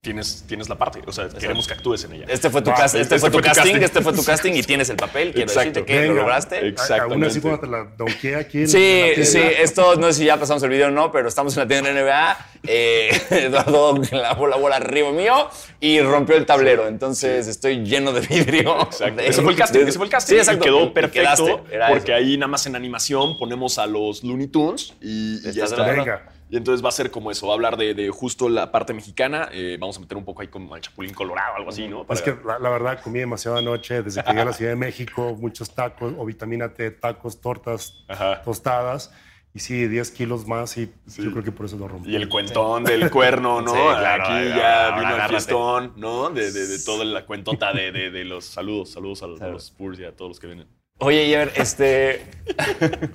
tienes, 0.06 0.42
tienes 0.48 0.68
la 0.68 0.76
parte. 0.76 1.00
O 1.06 1.12
sea, 1.12 1.28
queremos 1.28 1.68
que 1.68 1.74
actúes 1.74 2.02
en 2.04 2.12
ella. 2.14 2.24
Este 2.28 2.50
fue 2.50 2.60
tu, 2.60 2.70
Va, 2.70 2.76
cas- 2.76 2.94
este 2.94 3.02
este 3.14 3.18
fue 3.20 3.30
tu 3.30 3.34
fue 3.34 3.42
tu 3.42 3.46
casting, 3.46 3.62
casting. 3.70 3.84
este 3.84 4.00
fue 4.02 4.12
tu 4.12 4.24
casting 4.24 4.52
y 4.54 4.62
tienes 4.64 4.90
el 4.90 4.96
papel. 4.96 5.32
Quiero 5.32 5.48
Exacto. 5.48 5.68
decirte 5.80 5.84
que 5.86 5.94
lo 5.94 6.00
Venga. 6.08 6.22
lograste. 6.22 6.66
Exactamente. 6.66 7.14
Aún 7.14 7.24
así, 7.24 7.40
cuando 7.40 7.60
te 7.60 7.66
la 7.68 7.84
donqué 7.96 8.34
aquí. 8.34 8.58
en 8.62 8.68
Sí, 8.68 9.12
la 9.16 9.24
sí, 9.24 9.38
esto 9.60 9.94
no 9.94 10.08
sé 10.08 10.14
si 10.14 10.24
ya 10.24 10.38
pasamos 10.40 10.60
el 10.64 10.70
video 10.70 10.88
o 10.88 10.90
no, 10.90 11.12
pero 11.12 11.28
estamos 11.28 11.56
en 11.56 11.60
la 11.60 11.68
tienda 11.68 11.92
de 11.92 12.00
NBA. 12.02 12.36
Eh, 12.66 13.10
Eduardo 13.30 14.00
clavó 14.00 14.48
la 14.48 14.56
bola 14.56 14.76
arriba 14.76 15.12
mío 15.12 15.48
y 15.78 16.00
rompió 16.00 16.36
el 16.36 16.46
tablero. 16.46 16.88
Entonces 16.88 17.46
estoy 17.46 17.84
lleno 17.84 18.10
de 18.12 18.22
vidrio. 18.22 18.80
Exacto. 18.82 19.22
De- 19.22 19.28
ese 19.28 19.40
fue 19.40 19.52
el 19.52 19.58
casting, 19.58 19.80
de- 19.84 19.88
ese 19.88 19.98
fue 19.98 20.06
el 20.06 20.10
casting. 20.10 20.34
Sí, 20.34 20.38
exacto. 20.38 20.64
Y 20.64 20.66
quedó 20.66 20.82
Y 20.82 20.90
perfecto 20.90 21.64
era 21.70 21.86
porque 21.90 22.10
eso. 22.10 22.18
ahí 22.18 22.36
nada 22.36 22.48
más 22.48 22.66
en 22.66 22.74
animación 22.74 23.38
ponemos 23.38 23.78
a 23.78 23.86
los 23.86 24.24
Looney 24.24 24.48
Tunes 24.48 24.94
y, 25.00 25.48
y 25.48 25.52
ya 25.52 25.62
está. 25.66 25.84
Venga. 25.84 26.28
Y 26.52 26.58
entonces 26.58 26.84
va 26.84 26.90
a 26.90 26.92
ser 26.92 27.10
como 27.10 27.30
eso, 27.30 27.46
va 27.46 27.54
a 27.54 27.56
hablar 27.56 27.78
de, 27.78 27.94
de 27.94 28.10
justo 28.10 28.50
la 28.50 28.70
parte 28.70 28.92
mexicana. 28.92 29.48
eh, 29.52 29.78
vamos 29.80 29.96
a 29.96 30.00
meter 30.00 30.18
un 30.18 30.24
poco 30.26 30.42
ahí 30.42 30.48
como 30.48 30.76
el 30.76 30.82
Chapulín 30.82 31.14
Colorado, 31.14 31.56
algo 31.56 31.70
así, 31.70 31.88
¿no? 31.88 32.02
Es 32.02 32.06
Para- 32.20 32.22
que 32.22 32.46
la, 32.46 32.58
la 32.58 32.68
verdad 32.68 33.00
comí 33.02 33.20
demasiado 33.20 33.56
anoche 33.56 34.02
desde 34.02 34.22
que 34.22 34.28
llegué 34.28 34.42
a 34.42 34.44
la 34.44 34.52
Ciudad 34.52 34.72
de 34.72 34.76
México, 34.76 35.34
muchos 35.40 35.74
tacos 35.74 36.12
o 36.18 36.26
vitamina 36.26 36.74
T, 36.74 36.90
tacos, 36.90 37.40
tortas, 37.40 38.04
Ajá. 38.06 38.42
tostadas. 38.42 39.10
Y 39.54 39.60
sí, 39.60 39.86
10 39.86 40.10
kilos 40.10 40.46
más 40.46 40.76
y 40.76 40.92
Sí. 41.06 41.22
yo 41.22 41.30
creo 41.30 41.42
que 41.42 41.52
por 41.52 41.64
eso 41.64 41.76
lo 41.78 41.88
rompí. 41.88 42.10
Y 42.10 42.16
el 42.16 42.28
cuentón 42.28 42.84
del 42.84 43.10
cuerno, 43.10 43.62
¿no? 43.62 43.70
Sí, 43.72 43.78
claro, 43.80 44.24
Aquí 44.24 44.48
ya 44.50 44.88
ahora 44.88 45.00
vino 45.10 45.22
el 45.24 45.28
fiestón, 45.30 45.92
¿no? 45.96 46.28
De, 46.30 46.52
de, 46.52 46.66
de 46.66 46.78
toda 46.84 47.04
la 47.06 47.24
cuentota 47.24 47.72
de, 47.72 47.92
de, 47.92 48.10
de 48.10 48.24
los 48.26 48.44
saludos, 48.44 48.90
saludos 48.90 49.22
a 49.22 49.26
los, 49.26 49.40
a 49.40 49.48
los 49.48 49.64
Spurs 49.64 49.98
y 50.00 50.04
a 50.04 50.14
todos 50.14 50.30
los 50.32 50.38
que 50.40 50.48
vienen. 50.48 50.68
Oye, 50.98 51.26
y 51.28 51.34
a 51.34 51.38
ver, 51.38 51.52
este. 51.56 52.26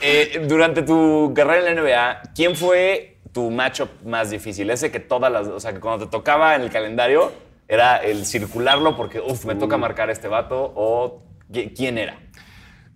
Eh, 0.00 0.44
durante 0.48 0.82
tu 0.82 1.32
carrera 1.34 1.68
en 1.70 1.76
la 1.76 1.82
NBA, 1.82 2.32
¿quién 2.34 2.56
fue 2.56 3.18
tu 3.32 3.50
matchup 3.50 3.88
más 4.04 4.30
difícil? 4.30 4.70
Ese 4.70 4.90
que 4.90 5.00
todas 5.00 5.30
las. 5.32 5.46
O 5.48 5.60
sea, 5.60 5.72
que 5.72 5.80
cuando 5.80 6.06
te 6.06 6.10
tocaba 6.10 6.54
en 6.56 6.62
el 6.62 6.70
calendario 6.70 7.32
era 7.68 7.96
el 7.96 8.24
circularlo 8.26 8.96
porque, 8.96 9.20
uff, 9.20 9.44
me 9.44 9.54
toca 9.54 9.76
marcar 9.76 10.08
a 10.08 10.12
este 10.12 10.28
vato 10.28 10.72
o 10.76 11.22
¿qui- 11.50 11.72
quién 11.76 11.98
era? 11.98 12.18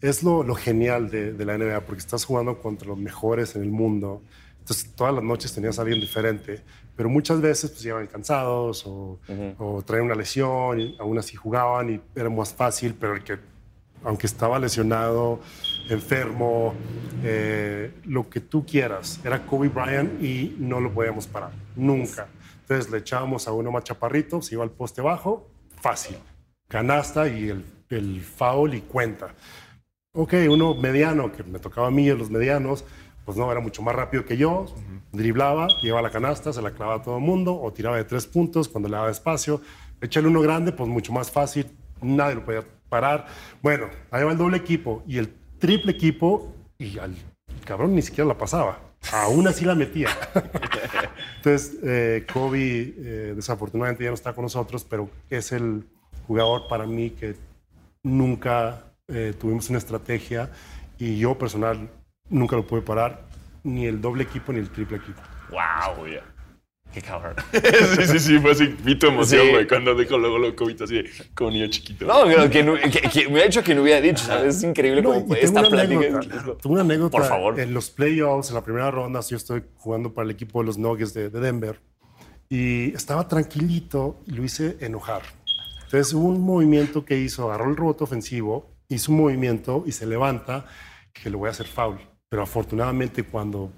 Es 0.00 0.22
lo, 0.22 0.42
lo 0.42 0.54
genial 0.54 1.10
de, 1.10 1.32
de 1.32 1.44
la 1.44 1.58
NBA 1.58 1.80
porque 1.82 1.98
estás 2.00 2.24
jugando 2.24 2.58
contra 2.60 2.88
los 2.88 2.96
mejores 2.98 3.54
en 3.56 3.62
el 3.62 3.70
mundo. 3.70 4.22
Entonces, 4.60 4.94
todas 4.94 5.12
las 5.12 5.24
noches 5.24 5.52
tenías 5.52 5.78
a 5.78 5.82
alguien 5.82 6.00
diferente, 6.00 6.60
pero 6.96 7.08
muchas 7.08 7.40
veces 7.40 7.70
pues 7.70 7.82
llegaban 7.82 8.06
cansados 8.06 8.84
o, 8.86 9.18
o 9.58 9.82
traían 9.82 10.06
una 10.06 10.14
lesión 10.14 10.80
y 10.80 10.96
aún 11.00 11.18
así 11.18 11.34
jugaban 11.36 11.90
y 11.90 12.00
era 12.14 12.30
más 12.30 12.54
fácil, 12.54 12.94
pero 12.98 13.14
el 13.16 13.24
que, 13.24 13.38
aunque 14.04 14.26
estaba 14.26 14.58
lesionado, 14.58 15.40
enfermo, 15.88 16.74
eh, 17.22 17.92
lo 18.04 18.28
que 18.28 18.40
tú 18.40 18.64
quieras, 18.64 19.20
era 19.24 19.44
Kobe 19.46 19.68
Bryant 19.68 20.22
y 20.22 20.56
no 20.58 20.80
lo 20.80 20.92
podíamos 20.92 21.26
parar, 21.26 21.52
nunca. 21.76 22.28
Entonces 22.62 22.90
le 22.90 22.98
echábamos 22.98 23.48
a 23.48 23.52
uno 23.52 23.70
más 23.72 23.84
chaparrito, 23.84 24.40
se 24.42 24.54
iba 24.54 24.64
al 24.64 24.70
poste 24.70 25.02
bajo, 25.02 25.48
fácil. 25.80 26.16
Canasta 26.68 27.28
y 27.28 27.48
el, 27.48 27.64
el 27.88 28.20
foul 28.20 28.74
y 28.74 28.80
cuenta. 28.82 29.34
Ok, 30.12 30.34
uno 30.48 30.74
mediano, 30.74 31.32
que 31.32 31.42
me 31.42 31.58
tocaba 31.58 31.88
a 31.88 31.90
mí, 31.90 32.08
a 32.08 32.14
los 32.14 32.30
medianos, 32.30 32.84
pues 33.24 33.36
no, 33.36 33.50
era 33.50 33.60
mucho 33.60 33.82
más 33.82 33.94
rápido 33.94 34.24
que 34.24 34.36
yo, 34.36 34.66
driblaba, 35.12 35.68
llevaba 35.82 36.02
la 36.02 36.10
canasta, 36.10 36.52
se 36.52 36.62
la 36.62 36.72
clavaba 36.72 37.00
a 37.00 37.02
todo 37.02 37.16
el 37.18 37.22
mundo, 37.22 37.60
o 37.60 37.72
tiraba 37.72 37.96
de 37.96 38.04
tres 38.04 38.26
puntos 38.26 38.68
cuando 38.68 38.88
le 38.88 38.96
daba 38.96 39.10
espacio. 39.10 39.60
Échale 40.00 40.28
uno 40.28 40.40
grande, 40.40 40.72
pues 40.72 40.88
mucho 40.88 41.12
más 41.12 41.30
fácil, 41.30 41.66
nadie 42.00 42.36
lo 42.36 42.44
podía 42.44 42.64
parar. 42.90 43.26
Bueno, 43.62 43.86
ahí 44.10 44.24
va 44.24 44.32
el 44.32 44.38
doble 44.38 44.58
equipo 44.58 45.02
y 45.06 45.16
el 45.16 45.32
triple 45.58 45.92
equipo, 45.92 46.54
y 46.78 46.98
al 46.98 47.16
cabrón 47.64 47.94
ni 47.94 48.02
siquiera 48.02 48.28
la 48.28 48.36
pasaba. 48.36 48.78
Aún 49.12 49.48
así 49.48 49.64
la 49.64 49.74
metía. 49.74 50.08
Entonces, 51.36 51.78
eh, 51.82 52.26
Kobe 52.30 52.94
eh, 52.98 53.32
desafortunadamente 53.34 54.04
ya 54.04 54.10
no 54.10 54.14
está 54.14 54.34
con 54.34 54.42
nosotros, 54.42 54.84
pero 54.84 55.08
es 55.30 55.52
el 55.52 55.86
jugador 56.26 56.68
para 56.68 56.86
mí 56.86 57.10
que 57.10 57.36
nunca 58.02 58.84
eh, 59.08 59.34
tuvimos 59.38 59.70
una 59.70 59.78
estrategia 59.78 60.50
y 60.98 61.18
yo 61.18 61.38
personal 61.38 61.88
nunca 62.28 62.56
lo 62.56 62.66
pude 62.66 62.82
parar, 62.82 63.22
ni 63.64 63.86
el 63.86 64.00
doble 64.00 64.24
equipo 64.24 64.52
ni 64.52 64.58
el 64.58 64.70
triple 64.70 64.98
equipo. 64.98 65.20
¡Wow! 65.50 66.06
¡Qué 66.92 67.00
cabrón! 67.00 67.34
sí, 67.52 68.06
sí, 68.06 68.18
sí, 68.18 68.38
fue 68.40 68.50
así, 68.50 68.66
vi 68.82 68.98
tu 68.98 69.06
emoción, 69.06 69.42
Sí. 69.46 69.50
güey, 69.52 69.68
cuando 69.68 69.94
dijo 69.94 70.18
luego 70.18 70.38
lo 70.38 70.56
COVID 70.56 70.82
así, 70.82 70.96
de, 70.96 71.10
como 71.34 71.50
niño 71.52 71.68
chiquito. 71.68 72.04
No, 72.04 72.24
pero 72.24 72.50
que, 72.50 72.90
que- 72.90 73.08
que 73.08 73.28
me 73.28 73.42
ha 73.42 73.44
hecho 73.46 73.62
que 73.62 73.74
no 73.76 73.82
hubiera 73.82 74.00
dicho, 74.00 74.24
¿sabes? 74.24 74.56
Es 74.56 74.62
increíble 74.64 75.00
No, 75.00 75.10
fue 75.12 75.20
tengo 75.22 75.34
esta 75.36 75.62
plática. 75.62 75.82
anécdota, 76.00 76.58
tengo 76.60 76.72
una 76.74 76.80
anécdota. 76.82 77.16
Por 77.18 77.26
favor. 77.28 77.60
En 77.60 77.72
los 77.72 77.90
playoffs, 77.90 78.48
en 78.48 78.56
la 78.56 78.64
primera 78.64 78.90
ronda, 78.90 79.20
yo 79.20 79.36
estoy 79.36 79.62
jugando 79.76 80.12
para 80.12 80.24
el 80.24 80.32
equipo 80.32 80.60
de 80.60 80.66
los 80.66 80.78
Nuggets 80.78 81.14
de, 81.14 81.30
de 81.30 81.38
Denver 81.40 81.80
y 82.48 82.92
estaba 82.94 83.28
tranquilito 83.28 84.16
y 84.26 84.32
lo 84.32 84.42
hice 84.44 84.76
enojar. 84.80 85.22
Entonces 85.84 86.12
hubo 86.14 86.26
un 86.26 86.40
movimiento 86.40 87.04
que 87.04 87.16
hizo, 87.18 87.48
agarró 87.52 87.70
el 87.70 87.76
rebote 87.76 88.02
ofensivo, 88.04 88.74
hizo 88.88 89.12
un 89.12 89.18
movimiento 89.18 89.84
y 89.86 89.92
se 89.92 90.06
levanta, 90.06 90.66
que 91.12 91.30
le 91.30 91.36
voy 91.36 91.46
a 91.48 91.50
hacer 91.52 91.66
foul. 91.66 91.98
Pero 92.28 92.42
afortunadamente 92.42 93.22
cuando 93.22 93.72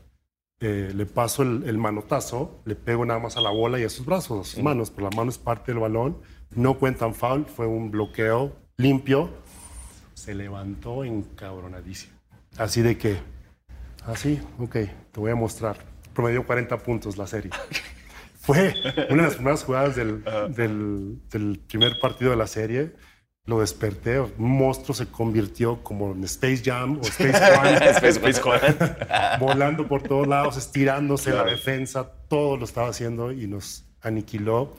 eh, 0.64 0.92
le 0.94 1.06
paso 1.06 1.42
el, 1.42 1.64
el 1.64 1.76
manotazo, 1.76 2.60
le 2.64 2.76
pego 2.76 3.04
nada 3.04 3.18
más 3.18 3.36
a 3.36 3.40
la 3.40 3.50
bola 3.50 3.80
y 3.80 3.82
a 3.82 3.88
sus 3.88 4.06
brazos, 4.06 4.46
a 4.46 4.50
sus 4.50 4.62
manos, 4.62 4.92
pero 4.92 5.10
la 5.10 5.16
mano 5.16 5.28
es 5.28 5.36
parte 5.36 5.72
del 5.72 5.80
balón. 5.80 6.18
No 6.54 6.78
cuentan 6.78 7.16
foul, 7.16 7.46
fue 7.46 7.66
un 7.66 7.90
bloqueo 7.90 8.52
limpio. 8.76 9.28
Se 10.14 10.36
levantó 10.36 11.02
encabronadísimo. 11.02 12.12
Así 12.58 12.80
de 12.80 12.96
que, 12.96 13.18
así, 14.06 14.40
ok, 14.60 14.72
te 15.10 15.20
voy 15.20 15.32
a 15.32 15.34
mostrar. 15.34 15.78
Promedió 16.14 16.46
40 16.46 16.78
puntos 16.78 17.16
la 17.16 17.26
serie. 17.26 17.50
Fue 18.40 18.74
una 19.10 19.22
de 19.22 19.28
las 19.28 19.34
primeras 19.34 19.64
jugadas 19.64 19.96
del, 19.96 20.24
del, 20.50 21.20
del 21.30 21.60
primer 21.60 21.98
partido 22.00 22.32
de 22.32 22.36
la 22.36 22.46
serie. 22.46 22.92
Lo 23.44 23.58
desperté, 23.58 24.20
un 24.20 24.32
monstruo 24.38 24.94
se 24.94 25.08
convirtió 25.08 25.82
como 25.82 26.12
en 26.12 26.22
Space 26.24 26.62
Jam 26.64 26.98
o 26.98 27.02
Space 27.02 27.32
Jam 28.40 29.40
volando 29.40 29.88
por 29.88 30.02
todos 30.02 30.28
lados, 30.28 30.56
estirándose 30.56 31.30
la 31.32 31.42
defensa, 31.42 32.08
todo 32.28 32.56
lo 32.56 32.64
estaba 32.64 32.88
haciendo 32.88 33.32
y 33.32 33.48
nos 33.48 33.84
aniquiló. 34.00 34.72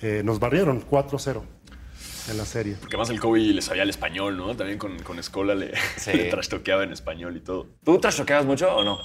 Eh, 0.00 0.22
nos 0.24 0.38
barrieron 0.40 0.82
4-0 0.88 1.42
en 2.30 2.38
la 2.38 2.46
serie. 2.46 2.76
Porque 2.80 2.94
además 2.96 3.10
el 3.10 3.20
Kobe 3.20 3.40
le 3.40 3.60
sabía 3.60 3.82
el 3.82 3.90
español, 3.90 4.38
¿no? 4.38 4.56
También 4.56 4.78
con, 4.78 4.98
con 5.00 5.18
Escola 5.18 5.54
le, 5.54 5.72
Sí. 5.96 6.12
le 6.14 6.30
trastoqueaba 6.30 6.84
en 6.84 6.92
español 6.92 7.36
y 7.36 7.40
todo. 7.40 7.66
¿Tú 7.84 7.98
trashoqueabas 7.98 8.46
mucho 8.46 8.74
o 8.74 8.84
no? 8.84 8.98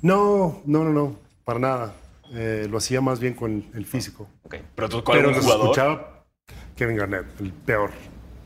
No, 0.00 0.62
no, 0.64 0.84
no, 0.84 0.90
no, 0.90 1.18
para 1.44 1.58
nada. 1.58 1.94
Eh, 2.32 2.66
lo 2.70 2.78
hacía 2.78 3.02
más 3.02 3.20
bien 3.20 3.34
con 3.34 3.66
el 3.74 3.84
físico. 3.84 4.28
Ok. 4.44 4.56
Pero 4.74 4.88
tú, 4.88 5.04
¿cuál 5.04 5.18
Pero 5.18 5.30
era 5.30 5.38
un 5.38 5.44
jugador? 5.44 5.64
escuchaba 5.66 6.24
Kevin 6.74 6.96
Garnett, 6.96 7.26
el 7.40 7.52
peor. 7.52 7.90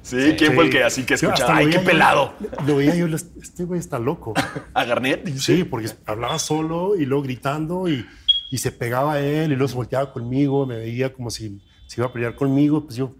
Sí, 0.04 0.34
¿quién 0.36 0.52
fue 0.54 0.64
el 0.66 0.70
Sí. 0.70 0.76
que 0.76 0.84
así 0.84 1.02
que 1.04 1.14
escuchaba? 1.14 1.56
¡Ay, 1.56 1.66
qué 1.68 1.72
yo- 1.78 1.84
pelado! 1.84 2.34
Lo 2.66 2.76
veía 2.76 2.94
yo, 2.94 3.06
este 3.06 3.64
güey 3.64 3.80
está 3.80 3.98
loco. 3.98 4.34
¿A 4.74 4.84
Garnett? 4.84 5.24
dice? 5.24 5.56
Sí, 5.56 5.64
porque 5.64 5.88
hablaba 6.04 6.38
solo 6.38 6.94
y 6.94 7.06
luego 7.06 7.22
gritando 7.24 7.88
y, 7.88 8.06
y 8.50 8.58
se 8.58 8.70
pegaba 8.70 9.14
a 9.14 9.20
él 9.20 9.52
y 9.52 9.56
luego 9.56 9.68
se 9.68 9.76
volteaba 9.76 10.12
conmigo, 10.12 10.66
me 10.66 10.76
veía 10.76 11.12
como 11.12 11.30
si 11.30 11.64
se 11.86 12.00
iba 12.00 12.06
a 12.08 12.12
pelear 12.12 12.34
conmigo. 12.36 12.84
Pues 12.84 12.96
yo, 12.96 13.14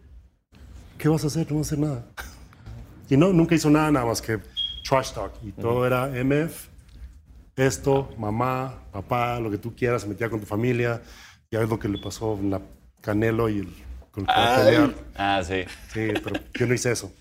¿qué 0.99 1.09
vas 1.09 1.25
a 1.25 1.29
hacer? 1.29 1.51
No 1.51 1.59
vas 1.59 1.67
a 1.67 1.75
hacer 1.75 1.79
nada. 1.79 2.07
Y 3.11 3.19
no, 3.19 3.33
nunca 3.35 3.55
hizo 3.55 3.69
nada, 3.69 3.91
nada 3.91 4.07
más 4.07 4.23
que 4.23 4.39
trash 4.89 5.13
talk. 5.13 5.33
Y 5.43 5.53
todo 5.53 5.87
era 5.87 6.07
MF, 6.09 6.69
esto, 7.57 8.11
mamá, 8.19 8.83
papá, 8.93 9.39
lo 9.41 9.51
que 9.51 9.59
tú 9.59 9.75
quieras, 9.77 10.03
se 10.03 10.09
metía 10.09 10.31
con 10.31 10.41
tu 10.41 10.47
familia. 10.47 11.03
Ya 11.51 11.61
ves 11.61 11.69
lo 11.69 11.79
que 11.79 11.89
le 11.89 11.99
pasó 12.03 12.39
la 12.43 12.61
Canelo 13.03 13.49
y 13.51 13.59
el, 13.59 13.69
con 14.15 14.25
pelear. 14.27 14.95
Ah, 15.17 15.43
sí. 15.45 15.65
Sí, 15.93 16.13
pero 16.23 16.41
yo 16.55 16.67
no 16.67 16.75
hice 16.75 16.93
eso. 16.93 17.13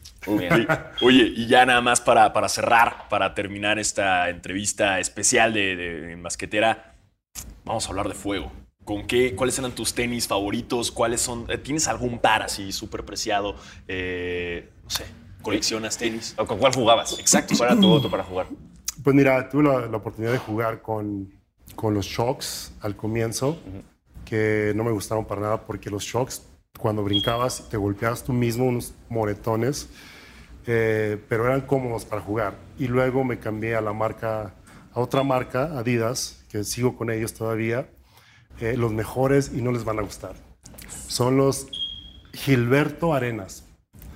Oye, 1.01 1.33
y 1.35 1.47
ya 1.47 1.65
nada 1.65 1.81
más 1.81 1.99
para, 1.99 2.31
para 2.31 2.47
cerrar, 2.47 3.09
para 3.09 3.33
terminar 3.33 3.77
esta 3.79 4.29
entrevista 4.29 4.99
especial 4.99 5.53
de, 5.53 5.75
de 5.75 6.15
Basquetera, 6.15 6.95
vamos 7.65 7.85
a 7.85 7.89
hablar 7.89 8.07
de 8.07 8.13
fuego. 8.13 8.51
¿Con 8.85 9.07
qué, 9.07 9.35
¿Cuáles 9.35 9.57
eran 9.59 9.71
tus 9.73 9.93
tenis 9.93 10.27
favoritos? 10.27 10.91
¿Cuáles 10.91 11.21
son? 11.21 11.45
eh, 11.49 11.57
¿Tienes 11.57 11.87
algún 11.87 12.19
par 12.19 12.43
así 12.43 12.71
súper 12.71 13.03
preciado? 13.05 13.55
Eh, 13.87 14.69
no 14.83 14.89
sé, 14.89 15.05
¿coleccionas 15.41 15.97
tenis? 15.97 16.35
¿O 16.37 16.45
¿Con 16.45 16.57
cuál 16.57 16.73
jugabas? 16.73 17.17
Exacto. 17.19 17.55
¿Cuál 17.57 17.71
era 17.71 17.81
tu 17.81 17.87
voto 17.87 18.09
para 18.09 18.23
jugar? 18.23 18.47
Pues 19.03 19.15
mira, 19.15 19.49
tuve 19.49 19.63
la, 19.63 19.87
la 19.87 19.97
oportunidad 19.97 20.33
de 20.33 20.37
jugar 20.37 20.81
con, 20.81 21.33
con 21.75 21.93
los 21.93 22.05
Shocks 22.05 22.73
al 22.81 22.95
comienzo, 22.95 23.57
que 24.25 24.73
no 24.75 24.83
me 24.83 24.91
gustaron 24.91 25.25
para 25.25 25.41
nada 25.41 25.61
porque 25.65 25.89
los 25.89 26.03
Shocks, 26.03 26.43
cuando 26.79 27.03
brincabas, 27.03 27.69
te 27.69 27.77
golpeabas 27.77 28.23
tú 28.23 28.33
mismo 28.33 28.65
unos 28.65 28.93
moretones, 29.09 29.89
eh, 30.65 31.17
pero 31.29 31.45
eran 31.45 31.61
cómodos 31.61 32.05
para 32.05 32.21
jugar. 32.21 32.55
Y 32.79 32.87
luego 32.87 33.23
me 33.23 33.39
cambié 33.39 33.75
a 33.75 33.81
la 33.81 33.93
marca, 33.93 34.53
a 34.93 34.99
otra 34.99 35.23
marca, 35.23 35.77
Adidas, 35.77 36.43
que 36.49 36.63
sigo 36.63 36.97
con 36.97 37.09
ellos 37.09 37.33
todavía, 37.33 37.87
eh, 38.59 38.75
los 38.77 38.91
mejores 38.91 39.51
y 39.53 39.61
no 39.61 39.71
les 39.71 39.83
van 39.83 39.99
a 39.99 40.01
gustar. 40.01 40.33
Son 41.07 41.37
los 41.37 41.67
Gilberto 42.33 43.13
Arenas. 43.13 43.65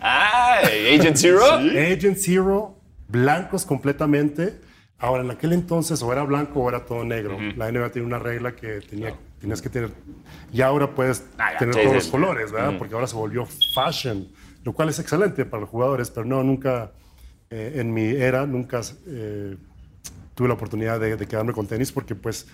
Ah, 0.01 0.59
Agent 0.63 1.17
Zero. 1.17 1.43
Agent 1.53 2.17
Zero, 2.17 2.75
blancos 3.07 3.65
completamente. 3.65 4.59
Ahora, 4.99 5.23
en 5.23 5.29
aquel 5.29 5.53
entonces 5.53 6.01
o 6.01 6.11
era 6.11 6.23
blanco 6.23 6.61
o 6.61 6.69
era 6.69 6.85
todo 6.85 7.03
negro. 7.03 7.37
La 7.55 7.71
NBA 7.71 7.91
tiene 7.91 8.07
una 8.07 8.17
regla 8.17 8.55
que 8.55 8.81
tenía, 8.81 9.15
tenías 9.39 9.61
que 9.61 9.69
tener. 9.69 9.91
Y 10.51 10.61
ahora 10.61 10.93
puedes 10.93 11.23
tener 11.59 11.75
sí, 11.75 11.81
todos 11.81 11.95
los 11.95 12.07
colores, 12.07 12.51
¿verdad? 12.51 12.77
Porque 12.77 12.93
ahora 12.93 13.07
se 13.07 13.15
volvió 13.15 13.47
fashion, 13.73 14.27
lo 14.63 14.73
cual 14.73 14.89
es 14.89 14.99
excelente 14.99 15.45
para 15.45 15.61
los 15.61 15.69
jugadores, 15.69 16.09
pero 16.09 16.25
no, 16.25 16.43
nunca, 16.43 16.91
eh, 17.49 17.73
en 17.75 17.93
mi 17.93 18.05
era, 18.05 18.45
nunca 18.45 18.81
eh, 19.07 19.57
tuve 20.35 20.47
la 20.47 20.53
oportunidad 20.53 20.99
de, 20.99 21.15
de 21.15 21.27
quedarme 21.27 21.53
con 21.53 21.67
tenis 21.67 21.91
porque, 21.91 22.15
pues, 22.15 22.47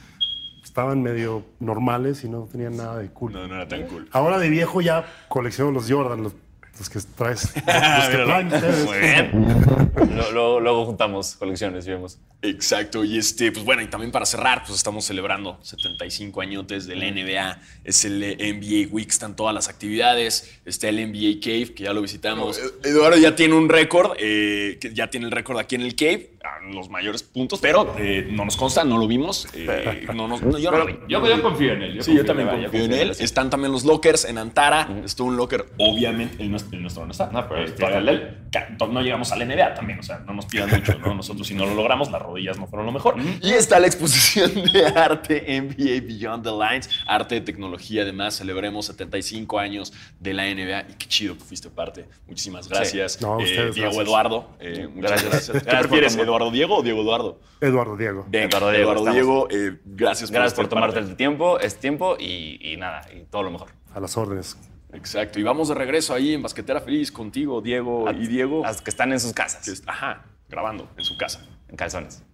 estaban 0.64 1.04
medio 1.04 1.46
normales 1.60 2.24
y 2.24 2.30
no 2.30 2.48
tenían 2.52 2.78
nada 2.78 2.98
de 2.98 3.10
cool. 3.10 3.34
No, 3.34 3.48
no 3.48 3.56
era 3.56 3.68
tan 3.68 3.84
cool. 3.84 4.08
Ahora 4.12 4.40
de 4.40 4.50
viejo 4.50 4.82
ya 4.82 5.06
colecciono 5.28 5.72
los 5.72 5.92
Jordan, 5.92 6.24
los, 6.24 6.34
los 6.78 6.90
que 6.90 7.00
traes, 7.16 7.44
los 7.56 7.64
que 7.64 8.12
Míralo. 8.12 8.26
traen 8.26 8.48
ustedes. 8.48 8.86
Muy 8.86 8.98
bien. 9.00 9.84
Lo- 10.18 10.32
lo- 10.32 10.60
luego 10.60 10.86
juntamos 10.86 11.36
colecciones 11.36 11.86
y 11.88 11.92
vemos. 11.92 12.18
Exacto, 12.42 13.04
y 13.06 13.18
este, 13.18 13.52
pues 13.52 13.64
bueno, 13.64 13.82
y 13.82 13.88
también 13.88 14.12
para 14.12 14.26
cerrar, 14.26 14.64
pues 14.66 14.76
estamos 14.78 15.06
celebrando 15.06 15.58
75 15.62 16.42
añotes 16.42 16.88
de 16.88 16.96
la 16.98 17.10
NBA, 17.10 17.62
es 17.86 18.04
el 18.04 18.22
eh, 18.22 18.36
NBA 18.54 18.94
Week, 18.94 19.08
están 19.10 19.36
todas 19.36 19.56
las 19.56 19.70
actividades, 19.70 20.60
está 20.66 20.90
el 20.90 20.98
NBA 20.98 21.40
Cave, 21.42 21.74
que 21.74 21.84
ya 21.84 21.94
lo 21.94 22.02
visitamos. 22.02 22.60
Eduardo 22.84 23.18
ya 23.18 23.36
tiene 23.36 23.56
un 23.56 23.70
récord, 23.70 24.16
eh, 24.20 24.78
ya 24.94 25.10
tiene 25.10 25.28
el 25.28 25.32
récord 25.32 25.58
aquí 25.58 25.76
en 25.76 25.82
el 25.82 25.96
Cave, 25.96 26.32
a 26.44 26.60
los 26.74 26.90
mayores 26.90 27.24
puntos, 27.24 27.60
pero 27.62 27.96
eh, 27.98 28.28
no 28.30 28.44
nos 28.44 28.58
consta, 28.58 28.84
no 28.84 28.98
lo 28.98 29.08
vimos, 29.08 29.48
eh, 29.54 30.06
no 30.14 30.28
nos- 30.28 30.42
no, 30.42 30.58
yo 30.58 30.70
no 30.72 30.80
lo 30.80 30.86
vi. 30.86 30.96
Yo, 31.08 31.26
yo 31.26 31.42
confío 31.42 31.74
en 31.74 31.82
él. 31.84 32.04
Sí, 32.04 32.14
yo 32.14 32.26
también 32.26 32.50
confío 32.50 32.84
en 32.84 32.94
él. 32.94 33.12
Están 33.20 33.50
también 33.50 33.72
los 33.72 33.86
lockers 33.86 34.26
en 34.26 34.38
Antara. 34.38 34.90
Está 35.06 35.24
un 35.24 35.38
locker, 35.38 35.66
obviamente, 35.78 36.44
el 36.44 36.52
nuestro, 36.52 36.63
el 36.72 36.82
nuestro 36.82 37.06
no 37.06 37.12
está. 37.12 37.30
No, 37.32 37.48
pero 37.48 37.66
Eh, 37.66 38.38
ca- 38.52 38.70
no 38.88 39.02
llegamos 39.02 39.32
al 39.32 39.40
NBA 39.48 39.74
también, 39.74 40.00
o 40.00 40.04
sea, 40.04 40.20
no 40.20 40.34
nos 40.34 40.46
pidan 40.46 40.70
mucho, 40.70 40.98
¿no? 41.00 41.14
Nosotros 41.16 41.48
si 41.48 41.54
no 41.56 41.66
lo 41.66 41.74
logramos, 41.76 42.12
las 42.12 42.22
rodillas 42.22 42.58
no 42.60 42.68
fueron 42.68 42.86
lo 42.86 42.92
mejor. 42.92 43.16
Y 43.42 43.52
está 43.52 43.80
la 43.80 43.88
exposición 43.88 44.52
de 44.72 44.86
arte 44.88 45.46
NBA 45.62 46.02
Beyond 46.08 46.44
the 46.44 46.52
Lines, 46.52 46.90
arte 47.06 47.36
de 47.36 47.42
tecnología, 47.42 48.04
además, 48.04 48.36
celebremos 48.38 48.86
75 48.88 49.60
años 49.60 49.94
de 50.20 50.34
la 50.34 50.46
NBA 50.48 50.82
y 50.90 50.94
qué 50.98 51.08
chido 51.08 51.36
que 51.38 51.44
fuiste 51.44 51.70
parte. 51.70 52.06
Muchísimas 52.28 52.68
gracias. 52.70 53.22
No, 53.22 53.40
Eh, 53.40 53.44
ustedes, 53.44 53.76
Diego 53.76 53.90
gracias. 53.92 54.08
Eduardo, 54.08 54.50
eh, 54.60 54.88
muchas 54.94 55.12
Gracias. 55.12 55.30
gracias. 55.32 55.48
¿Qué 55.64 55.64
Gracias 55.64 55.74
por 55.82 55.90
prefieres, 55.90 56.14
tomar- 56.14 56.26
Eduardo 56.26 56.52
Diego 56.52 56.78
o 56.78 56.84
Diego 56.84 57.02
Eduardo? 57.02 57.40
Eduardo 57.62 57.98
Diego. 57.98 58.26
Venga, 58.30 58.46
Eduardo 58.48 58.72
Diego, 58.72 58.92
Eduardo. 58.94 59.12
Diego, 59.14 59.48
eh, 59.50 59.80
gracias 59.86 60.30
por 60.30 60.36
Gracias 60.40 60.54
por 60.56 60.68
tomarte 60.68 60.96
parte. 60.96 61.10
el 61.12 61.16
tiempo, 61.16 61.60
es 61.60 61.80
tiempo 61.80 62.18
y, 62.20 62.60
y 62.62 62.78
nada, 62.78 63.02
y 63.14 63.24
todo 63.26 63.44
lo 63.44 63.52
mejor. 63.52 63.70
A 63.94 64.00
las 64.00 64.18
órdenes. 64.18 64.58
Exacto. 64.94 65.40
Y 65.40 65.44
vamos 65.44 65.70
de 65.70 65.76
regreso 65.76 66.14
ahí 66.14 66.34
en 66.34 66.42
Basquetera 66.42 66.80
Feliz 66.82 67.12
contigo, 67.12 67.62
Diego 67.62 68.12
y 68.12 68.28
Diego. 68.28 68.62
Las 68.64 68.82
que 68.82 68.90
están 68.90 69.12
en 69.12 69.20
sus 69.20 69.34
casas, 69.34 69.84
Ajá, 69.88 70.26
grabando 70.50 70.90
en 70.98 71.04
su 71.04 71.18
casa. 71.18 71.46
en 71.68 71.76
calzones. 71.76 72.24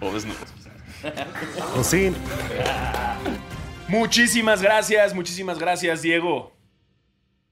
O 0.00 0.12
desnudos. 0.12 0.52
O 1.76 1.84
sí, 1.84 2.12
Muchísimas 3.88 4.62
gracias, 4.62 5.14
muchísimas 5.14 5.58
gracias, 5.58 6.02
Diego. 6.02 6.52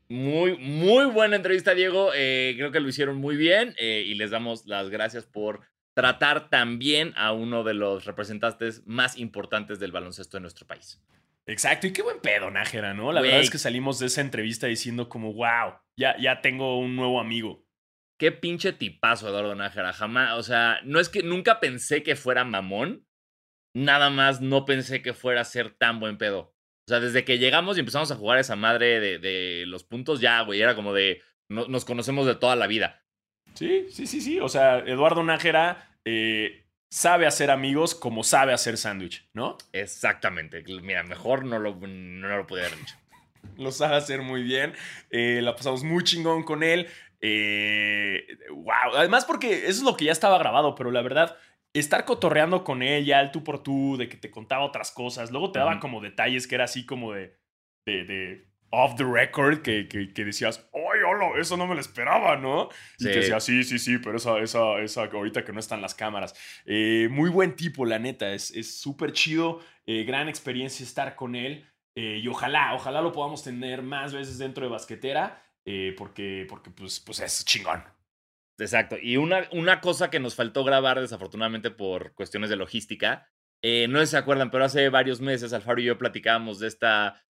Muy, 0.08 0.58
muy 0.58 1.06
buena 1.06 1.36
entrevista, 1.36 1.74
Diego. 1.74 2.10
Eh, 2.14 2.54
creo 2.56 2.72
que 2.72 2.80
lo 2.80 2.88
hicieron 2.88 3.16
muy 3.16 3.36
bien 3.36 3.74
eh, 3.78 4.02
y 4.06 4.14
les 4.14 4.30
damos 4.30 4.66
las 4.66 4.90
gracias 4.90 5.24
por 5.24 5.60
tratar 5.94 6.48
también 6.50 7.12
a 7.16 7.32
uno 7.32 7.64
de 7.64 7.74
los 7.74 8.04
representantes 8.04 8.82
más 8.86 9.18
importantes 9.18 9.78
del 9.78 9.92
baloncesto 9.92 10.36
de 10.36 10.42
nuestro 10.42 10.66
país. 10.66 11.00
Exacto, 11.47 11.86
y 11.86 11.93
qué 11.93 12.03
buen 12.03 12.20
pedo, 12.20 12.51
Nájera, 12.51 12.95
¿no? 12.95 13.12
La 13.12 13.20
verdad 13.20 13.40
es 13.40 13.51
que 13.51 13.59
salimos 13.59 13.99
de 13.99 14.07
esa 14.07 14.20
entrevista 14.20 14.66
diciendo 14.68 15.09
como, 15.09 15.32
wow, 15.34 15.74
ya, 15.99 16.16
ya 16.18 16.40
tengo 16.40 16.78
un 16.78 16.95
nuevo 16.95 17.20
amigo. 17.20 17.66
Qué 18.18 18.30
pinche 18.30 18.72
tipazo, 18.72 19.28
Eduardo 19.28 19.55
Nájera. 19.57 19.93
Jamás, 19.93 20.38
o 20.38 20.43
sea, 20.45 20.78
no 20.84 21.01
es 21.01 21.09
que 21.09 21.22
nunca 21.24 21.59
pensé 21.59 22.05
que 22.05 22.14
fuera 22.14 22.45
mamón, 22.45 23.07
nada 23.74 24.09
más 24.11 24.40
no 24.40 24.64
pensé 24.64 25.03
que 25.03 25.14
fuera 25.14 25.40
a 25.40 25.45
ser 25.45 25.74
tan 25.74 25.99
buen 25.99 26.16
pedo. 26.18 26.55
O 26.86 26.88
sea, 26.88 27.01
desde 27.01 27.24
que 27.24 27.38
llegamos 27.38 27.76
y 27.76 27.80
empezamos 27.80 28.12
a 28.12 28.16
jugar 28.16 28.38
esa 28.38 28.55
madre 28.55 29.01
de, 29.01 29.18
de 29.18 29.64
los 29.66 29.82
puntos, 29.82 30.20
ya, 30.20 30.40
güey, 30.43 30.61
era 30.61 30.76
como 30.76 30.93
de, 30.95 31.22
no- 31.49 31.66
nos 31.66 31.84
conocemos 31.84 32.26
de 32.26 32.36
toda 32.36 32.55
la 32.55 32.66
vida. 32.68 33.05
Sí, 33.55 33.86
sí, 33.90 34.07
sí, 34.07 34.20
sí. 34.20 34.38
O 34.40 34.49
sea, 34.49 34.78
Eduardo 34.78 35.22
Nájera 35.24 35.97
eh, 36.05 36.61
sabe 36.93 37.26
hacer 37.26 37.51
amigos 37.51 37.95
como 37.95 38.22
sabe 38.22 38.53
hacer 38.53 38.76
sándwich, 38.76 39.26
¿no? 39.32 39.57
Exactamente. 39.72 40.62
Mira, 40.82 41.03
mejor 41.03 41.43
no 41.43 41.59
lo, 41.59 41.74
no 41.74 42.28
lo 42.28 42.47
pude 42.47 42.66
haber 42.66 42.78
dicho. 42.78 42.97
lo 43.57 43.72
sabe 43.72 43.97
hacer 43.97 44.20
muy 44.20 44.43
bien. 44.43 44.74
Eh, 45.09 45.40
la 45.43 45.57
pasamos 45.57 45.84
muy 45.84 46.05
chingón 46.05 46.43
con 46.43 46.62
él. 46.62 46.86
Eh, 47.22 48.26
wow. 48.51 48.95
Además, 48.95 49.24
porque 49.24 49.61
eso 49.61 49.70
es 49.70 49.82
lo 49.82 49.97
que 49.97 50.05
ya 50.05 50.12
estaba 50.12 50.38
grabado, 50.38 50.74
pero 50.74 50.90
la 50.90 51.01
verdad, 51.01 51.34
estar 51.72 52.05
cotorreando 52.05 52.62
con 52.62 52.82
él 52.82 53.07
ya 53.07 53.20
al 53.20 53.32
tú 53.32 53.43
por 53.43 53.62
tú, 53.62 53.97
de 53.97 54.11
que 54.11 54.18
te 54.18 54.30
contaba 54.30 54.62
otras 54.62 54.90
cosas, 54.90 55.30
luego 55.30 55.51
te 55.51 55.61
daba 55.61 55.80
como 55.80 56.03
detalles 56.03 56.47
que 56.47 56.57
era 56.57 56.64
así 56.64 56.84
como 56.84 57.14
de. 57.14 57.34
de, 57.86 58.05
de 58.05 58.53
off 58.68 58.97
the 58.97 59.05
record, 59.05 59.62
que, 59.62 59.88
que, 59.88 60.12
que 60.12 60.24
decías, 60.24 60.68
¡ay, 60.74 60.91
Eso 61.37 61.57
no 61.57 61.66
me 61.66 61.74
lo 61.74 61.80
esperaba, 61.80 62.37
¿no? 62.37 62.68
Y 62.99 63.05
Sí. 63.05 63.11
que 63.11 63.16
decía, 63.16 63.41
sí, 63.41 63.64
sí, 63.64 63.78
sí, 63.78 63.99
pero 63.99 64.16
esa, 64.16 64.39
esa, 64.39 64.78
esa, 64.80 65.05
ahorita 65.05 65.45
que 65.45 65.53
no 65.53 65.61
están 65.61 65.80
las 65.83 65.95
cámaras. 65.95 66.35
Eh, 66.66 67.09
muy 67.11 67.30
buen 67.30 67.57
tipo, 67.57 67.85
la 67.87 67.99
neta, 67.99 68.33
es 68.33 68.51
es 68.51 68.80
súper 68.80 69.12
chido, 69.12 69.61
eh, 69.87 70.05
gran 70.05 70.28
experiencia 70.28 70.85
estar 70.85 71.14
con 71.16 71.35
él. 71.35 71.66
Eh, 71.95 72.20
y 72.22 72.28
ojalá, 72.28 72.74
ojalá 72.74 73.03
lo 73.03 73.12
podamos 73.12 73.43
tener 73.45 73.83
más 73.83 74.14
veces 74.14 74.39
dentro 74.39 74.64
de 74.64 74.70
basquetera, 74.70 75.43
porque, 75.97 76.47
porque 76.49 76.70
pues, 76.70 76.99
pues 77.01 77.20
es 77.20 77.45
chingón. 77.45 77.85
Exacto. 78.59 78.97
Y 79.01 79.16
una, 79.16 79.49
una 79.53 79.80
cosa 79.80 80.11
que 80.11 80.20
nos 80.20 80.35
faltó 80.35 80.64
grabar, 80.64 81.01
desafortunadamente 81.01 81.70
por 81.70 82.14
cuestiones 82.14 82.51
de 82.51 82.57
logística, 82.57 83.28
eh, 83.62 83.87
no 83.89 83.99
sé 84.01 84.07
si 84.07 84.11
se 84.12 84.16
acuerdan, 84.18 84.51
pero 84.51 84.64
hace 84.64 84.89
varios 84.89 85.20
meses 85.20 85.53
Alfaro 85.53 85.80
y 85.80 85.85
yo 85.85 85.99
platicábamos 85.99 86.59
de 86.59 86.66
esta, 86.68 87.24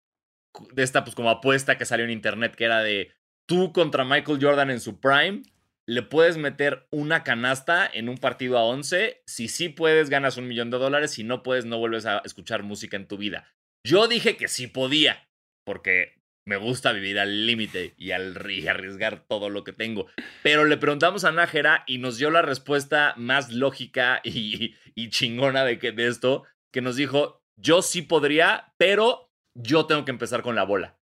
de 0.73 0.83
esta 0.83 1.03
pues 1.05 1.15
como 1.17 1.31
apuesta 1.31 1.77
que 1.77 1.85
salió 1.85 2.05
en 2.05 2.13
internet, 2.13 2.55
que 2.55 2.65
era 2.65 2.81
de 2.83 3.13
tú 3.51 3.73
contra 3.73 4.05
Michael 4.05 4.39
Jordan 4.41 4.71
en 4.71 4.79
su 4.79 5.01
prime, 5.01 5.43
le 5.85 6.03
puedes 6.03 6.37
meter 6.37 6.87
una 6.93 7.25
canasta 7.25 7.91
en 7.93 8.09
un 8.09 8.17
partido 8.17 8.57
a 8.57 8.63
11, 8.63 9.25
si 9.27 9.49
sí 9.49 9.69
puedes 9.69 10.09
ganas 10.09 10.37
un 10.37 10.47
millón 10.47 10.71
de 10.71 10.79
dólares, 10.79 11.11
si 11.11 11.25
no 11.25 11.43
puedes 11.43 11.65
no 11.65 11.77
vuelves 11.77 12.07
a 12.07 12.23
escuchar 12.25 12.63
música 12.63 12.97
en 12.97 13.09
tu 13.09 13.17
vida. 13.17 13.53
Yo 13.85 14.07
dije 14.07 14.37
que 14.37 14.47
sí 14.47 14.69
podía, 14.69 15.29
porque 15.67 16.21
me 16.47 16.59
gusta 16.59 16.93
vivir 16.93 17.19
al 17.19 17.45
límite 17.45 17.93
y, 17.97 18.13
al, 18.13 18.37
arriesgar 18.37 19.27
todo 19.27 19.51
lo 19.51 19.65
que 19.65 19.73
tengo. 19.73 20.07
Pero 20.45 20.65
le 20.65 20.77
preguntamos 20.77 21.25
a 21.25 21.33
Nájera 21.33 21.83
y 21.89 21.99
nos 21.99 22.19
dio 22.19 22.31
la 22.31 22.43
respuesta 22.43 23.15
más 23.17 23.51
lógica 23.51 24.21
y, 24.25 24.77
y 24.95 25.11
chingona 25.11 25.65
de, 25.65 25.81
que, 25.81 25.91
de 25.91 26.07
esto, 26.07 26.45
que 26.73 26.83
nos 26.83 26.95
dijo, 26.95 27.43
yo 27.57 27.83
sí 27.83 28.03
podría, 28.03 28.75
pero 28.77 29.33
yo 29.57 29.87
tengo 29.87 30.05
que 30.05 30.13
empezar 30.13 30.43
con 30.43 30.55
la 30.55 30.63
bola. 30.63 31.00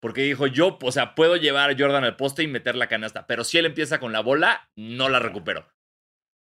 Porque 0.00 0.22
dijo, 0.22 0.46
yo, 0.46 0.78
o 0.80 0.92
sea, 0.92 1.14
puedo 1.14 1.36
llevar 1.36 1.70
a 1.70 1.76
Jordan 1.76 2.04
al 2.04 2.16
poste 2.16 2.42
y 2.42 2.46
meter 2.46 2.76
la 2.76 2.86
canasta, 2.86 3.26
pero 3.26 3.42
si 3.42 3.58
él 3.58 3.66
empieza 3.66 3.98
con 3.98 4.12
la 4.12 4.20
bola, 4.20 4.70
no 4.76 5.08
la 5.08 5.18
recupero. 5.18 5.66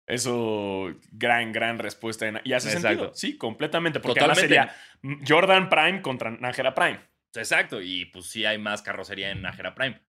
Eso, 0.08 0.94
gran, 1.12 1.52
gran 1.54 1.80
respuesta. 1.80 2.42
Y 2.44 2.54
hace 2.54 2.70
Exacto. 2.70 2.88
sentido. 2.88 3.12
Sí, 3.14 3.38
completamente. 3.38 4.00
Porque 4.00 4.20
además 4.20 4.40
Totalmente. 4.42 4.74
sería 5.06 5.26
Jordan 5.28 5.70
Prime 5.70 6.02
contra 6.02 6.32
Nájera 6.32 6.74
Prime. 6.74 7.00
Exacto, 7.36 7.82
y 7.82 8.06
pues 8.06 8.28
sí 8.28 8.46
hay 8.46 8.58
más 8.58 8.82
carrocería 8.82 9.32
en 9.32 9.42
Nájera 9.42 9.74
Prime. 9.74 10.02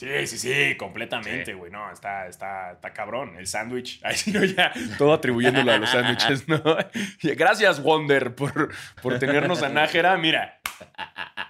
Sí, 0.00 0.26
sí, 0.26 0.38
sí, 0.38 0.76
completamente, 0.78 1.52
güey. 1.52 1.70
No, 1.70 1.92
está, 1.92 2.26
está, 2.26 2.72
está 2.72 2.90
cabrón. 2.94 3.36
El 3.36 3.46
sándwich. 3.46 4.00
Ahí 4.02 4.16
sí, 4.16 4.32
yo 4.32 4.42
ya 4.44 4.72
todo 4.96 5.12
atribuyéndolo 5.12 5.70
a 5.70 5.76
los 5.76 5.90
sándwiches, 5.90 6.48
¿no? 6.48 6.62
Gracias, 7.22 7.82
Wonder, 7.82 8.34
por, 8.34 8.72
por 9.02 9.18
tenernos 9.18 9.62
a 9.62 9.68
Nájera. 9.68 10.16
Mira, 10.16 10.58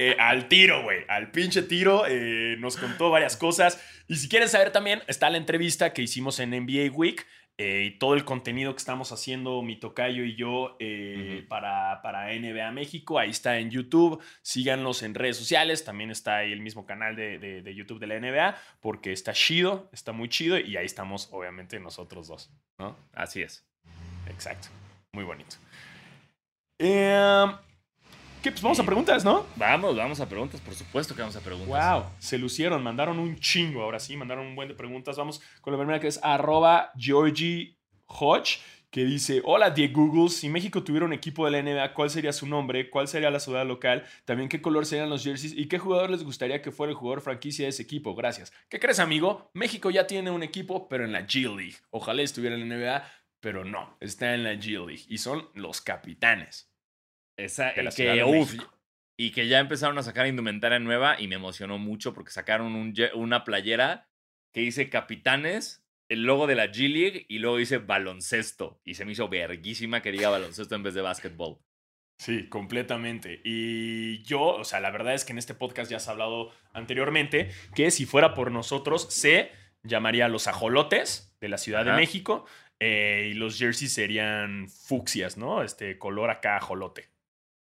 eh, 0.00 0.16
al 0.18 0.48
tiro, 0.48 0.82
güey. 0.82 1.04
Al 1.06 1.30
pinche 1.30 1.62
tiro. 1.62 2.06
eh, 2.08 2.56
nos 2.58 2.76
contó 2.76 3.08
varias 3.10 3.36
cosas. 3.36 3.80
Y 4.08 4.16
si 4.16 4.28
quieren 4.28 4.48
saber 4.48 4.72
también, 4.72 5.00
está 5.06 5.30
la 5.30 5.36
entrevista 5.36 5.92
que 5.92 6.02
hicimos 6.02 6.40
en 6.40 6.50
NBA 6.50 6.90
Week. 6.92 7.24
Eh, 7.58 7.84
y 7.86 7.98
todo 7.98 8.14
el 8.14 8.24
contenido 8.24 8.72
que 8.72 8.78
estamos 8.78 9.12
haciendo, 9.12 9.60
mi 9.62 9.76
tocayo 9.76 10.24
y 10.24 10.34
yo, 10.34 10.76
eh, 10.80 11.44
para, 11.48 12.00
para 12.02 12.32
NBA 12.32 12.70
México. 12.72 13.18
Ahí 13.18 13.30
está 13.30 13.58
en 13.58 13.70
YouTube. 13.70 14.22
Síganos 14.42 15.02
en 15.02 15.14
redes 15.14 15.36
sociales. 15.36 15.84
También 15.84 16.10
está 16.10 16.38
ahí 16.38 16.52
el 16.52 16.60
mismo 16.60 16.86
canal 16.86 17.16
de, 17.16 17.38
de- 17.38 17.60
de 17.62 17.74
YouTube 17.74 17.98
de 18.00 18.06
la 18.06 18.18
NBA. 18.18 18.56
Porque 18.80 19.12
está 19.12 19.32
chido, 19.34 19.90
está 19.92 20.12
muy 20.12 20.28
chido. 20.28 20.58
Y 20.58 20.76
ahí 20.76 20.86
estamos, 20.86 21.28
obviamente, 21.32 21.78
nosotros 21.80 22.28
dos. 22.28 22.50
¿no? 22.78 22.96
Así 23.12 23.42
es. 23.42 23.66
Exacto. 24.28 24.68
Muy 25.12 25.24
bonito. 25.24 25.56
Em, 26.78 27.50
¿Qué? 28.42 28.50
Pues 28.50 28.62
vamos 28.62 28.80
a 28.80 28.84
preguntas, 28.84 29.22
¿no? 29.22 29.44
Vamos, 29.56 29.94
vamos 29.94 30.18
a 30.18 30.26
preguntas, 30.26 30.62
por 30.62 30.74
supuesto 30.74 31.14
que 31.14 31.20
vamos 31.20 31.36
a 31.36 31.40
preguntas. 31.40 31.68
Wow, 31.68 32.04
se 32.18 32.38
lucieron, 32.38 32.82
mandaron 32.82 33.18
un 33.18 33.38
chingo, 33.38 33.82
ahora 33.82 34.00
sí, 34.00 34.16
mandaron 34.16 34.46
un 34.46 34.56
buen 34.56 34.66
de 34.66 34.74
preguntas. 34.74 35.18
Vamos 35.18 35.42
con 35.60 35.74
la 35.74 35.78
primera 35.78 36.00
que 36.00 36.06
es 36.06 36.18
arroba 36.22 36.90
Georgie 36.96 37.76
Hodge, 38.06 38.60
que 38.90 39.04
dice, 39.04 39.42
hola 39.44 39.68
Diego 39.68 40.06
Google, 40.06 40.30
si 40.30 40.48
México 40.48 40.82
tuviera 40.82 41.04
un 41.04 41.12
equipo 41.12 41.44
de 41.44 41.50
la 41.50 41.62
NBA, 41.62 41.92
¿cuál 41.92 42.08
sería 42.08 42.32
su 42.32 42.46
nombre? 42.46 42.88
¿Cuál 42.88 43.08
sería 43.08 43.30
la 43.30 43.40
ciudad 43.40 43.66
local? 43.66 44.06
También 44.24 44.48
qué 44.48 44.62
color 44.62 44.86
serían 44.86 45.10
los 45.10 45.22
jerseys 45.22 45.52
y 45.54 45.68
qué 45.68 45.78
jugador 45.78 46.08
les 46.08 46.24
gustaría 46.24 46.62
que 46.62 46.72
fuera 46.72 46.92
el 46.92 46.96
jugador 46.96 47.20
franquicia 47.20 47.66
de 47.66 47.70
ese 47.70 47.82
equipo. 47.82 48.14
Gracias. 48.14 48.54
¿Qué 48.70 48.80
crees, 48.80 49.00
amigo? 49.00 49.50
México 49.52 49.90
ya 49.90 50.06
tiene 50.06 50.30
un 50.30 50.42
equipo, 50.42 50.88
pero 50.88 51.04
en 51.04 51.12
la 51.12 51.26
G 51.26 51.42
League. 51.54 51.76
Ojalá 51.90 52.22
estuviera 52.22 52.56
en 52.56 52.66
la 52.66 52.74
NBA, 52.74 53.04
pero 53.40 53.66
no, 53.66 53.98
está 54.00 54.32
en 54.34 54.44
la 54.44 54.54
G 54.54 54.86
League 54.86 55.04
y 55.08 55.18
son 55.18 55.46
los 55.52 55.82
capitanes. 55.82 56.69
Esa, 57.44 57.72
de 57.72 57.82
la 57.82 57.90
y 57.90 57.92
Ciudad 57.92 58.14
que, 58.14 58.24
uf, 58.24 58.54
y 59.16 59.32
que 59.32 59.48
ya 59.48 59.58
empezaron 59.58 59.98
a 59.98 60.02
sacar 60.02 60.26
indumentaria 60.26 60.78
nueva 60.78 61.20
y 61.20 61.28
me 61.28 61.34
emocionó 61.34 61.78
mucho 61.78 62.14
porque 62.14 62.30
sacaron 62.30 62.74
un 62.74 62.94
una 63.14 63.44
playera 63.44 64.08
que 64.52 64.60
dice 64.60 64.88
Capitanes, 64.88 65.84
el 66.08 66.24
logo 66.24 66.46
de 66.46 66.54
la 66.54 66.66
G 66.66 66.92
League 66.92 67.26
y 67.28 67.38
luego 67.38 67.56
dice 67.56 67.78
baloncesto. 67.78 68.80
Y 68.84 68.94
se 68.94 69.04
me 69.04 69.12
hizo 69.12 69.28
verguísima 69.28 70.02
que 70.02 70.10
diga 70.10 70.28
baloncesto 70.28 70.74
en 70.74 70.82
vez 70.82 70.94
de 70.94 71.02
básquetbol. 71.02 71.58
Sí, 72.18 72.48
completamente. 72.48 73.40
Y 73.44 74.22
yo, 74.24 74.42
o 74.42 74.64
sea, 74.64 74.80
la 74.80 74.90
verdad 74.90 75.14
es 75.14 75.24
que 75.24 75.32
en 75.32 75.38
este 75.38 75.54
podcast 75.54 75.90
ya 75.90 76.00
se 76.00 76.10
ha 76.10 76.12
hablado 76.12 76.52
anteriormente 76.72 77.50
que 77.74 77.90
si 77.90 78.04
fuera 78.04 78.34
por 78.34 78.50
nosotros, 78.50 79.06
se 79.10 79.52
llamaría 79.82 80.28
los 80.28 80.46
ajolotes 80.46 81.34
de 81.40 81.48
la 81.48 81.56
Ciudad 81.56 81.84
de. 81.84 81.92
México 81.92 82.44
eh, 82.78 83.28
y 83.30 83.34
los 83.34 83.58
jerseys 83.58 83.94
serían 83.94 84.68
fucsias, 84.68 85.38
¿no? 85.38 85.62
Este 85.62 85.98
color 85.98 86.30
acá 86.30 86.56
ajolote. 86.56 87.08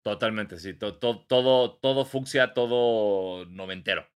Totalmente, 0.05 0.59
sí. 0.59 0.75
to- 0.75 0.97
to- 0.99 1.25
todo, 1.27 1.77
todo 1.77 2.05
fucsia, 2.05 2.53
todo 2.53 3.43
noventero. 3.47 4.07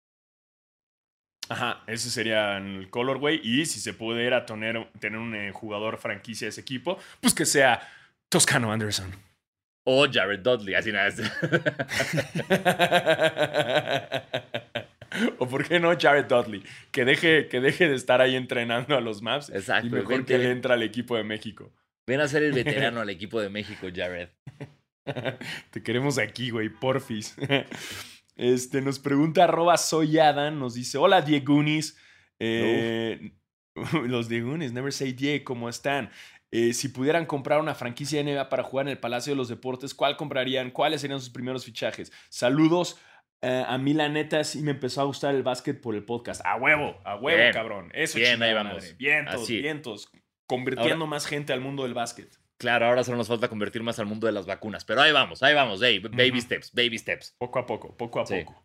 Ajá, 1.49 1.83
ese 1.87 2.11
sería 2.11 2.57
el 2.57 2.91
colorway. 2.91 3.41
Y 3.43 3.65
si 3.65 3.79
se 3.79 3.95
pudiera 3.95 4.45
tener, 4.45 4.87
tener 4.99 5.17
un 5.17 5.33
eh, 5.33 5.51
jugador 5.51 5.97
franquicia 5.97 6.45
de 6.45 6.49
ese 6.49 6.61
equipo, 6.61 6.99
pues 7.21 7.33
que 7.33 7.47
sea 7.47 7.81
Toscano 8.29 8.71
Anderson. 8.71 9.11
O 9.83 10.05
Jared 10.11 10.41
Dudley, 10.41 10.75
así 10.75 10.91
nada. 10.91 11.09
o 15.39 15.47
por 15.47 15.67
qué 15.67 15.79
no 15.79 15.97
Jared 15.99 16.25
Dudley, 16.25 16.61
que 16.91 17.03
deje, 17.03 17.47
que 17.47 17.61
deje 17.61 17.89
de 17.89 17.95
estar 17.95 18.21
ahí 18.21 18.35
entrenando 18.35 18.95
a 18.95 19.01
los 19.01 19.23
Maps 19.23 19.49
Exacto, 19.49 19.87
y 19.87 19.89
mejor 19.89 20.17
vente, 20.17 20.33
que 20.33 20.37
le 20.37 20.51
entra 20.51 20.75
al 20.75 20.83
equipo 20.83 21.17
de 21.17 21.23
México. 21.23 21.73
Ven 22.05 22.21
a 22.21 22.27
ser 22.27 22.43
el 22.43 22.51
veterano 22.53 23.01
al 23.01 23.09
equipo 23.09 23.41
de 23.41 23.49
México, 23.49 23.87
Jared. 23.91 24.29
Te 25.71 25.83
queremos 25.83 26.17
aquí, 26.17 26.49
güey, 26.49 26.69
porfis. 26.69 27.35
Este, 28.35 28.81
nos 28.81 28.99
pregunta 28.99 29.43
arroba 29.43 29.75
soyadan, 29.75 30.59
nos 30.59 30.73
dice, 30.73 30.97
hola 30.97 31.21
Diegunis. 31.21 31.97
Eh, 32.39 33.33
los 34.07 34.29
Diegunis, 34.29 34.71
never 34.71 34.93
say 34.93 35.11
Die, 35.11 35.43
¿cómo 35.43 35.67
están? 35.67 36.09
Eh, 36.49 36.71
si 36.71 36.87
pudieran 36.87 37.25
comprar 37.25 37.59
una 37.59 37.75
franquicia 37.75 38.23
de 38.23 38.33
NBA 38.33 38.47
para 38.47 38.63
jugar 38.63 38.85
en 38.87 38.91
el 38.91 38.97
Palacio 38.97 39.33
de 39.33 39.37
los 39.37 39.49
Deportes, 39.49 39.93
¿cuál 39.93 40.15
comprarían? 40.15 40.71
¿Cuáles 40.71 41.01
serían 41.01 41.19
sus 41.19 41.31
primeros 41.31 41.65
fichajes? 41.65 42.13
Saludos. 42.29 42.97
Eh, 43.41 43.63
a 43.67 43.77
mí 43.77 43.93
la 43.93 44.07
neta 44.07 44.41
sí 44.45 44.61
me 44.61 44.71
empezó 44.71 45.01
a 45.01 45.03
gustar 45.03 45.35
el 45.35 45.43
básquet 45.43 45.79
por 45.81 45.93
el 45.95 46.05
podcast. 46.05 46.39
A 46.45 46.55
huevo, 46.55 46.97
a 47.03 47.17
huevo, 47.17 47.37
Bien. 47.39 47.51
cabrón. 47.51 47.91
Eso 47.93 48.17
Bien, 48.19 48.41
ahí 48.41 48.53
vamos. 48.53 48.75
madre. 48.75 48.93
Vientos, 48.97 49.43
Así. 49.43 49.61
vientos. 49.61 50.09
Convirtiendo 50.47 51.07
más 51.07 51.25
gente 51.25 51.51
al 51.51 51.59
mundo 51.59 51.83
del 51.83 51.93
básquet. 51.93 52.38
Claro, 52.59 52.87
ahora 52.87 53.03
solo 53.05 53.17
nos 53.17 53.27
falta 53.29 53.47
convertir 53.47 53.81
más 53.83 53.99
al 53.99 54.05
mundo 54.05 54.27
de 54.27 54.33
las 54.33 54.45
vacunas. 54.45 54.83
Pero 54.83 55.01
ahí 55.01 55.11
vamos, 55.13 55.41
ahí 55.41 55.53
vamos. 55.55 55.81
Hey, 55.81 55.99
baby 55.99 56.41
steps, 56.41 56.73
baby 56.73 56.97
steps. 56.97 57.33
Poco 57.39 57.57
a 57.59 57.65
poco, 57.65 57.95
poco 57.95 58.19
a 58.19 58.25
Sí. 58.25 58.43
poco. 58.43 58.63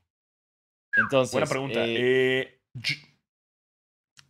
Entonces. 0.97 1.33
Buena 1.33 1.47
pregunta. 1.47 1.81
eh, 1.87 2.61
Eh, 2.75 3.11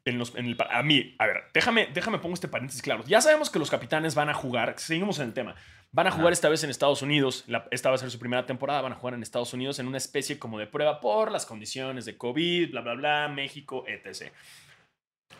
en 0.06 0.18
los- 0.18 0.34
en 0.36 0.44
el 0.46 0.56
a 0.68 0.82
mí, 0.82 1.16
a 1.18 1.26
ver, 1.26 1.44
déjame, 1.54 1.88
déjame 1.94 2.18
pongo 2.18 2.34
este 2.34 2.46
paréntesis 2.48 2.82
claro. 2.82 3.02
Ya 3.06 3.22
sabemos 3.22 3.48
que 3.48 3.58
los 3.58 3.70
capitanes 3.70 4.14
van 4.14 4.28
a 4.28 4.34
jugar, 4.34 4.74
seguimos 4.78 5.18
en 5.18 5.28
el 5.28 5.32
tema, 5.32 5.54
van 5.92 6.06
a 6.08 6.10
jugar 6.10 6.26
Ajá. 6.26 6.32
esta 6.34 6.48
vez 6.50 6.62
en 6.62 6.68
Estados 6.68 7.00
Unidos, 7.00 7.44
la- 7.46 7.66
esta 7.70 7.88
va 7.88 7.94
a 7.94 7.98
ser 7.98 8.10
su 8.10 8.18
primera 8.18 8.44
temporada, 8.44 8.82
van 8.82 8.92
a 8.92 8.96
jugar 8.96 9.14
en 9.14 9.22
Estados 9.22 9.54
Unidos 9.54 9.78
en 9.78 9.86
una 9.86 9.96
especie 9.96 10.38
como 10.38 10.58
de 10.58 10.66
prueba 10.66 11.00
por 11.00 11.32
las 11.32 11.46
condiciones 11.46 12.04
de 12.04 12.18
COVID, 12.18 12.70
bla, 12.72 12.82
bla, 12.82 12.94
bla, 12.94 13.28
México, 13.28 13.84
etc. 13.88 14.30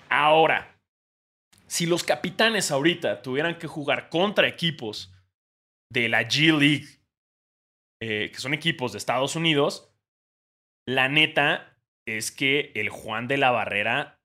Ahora, 0.09 0.75
si 1.67 1.87
los 1.87 2.05
capitanes 2.05 2.71
ahorita 2.71 3.23
tuvieran 3.23 3.59
que 3.59 3.67
jugar 3.67 4.09
contra 4.09 4.49
equipos 4.49 5.15
de 5.91 6.09
la 6.09 6.23
G 6.23 6.59
League, 6.59 6.87
eh, 8.03 8.31
que 8.31 8.39
son 8.39 8.55
equipos 8.55 8.93
de 8.93 8.99
Estados 8.99 9.37
Unidos, 9.37 9.95
la 10.87 11.09
neta 11.09 11.79
es 12.07 12.31
que 12.31 12.73
el 12.75 12.91
Juan 12.91 13.29
de 13.29 13.39
la 13.39 13.51
Barrera 13.51 14.21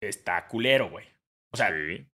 está 0.00 0.46
culero, 0.46 0.90
güey. 0.90 1.06
O 1.52 1.56
sea, 1.56 1.70
sí. 1.70 2.06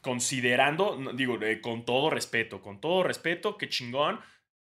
considerando, 0.00 1.12
digo, 1.14 1.40
eh, 1.42 1.60
con 1.60 1.84
todo 1.84 2.10
respeto, 2.10 2.60
con 2.62 2.80
todo 2.80 3.02
respeto, 3.02 3.56
que 3.56 3.68
chingón. 3.68 4.20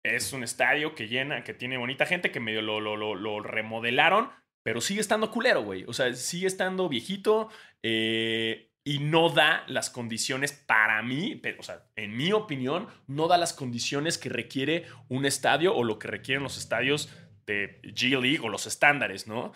Es 0.03 0.33
un 0.33 0.43
estadio 0.43 0.95
que 0.95 1.09
llena, 1.09 1.45
que 1.45 1.53
tiene 1.53 1.77
bonita 1.77 2.07
gente, 2.07 2.31
que 2.31 2.41
medio 2.41 2.63
lo, 2.63 2.81
lo, 2.81 2.97
lo, 2.97 3.15
lo 3.15 3.41
remodelaron, 3.41 4.31
pero 4.65 4.81
sigue 4.81 5.03
estando 5.03 5.31
culero, 5.31 5.63
güey. 5.63 5.85
O 5.87 5.93
sea, 5.93 6.15
sigue 6.15 6.47
estando 6.47 6.89
viejito 6.89 7.51
eh, 7.83 8.70
y 8.85 8.99
no 9.01 9.29
da 9.29 9.65
las 9.67 9.91
condiciones 9.91 10.53
para 10.53 11.03
mí, 11.03 11.37
pero, 11.37 11.61
o 11.61 11.63
sea, 11.63 11.85
en 11.97 12.17
mi 12.17 12.33
opinión, 12.33 12.89
no 13.07 13.29
da 13.29 13.37
las 13.39 13.53
condiciones 13.53 14.17
que 14.19 14.29
requiere 14.31 14.87
un 15.09 15.27
estadio 15.27 15.75
o 15.75 15.85
lo 15.85 15.99
que 15.99 16.09
requieren 16.09 16.43
los 16.43 16.57
estadios 16.57 17.11
de 17.47 17.81
G 17.83 18.21
League 18.21 18.41
o 18.43 18.49
los 18.49 18.67
estándares, 18.67 19.27
¿no? 19.27 19.53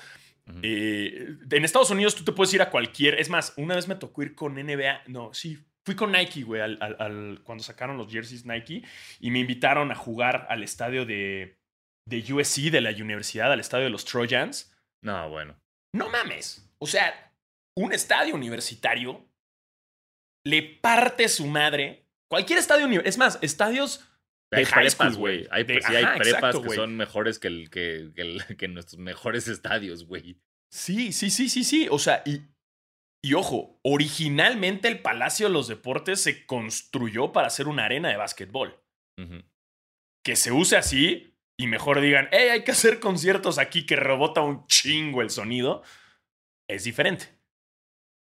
Eh, 0.62 1.36
en 1.50 1.64
Estados 1.64 1.90
Unidos 1.90 2.14
tú 2.14 2.24
te 2.24 2.32
puedes 2.32 2.52
ir 2.52 2.60
a 2.60 2.68
cualquier. 2.70 3.18
Es 3.18 3.30
más, 3.30 3.54
una 3.56 3.76
vez 3.76 3.88
me 3.88 3.94
tocó 3.94 4.22
ir 4.22 4.34
con 4.34 4.54
NBA. 4.54 5.02
No, 5.06 5.32
sí. 5.32 5.58
Fui 5.86 5.94
con 5.96 6.12
Nike, 6.12 6.42
güey, 6.42 6.62
al, 6.62 6.78
al- 6.80 6.96
al- 6.98 7.40
cuando 7.44 7.62
sacaron 7.62 7.96
los 7.98 8.10
jerseys 8.10 8.46
Nike 8.46 8.82
y 9.20 9.30
me 9.30 9.38
invitaron 9.40 9.90
a 9.90 9.94
jugar 9.94 10.46
al 10.48 10.62
estadio 10.62 11.04
de, 11.04 11.56
de 12.08 12.32
USC, 12.32 12.70
de 12.70 12.80
la 12.80 12.90
universidad, 12.90 13.52
al 13.52 13.60
estadio 13.60 13.84
de 13.84 13.90
los 13.90 14.04
Trojans. 14.04 14.74
No, 15.02 15.28
bueno. 15.30 15.56
No 15.94 16.08
mames. 16.08 16.70
O 16.78 16.86
sea, 16.86 17.33
un 17.76 17.92
estadio 17.92 18.34
universitario 18.34 19.24
le 20.46 20.62
parte 20.62 21.28
su 21.28 21.46
madre. 21.46 22.06
Cualquier 22.30 22.58
estadio 22.58 22.84
universitario. 22.86 23.08
Es 23.10 23.18
más, 23.18 23.38
estadios 23.42 24.00
de 24.52 24.58
Hay 24.58 24.64
high 24.66 24.86
prepas, 24.88 25.16
güey. 25.16 25.46
Hay, 25.50 25.64
De- 25.64 25.80
sí, 25.80 25.94
hay 25.94 26.04
prepas 26.18 26.26
exacto, 26.26 26.62
que 26.62 26.74
son 26.74 26.96
mejores 26.96 27.38
que, 27.38 27.48
el, 27.48 27.70
que, 27.70 28.12
que, 28.14 28.20
el- 28.22 28.42
que 28.58 28.68
nuestros 28.68 28.98
mejores 29.00 29.48
estadios, 29.48 30.04
güey. 30.06 30.38
Sí, 30.70 31.12
sí, 31.12 31.30
sí, 31.30 31.48
sí, 31.48 31.64
sí. 31.64 31.88
O 31.90 31.98
sea, 31.98 32.22
y, 32.26 32.42
y 33.24 33.34
ojo, 33.34 33.78
originalmente 33.82 34.88
el 34.88 35.00
Palacio 35.00 35.46
de 35.46 35.52
los 35.52 35.68
Deportes 35.68 36.20
se 36.20 36.46
construyó 36.46 37.32
para 37.32 37.50
ser 37.50 37.68
una 37.68 37.84
arena 37.84 38.08
de 38.08 38.16
básquetbol. 38.16 38.80
Que 40.24 40.36
se 40.36 40.50
use 40.52 40.76
así 40.76 41.36
y 41.56 41.66
mejor 41.68 42.00
digan, 42.00 42.28
hey, 42.32 42.48
hay 42.50 42.64
que 42.64 42.72
hacer 42.72 42.98
conciertos 42.98 43.58
aquí 43.58 43.86
que 43.86 43.94
rebota 43.96 44.40
un 44.40 44.66
chingo 44.66 45.22
el 45.22 45.30
sonido, 45.30 45.82
es 46.68 46.82
diferente. 46.84 47.28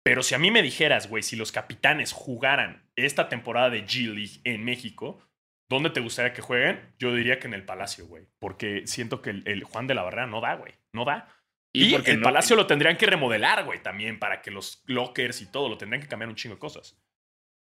Pero 0.10 0.24
si 0.24 0.34
a 0.34 0.40
mí 0.40 0.50
me 0.50 0.64
dijeras, 0.64 1.08
güey, 1.08 1.22
si 1.22 1.36
los 1.36 1.52
capitanes 1.52 2.12
jugaran 2.14 2.90
esta 2.96 3.30
temporada 3.30 3.70
de 3.70 3.86
G 3.86 4.12
League 4.14 4.42
en 4.44 4.64
México, 4.66 5.22
¿dónde 5.70 5.92
te 5.92 6.00
gustaría 6.00 6.34
que 6.34 6.42
jueguen? 6.42 6.96
Yo 6.98 7.14
diría 7.14 7.40
que 7.40 7.46
en 7.48 7.54
el 7.54 7.64
Palacio, 7.64 8.08
güey. 8.08 8.28
Porque 8.40 8.88
siento 8.88 9.22
que 9.22 9.30
el, 9.30 9.48
el 9.48 9.64
Juan 9.64 9.86
de 9.86 9.94
la 9.94 10.02
Barrera 10.02 10.26
no 10.26 10.42
da, 10.42 10.56
güey. 10.56 10.74
No 10.94 11.06
da. 11.06 11.28
Y, 11.72 11.92
porque 11.94 12.12
el 12.12 12.22
no- 12.22 12.24
Palacio 12.24 12.56
lo 12.56 12.66
tendrían 12.66 12.98
que 12.98 13.06
remodelar, 13.06 13.64
güey, 13.66 13.84
también 13.84 14.18
para 14.18 14.42
que 14.42 14.50
los 14.50 14.84
lockers 14.88 15.42
y 15.42 15.52
todo 15.52 15.70
lo 15.70 15.78
tendrían 15.78 16.02
que 16.02 16.08
cambiar 16.08 16.30
un 16.30 16.36
chingo 16.36 16.56
de 16.56 16.60
cosas. 16.60 17.00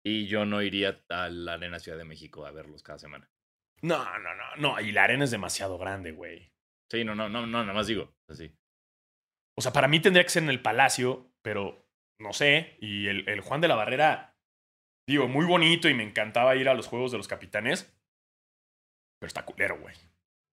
Y 0.05 0.27
yo 0.27 0.45
no 0.45 0.61
iría 0.61 1.03
a 1.09 1.29
la 1.29 1.53
Arena 1.53 1.79
Ciudad 1.79 1.97
de 1.97 2.05
México 2.05 2.45
a 2.45 2.51
verlos 2.51 2.83
cada 2.83 2.99
semana. 2.99 3.27
No, 3.81 3.97
no, 4.19 4.35
no, 4.35 4.55
no. 4.57 4.79
Y 4.79 4.91
la 4.91 5.03
arena 5.03 5.23
es 5.23 5.31
demasiado 5.31 5.77
grande, 5.79 6.11
güey. 6.11 6.53
Sí, 6.91 7.03
no, 7.03 7.15
no, 7.15 7.27
no, 7.29 7.47
no, 7.47 7.61
nada 7.61 7.73
más 7.73 7.87
digo. 7.87 8.15
Así. 8.29 8.55
O 9.57 9.61
sea, 9.61 9.73
para 9.73 9.87
mí 9.87 9.99
tendría 9.99 10.23
que 10.23 10.29
ser 10.29 10.43
en 10.43 10.49
el 10.49 10.61
Palacio, 10.61 11.33
pero 11.41 11.86
no 12.19 12.33
sé. 12.33 12.77
Y 12.79 13.07
el, 13.07 13.27
el 13.29 13.41
Juan 13.41 13.61
de 13.61 13.67
la 13.67 13.75
Barrera, 13.75 14.35
digo, 15.07 15.27
muy 15.27 15.45
bonito 15.45 15.89
y 15.89 15.93
me 15.93 16.03
encantaba 16.03 16.55
ir 16.55 16.69
a 16.69 16.73
los 16.73 16.87
juegos 16.87 17.11
de 17.11 17.17
los 17.17 17.27
capitanes. 17.27 17.93
Pero 19.19 19.27
está 19.27 19.45
culero, 19.45 19.79
güey. 19.79 19.95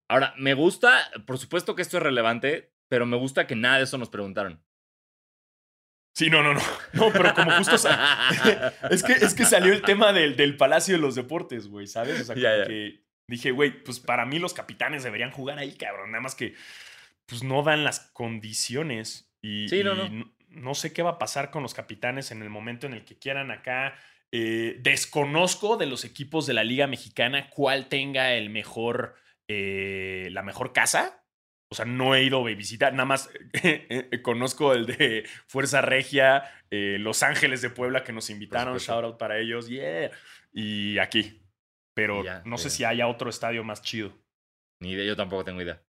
Ahora, 0.09 0.33
me 0.37 0.53
gusta, 0.53 1.09
por 1.25 1.37
supuesto 1.37 1.75
que 1.75 1.81
esto 1.81 1.97
es 1.97 2.03
relevante, 2.03 2.73
pero 2.89 3.05
me 3.05 3.17
gusta 3.17 3.47
que 3.47 3.55
nada 3.55 3.77
de 3.77 3.83
eso 3.83 3.97
nos 3.97 4.09
preguntaron. 4.09 4.63
Sí, 6.15 6.29
no, 6.29 6.41
no, 6.41 6.53
no. 6.53 6.61
No, 6.93 7.11
pero 7.11 7.33
como 7.33 7.51
justo. 7.51 7.75
es, 8.89 9.03
que, 9.03 9.13
es 9.13 9.33
que 9.33 9.45
salió 9.45 9.73
el 9.73 9.81
tema 9.81 10.13
del, 10.13 10.35
del 10.35 10.55
Palacio 10.55 10.95
de 10.95 11.01
los 11.01 11.15
Deportes, 11.15 11.67
güey, 11.67 11.87
¿sabes? 11.87 12.21
O 12.21 12.23
sea, 12.25 12.35
ya. 12.35 12.65
que 12.65 13.03
dije, 13.27 13.51
güey, 13.51 13.83
pues 13.83 13.99
para 13.99 14.25
mí 14.25 14.39
los 14.39 14.53
capitanes 14.53 15.03
deberían 15.03 15.31
jugar 15.31 15.59
ahí, 15.59 15.73
cabrón. 15.73 16.11
Nada 16.11 16.21
más 16.21 16.35
que, 16.35 16.55
pues 17.25 17.43
no 17.43 17.63
dan 17.63 17.83
las 17.83 18.11
condiciones. 18.13 19.29
Y, 19.41 19.67
Sí, 19.67 19.83
no, 19.83 19.93
y 19.93 20.09
no. 20.09 20.34
No 20.55 20.73
sé 20.75 20.93
qué 20.93 21.03
va 21.03 21.11
a 21.11 21.17
pasar 21.17 21.51
con 21.51 21.63
los 21.63 21.73
capitanes 21.73 22.31
en 22.31 22.41
el 22.41 22.49
momento 22.49 22.87
en 22.87 22.93
el 22.93 23.05
que 23.05 23.17
quieran 23.17 23.51
acá. 23.51 23.95
Eh, 24.31 24.77
desconozco 24.81 25.77
de 25.77 25.85
los 25.85 26.03
equipos 26.03 26.45
de 26.45 26.53
la 26.53 26.63
Liga 26.63 26.87
Mexicana 26.87 27.49
cuál 27.49 27.87
tenga 27.87 28.33
el 28.33 28.49
mejor, 28.49 29.15
eh, 29.47 30.29
la 30.31 30.43
mejor 30.43 30.73
casa. 30.73 31.25
O 31.69 31.75
sea, 31.75 31.85
no 31.85 32.15
he 32.15 32.23
ido 32.23 32.45
a 32.45 32.49
visitar, 32.53 32.93
nada 32.93 33.05
más 33.05 33.29
eh, 33.53 34.21
conozco 34.21 34.73
el 34.73 34.85
de 34.85 35.27
Fuerza 35.47 35.81
Regia, 35.81 36.43
eh, 36.69 36.97
Los 36.99 37.23
Ángeles 37.23 37.61
de 37.61 37.69
Puebla 37.69 38.03
que 38.03 38.13
nos 38.13 38.29
invitaron, 38.29 38.77
shout 38.77 39.03
out 39.03 39.17
para 39.17 39.39
ellos, 39.39 39.67
yeah. 39.67 40.11
Y 40.53 40.99
aquí. 40.99 41.41
Pero 41.93 42.23
Ya, 42.23 42.41
no 42.45 42.57
sé 42.57 42.69
si 42.69 42.83
haya 42.83 43.07
otro 43.07 43.29
estadio 43.29 43.63
más 43.63 43.81
chido. 43.81 44.13
Ni 44.81 44.91
idea, 44.91 45.05
yo 45.05 45.15
tampoco 45.15 45.45
tengo 45.45 45.61
idea. 45.61 45.81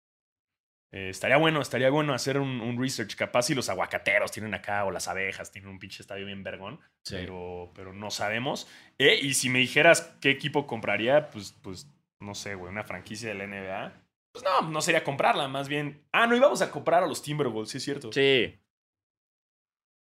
Eh, 0.93 1.09
estaría 1.09 1.37
bueno, 1.37 1.61
estaría 1.61 1.89
bueno 1.89 2.13
hacer 2.13 2.37
un, 2.39 2.61
un 2.61 2.81
research. 2.81 3.15
Capaz 3.15 3.43
si 3.43 3.55
los 3.55 3.67
aguacateros 3.69 4.31
tienen 4.31 4.53
acá 4.53 4.85
o 4.85 4.91
las 4.91 5.07
abejas 5.07 5.51
tienen 5.51 5.69
un 5.69 5.79
pinche 5.79 6.01
estadio 6.01 6.25
bien 6.25 6.43
vergón, 6.43 6.79
Sí. 7.03 7.15
pero, 7.15 7.71
pero 7.75 7.93
no 7.93 8.09
sabemos. 8.09 8.69
Eh, 8.97 9.19
y 9.21 9.33
si 9.33 9.49
me 9.49 9.59
dijeras 9.59 10.01
qué 10.21 10.29
equipo 10.29 10.65
compraría, 10.65 11.29
pues, 11.29 11.51
pues 11.61 11.87
no 12.21 12.33
sé, 12.35 12.55
güey, 12.55 12.71
una 12.71 12.83
franquicia 12.83 13.29
de 13.29 13.35
la 13.35 13.43
NBA. 13.47 14.03
Pues 14.33 14.43
no, 14.45 14.69
no 14.69 14.81
sería 14.81 15.03
comprarla, 15.03 15.47
más 15.47 15.67
bien. 15.67 16.05
Ah, 16.11 16.25
no 16.27 16.35
íbamos 16.35 16.61
a 16.61 16.71
comprar 16.71 17.03
a 17.03 17.07
los 17.07 17.21
Timberwolves, 17.21 17.69
sí 17.71 17.77
es 17.77 17.83
cierto. 17.83 18.11
Sí. 18.13 18.57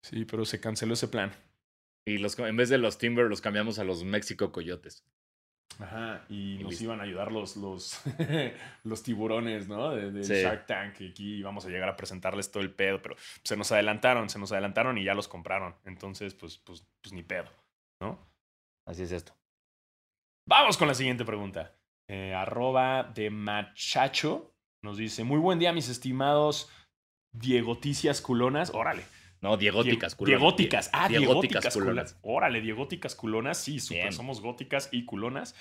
Sí, 0.04 0.26
pero 0.26 0.46
se 0.46 0.60
canceló 0.60 0.94
ese 0.94 1.08
plan. 1.08 1.34
Y 2.08 2.20
los, 2.20 2.38
en 2.38 2.56
vez 2.56 2.70
de 2.70 2.78
los 2.78 3.00
Timber, 3.00 3.26
los 3.26 3.42
cambiamos 3.42 3.80
a 3.80 3.84
los 3.84 4.04
México 4.04 4.52
Coyotes. 4.52 5.04
Ajá, 5.80 6.24
y 6.30 6.56
Y 6.56 6.64
nos 6.64 6.72
listo. 6.72 6.86
iban 6.86 7.02
a 7.02 7.04
ayudar 7.04 7.32
los, 7.32 7.58
los, 7.58 8.00
los 8.84 9.04
tiburones, 9.04 9.68
¿no? 9.68 9.92
De, 9.92 10.12
de 10.12 10.24
Sí. 10.24 10.34
Shark 10.42 10.66
Tank. 10.66 11.02
Y 11.02 11.10
aquí 11.10 11.36
íbamos 11.36 11.66
a 11.66 11.70
llegar 11.70 11.90
a 11.90 11.98
presentarles 11.98 12.50
todo 12.52 12.64
el 12.64 12.74
pedo, 12.74 13.02
pero 13.02 13.16
se 13.44 13.58
nos 13.58 13.72
adelantaron, 13.72 14.30
se 14.30 14.40
nos 14.40 14.52
adelantaron 14.54 14.98
y 14.98 15.04
ya 15.04 15.14
los 15.14 15.28
compraron. 15.28 15.76
Entonces, 15.84 16.34
pues, 16.34 16.58
pues, 16.60 16.86
pues 17.02 17.12
ni 17.14 17.24
pedo, 17.24 17.50
¿no? 18.02 18.18
Así 18.88 19.04
es 19.04 19.12
esto. 19.12 19.36
Vamos 20.48 20.78
con 20.78 20.88
la 20.88 20.94
siguiente 20.94 21.26
pregunta. 21.26 21.76
Eh, 22.08 22.34
arroba 22.34 23.04
de 23.04 23.30
machacho 23.32 24.54
nos 24.84 24.98
dice, 24.98 25.24
muy 25.24 25.40
buen 25.40 25.58
día, 25.60 25.74
mis 25.74 25.90
estimados 25.90 26.70
Diegoticias 27.34 28.22
culonas. 28.22 28.72
Órale. 28.74 29.04
No, 29.46 29.58
Diegóticas, 29.58 30.14
Die- 30.14 30.18
culonas. 30.18 30.40
Diegóticas. 30.40 30.90
Ah, 30.92 31.08
Diegóticas 31.08 31.30
diegóticas 31.62 31.74
culonas. 31.74 32.14
culonas. 32.14 32.20
Órale, 32.24 32.62
diegóticas 32.62 33.16
culonas. 33.16 33.58
Sí. 33.60 33.80
Somos 34.12 34.42
góticas 34.42 34.90
y 34.92 35.06
culonas. 35.06 35.56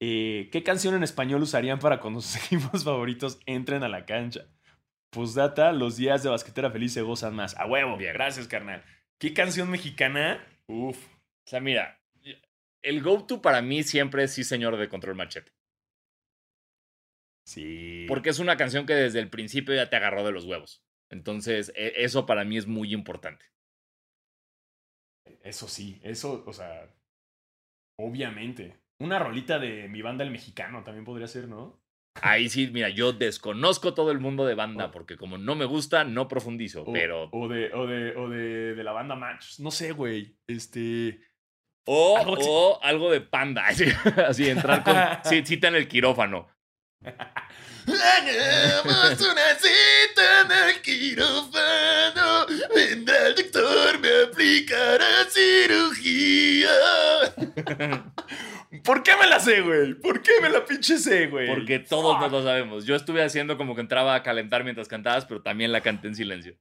Eh, 0.00 0.48
¿Qué 0.50 0.62
canción 0.62 0.94
en 0.94 1.02
español 1.02 1.42
usarían 1.42 1.78
para 1.78 2.00
cuando 2.00 2.20
sus 2.22 2.36
equipos 2.46 2.84
favoritos 2.84 3.38
entren 3.46 3.82
a 3.82 3.88
la 3.88 4.06
cancha? 4.06 4.46
Postdata, 5.10 5.72
los 5.72 5.96
días 5.96 6.22
de 6.22 6.30
basquetera 6.30 6.70
feliz 6.70 6.92
se 6.94 7.02
gozan 7.02 7.34
más. 7.34 7.54
A 7.58 7.66
huevo. 7.66 7.96
Bien. 7.98 8.12
Gracias, 8.14 8.48
carnal. 8.48 8.82
¿Qué 9.18 9.34
canción 9.34 9.70
mexicana? 9.70 10.42
Uf. 10.66 10.96
O 11.06 11.50
sea, 11.50 11.60
mira, 11.60 12.00
el 12.82 13.02
go-to 13.02 13.42
para 13.42 13.60
mí 13.60 13.82
siempre 13.82 14.24
es 14.24 14.32
Sí 14.34 14.44
Señor 14.44 14.76
de 14.78 14.88
Control 14.88 15.16
Machete. 15.16 15.52
Sí. 17.44 18.04
Porque 18.08 18.30
es 18.30 18.38
una 18.38 18.56
canción 18.56 18.86
que 18.86 18.94
desde 18.94 19.18
el 19.20 19.30
principio 19.30 19.74
ya 19.74 19.88
te 19.88 19.96
agarró 19.96 20.24
de 20.24 20.32
los 20.32 20.44
huevos. 20.44 20.82
Entonces, 21.10 21.72
e- 21.74 21.92
eso 21.96 22.26
para 22.26 22.44
mí 22.44 22.56
es 22.56 22.66
muy 22.66 22.92
importante. 22.92 23.44
Eso 25.42 25.68
sí, 25.68 26.00
eso, 26.02 26.44
o 26.46 26.52
sea, 26.52 26.94
obviamente. 27.98 28.76
Una 29.00 29.18
rolita 29.18 29.58
de 29.58 29.88
mi 29.88 30.02
banda 30.02 30.24
el 30.24 30.30
mexicano 30.30 30.82
también 30.82 31.04
podría 31.04 31.28
ser, 31.28 31.48
¿no? 31.48 31.80
Ahí 32.20 32.48
sí, 32.48 32.68
mira, 32.72 32.88
yo 32.88 33.12
desconozco 33.12 33.94
todo 33.94 34.10
el 34.10 34.18
mundo 34.18 34.44
de 34.44 34.54
banda 34.54 34.90
porque 34.90 35.16
como 35.16 35.38
no 35.38 35.54
me 35.54 35.66
gusta, 35.66 36.02
no 36.02 36.26
profundizo, 36.26 36.82
O, 36.82 36.92
pero... 36.92 37.28
O 37.30 37.48
de, 37.48 37.72
o 37.72 37.86
de, 37.86 38.16
o 38.16 38.28
de, 38.28 38.74
de 38.74 38.84
la 38.84 38.92
banda 38.92 39.14
Match. 39.14 39.60
No 39.60 39.70
sé, 39.70 39.92
güey. 39.92 40.36
Este. 40.48 41.20
O 41.86 42.18
algo 42.18 42.34
o 42.38 42.82
algo 42.82 43.10
de 43.10 43.20
panda, 43.20 43.66
así, 43.68 43.84
así 44.26 44.48
entrar 44.48 44.82
con 44.82 44.94
sí, 45.24 45.42
cita 45.46 45.68
en 45.68 45.76
el 45.76 45.88
quirófano. 45.88 46.48
Hagamos 47.86 49.20
una 49.20 49.54
cita 49.54 50.42
en 50.42 50.68
el 50.68 50.82
quirófano. 50.82 52.46
Vendrá 52.74 53.28
el 53.28 53.34
doctor, 53.34 53.98
me 54.00 54.08
aplicará 54.24 55.24
cirugía. 55.30 56.70
¿Por 58.84 59.02
qué 59.02 59.12
me 59.20 59.26
la 59.26 59.40
sé, 59.40 59.60
güey? 59.62 59.94
¿Por 59.94 60.20
qué 60.22 60.32
me 60.42 60.50
la 60.50 60.64
pinche 60.64 60.98
sé, 60.98 61.26
güey? 61.28 61.48
Porque 61.48 61.78
todos 61.78 62.14
Fuck. 62.14 62.22
nos 62.22 62.32
lo 62.32 62.42
sabemos. 62.42 62.84
Yo 62.84 62.94
estuve 62.94 63.22
haciendo 63.24 63.56
como 63.56 63.74
que 63.74 63.80
entraba 63.80 64.14
a 64.14 64.22
calentar 64.22 64.64
mientras 64.64 64.88
cantabas, 64.88 65.24
pero 65.24 65.42
también 65.42 65.72
la 65.72 65.80
canté 65.80 66.08
en 66.08 66.14
silencio. 66.14 66.56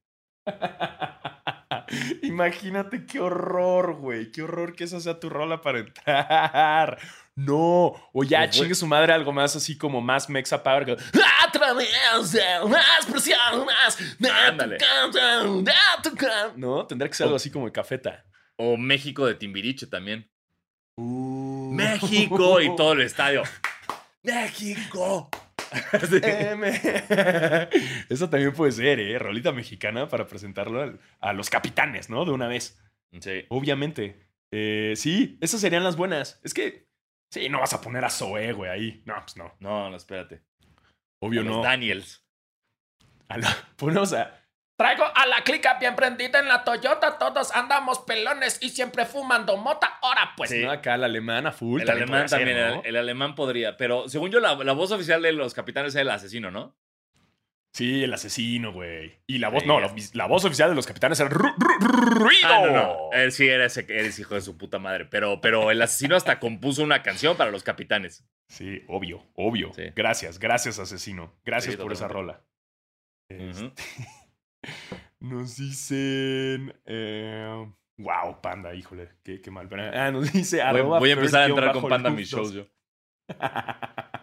Imagínate 2.24 3.06
qué 3.06 3.20
horror, 3.20 3.96
güey. 3.96 4.32
Qué 4.32 4.42
horror 4.44 4.76
que 4.76 4.86
esa 4.86 5.00
sea 5.00 5.20
tu 5.20 5.30
rola 5.30 5.62
para 5.62 5.80
entrar. 5.80 6.98
No. 7.38 7.94
O 8.14 8.24
ya 8.24 8.40
Pues, 8.40 8.52
chingue 8.52 8.74
su 8.76 8.88
madre 8.88 9.14
algo 9.14 9.32
más 9.32 9.56
así 9.56 9.78
como 9.78 10.02
más 10.02 10.28
Mexa 10.28 10.62
Power. 10.64 10.86
que, 10.86 10.92
A 10.94 11.52
través 11.52 12.32
de 12.32 12.42
más 12.68 13.06
presión, 13.10 13.66
más. 13.66 13.98
de 13.98 14.28
tu 14.28 14.34
Ándale. 14.34 14.78
canto, 14.78 15.62
de 15.62 15.72
tu 16.04 16.16
can-". 16.16 16.52
No, 16.60 16.86
tendría 16.88 17.08
que 17.10 17.16
ser 17.16 17.26
algo 17.26 17.36
así 17.36 17.52
como 17.52 17.68
de 17.68 17.72
cafeta. 17.72 18.26
O 18.56 18.76
México 18.76 19.26
de 19.28 19.36
Timbiriche 19.36 19.86
también. 19.86 20.30
Uh. 20.98 21.72
México 21.74 22.60
y 22.60 22.76
todo 22.76 22.94
el 22.94 23.02
estadio. 23.02 23.44
México. 24.24 25.30
Sí. 26.10 26.22
Eso 28.10 28.30
también 28.30 28.54
puede 28.54 28.72
ser, 28.72 29.00
¿eh? 29.02 29.20
Rolita 29.20 29.52
mexicana 29.52 30.08
para 30.08 30.26
presentarlo 30.26 30.82
al- 30.82 31.00
a 31.20 31.34
los 31.34 31.50
capitanes, 31.50 32.10
¿no? 32.10 32.24
De 32.26 32.32
una 32.32 32.48
vez. 32.48 32.80
Sí. 33.20 33.44
Obviamente. 33.50 34.28
Eh, 34.52 34.94
sí, 34.96 35.38
esas 35.42 35.60
serían 35.60 35.84
las 35.84 35.98
buenas. 35.98 36.40
Es 36.44 36.54
que, 36.54 36.87
sí, 37.32 37.50
no 37.50 37.60
vas 37.60 37.74
a 37.74 37.82
poner 37.82 38.04
a 38.06 38.10
Zoe, 38.10 38.54
güey, 38.54 38.70
ahí. 38.72 39.02
No, 39.06 39.16
pues 39.22 39.38
no. 39.38 39.54
No, 39.60 39.90
no, 39.90 39.96
espérate. 39.98 40.42
Obvio 41.22 41.42
A 41.42 41.44
los 41.44 41.58
no. 41.58 41.64
Daniels. 41.64 42.24
A 43.30 43.38
la- 43.38 43.56
ponemos 43.78 44.14
a. 44.14 44.34
Traigo 44.80 45.06
a 45.16 45.26
la 45.26 45.44
clica 45.44 45.80
bien 45.80 45.96
prendida 45.96 46.40
en 46.40 46.48
la 46.48 46.64
Toyota. 46.64 47.18
Todos 47.18 47.52
andamos 47.56 47.98
pelones 48.02 48.60
y 48.62 48.70
siempre 48.70 49.06
fumando 49.06 49.58
mota. 49.58 49.98
Ahora, 50.04 50.34
pues, 50.38 50.52
Sí. 50.52 50.64
¿no? 50.64 50.70
Acá 50.70 50.96
la 50.98 51.08
alemana 51.08 51.52
full. 51.52 51.82
El 51.82 51.90
alemán 51.90 52.30
ser, 52.30 52.40
también, 52.40 52.58
¿no? 52.60 52.82
el, 52.82 52.86
el 52.86 52.96
alemán 52.96 53.34
podría. 53.34 53.76
Pero 53.76 54.08
según 54.08 54.30
yo, 54.30 54.40
la, 54.40 54.54
la 54.56 54.74
voz 54.74 54.92
oficial 54.92 55.20
de 55.24 55.32
los 55.32 55.56
capitanes 55.56 55.96
es 55.96 56.02
el 56.02 56.10
asesino, 56.12 56.52
¿no? 56.52 56.76
Sí, 57.78 58.04
el 58.04 58.12
asesino, 58.12 58.74
güey. 58.74 59.20
Y 59.28 59.38
la 59.38 59.50
voz, 59.50 59.62
Sí. 59.62 59.68
no, 59.68 59.80
la, 59.80 59.94
la 60.14 60.26
voz 60.26 60.44
oficial 60.46 60.70
de 60.70 60.76
los 60.76 60.88
capitanes 60.88 61.20
era 61.20 61.30
Ru- 61.30 61.56
Ru- 61.56 61.78
Ru- 61.80 62.20
Ruido. 62.24 62.48
Ah, 62.48 62.62
no, 62.66 62.72
no. 62.74 63.12
Él 63.14 63.32
sí 63.32 63.48
eres, 63.48 63.78
eres 63.78 64.18
hijo 64.18 64.34
de 64.34 64.42
su 64.42 64.58
puta 64.58 64.80
madre. 64.80 65.06
Pero, 65.06 65.42
pero 65.42 65.70
el 65.70 65.80
asesino 65.80 66.16
hasta 66.16 66.40
compuso 66.40 66.82
una 66.82 67.04
canción 67.04 67.38
para 67.38 67.52
los 67.52 67.62
capitanes. 67.62 68.26
Sí, 68.50 68.82
obvio, 68.88 69.24
obvio. 69.36 69.74
Sí. 69.76 69.84
Gracias, 69.96 70.40
gracias, 70.40 70.80
asesino. 70.80 71.40
Gracias 71.46 71.76
Sí, 71.76 71.80
por 71.82 71.94
esa 71.94 72.08
rola. 72.08 72.42
Ujú. 73.30 73.72
Nos 75.20 75.58
dicen. 75.58 76.74
Eh, 76.86 77.68
wow, 78.00 78.42
panda, 78.42 78.74
híjole, 78.74 79.10
qué, 79.24 79.40
qué 79.40 79.52
mal. 79.52 79.70
Ah, 79.94 80.10
nos 80.12 80.34
dice. 80.34 80.64
Voy, 80.72 80.82
voy 80.82 81.10
a 81.12 81.14
empezar 81.14 81.44
a 81.44 81.46
entrar 81.46 81.74
con 81.74 81.88
Panda 81.88 82.10
a 82.10 82.14
mis 82.14 82.28
shows 82.30 82.54
yo. 82.54 82.66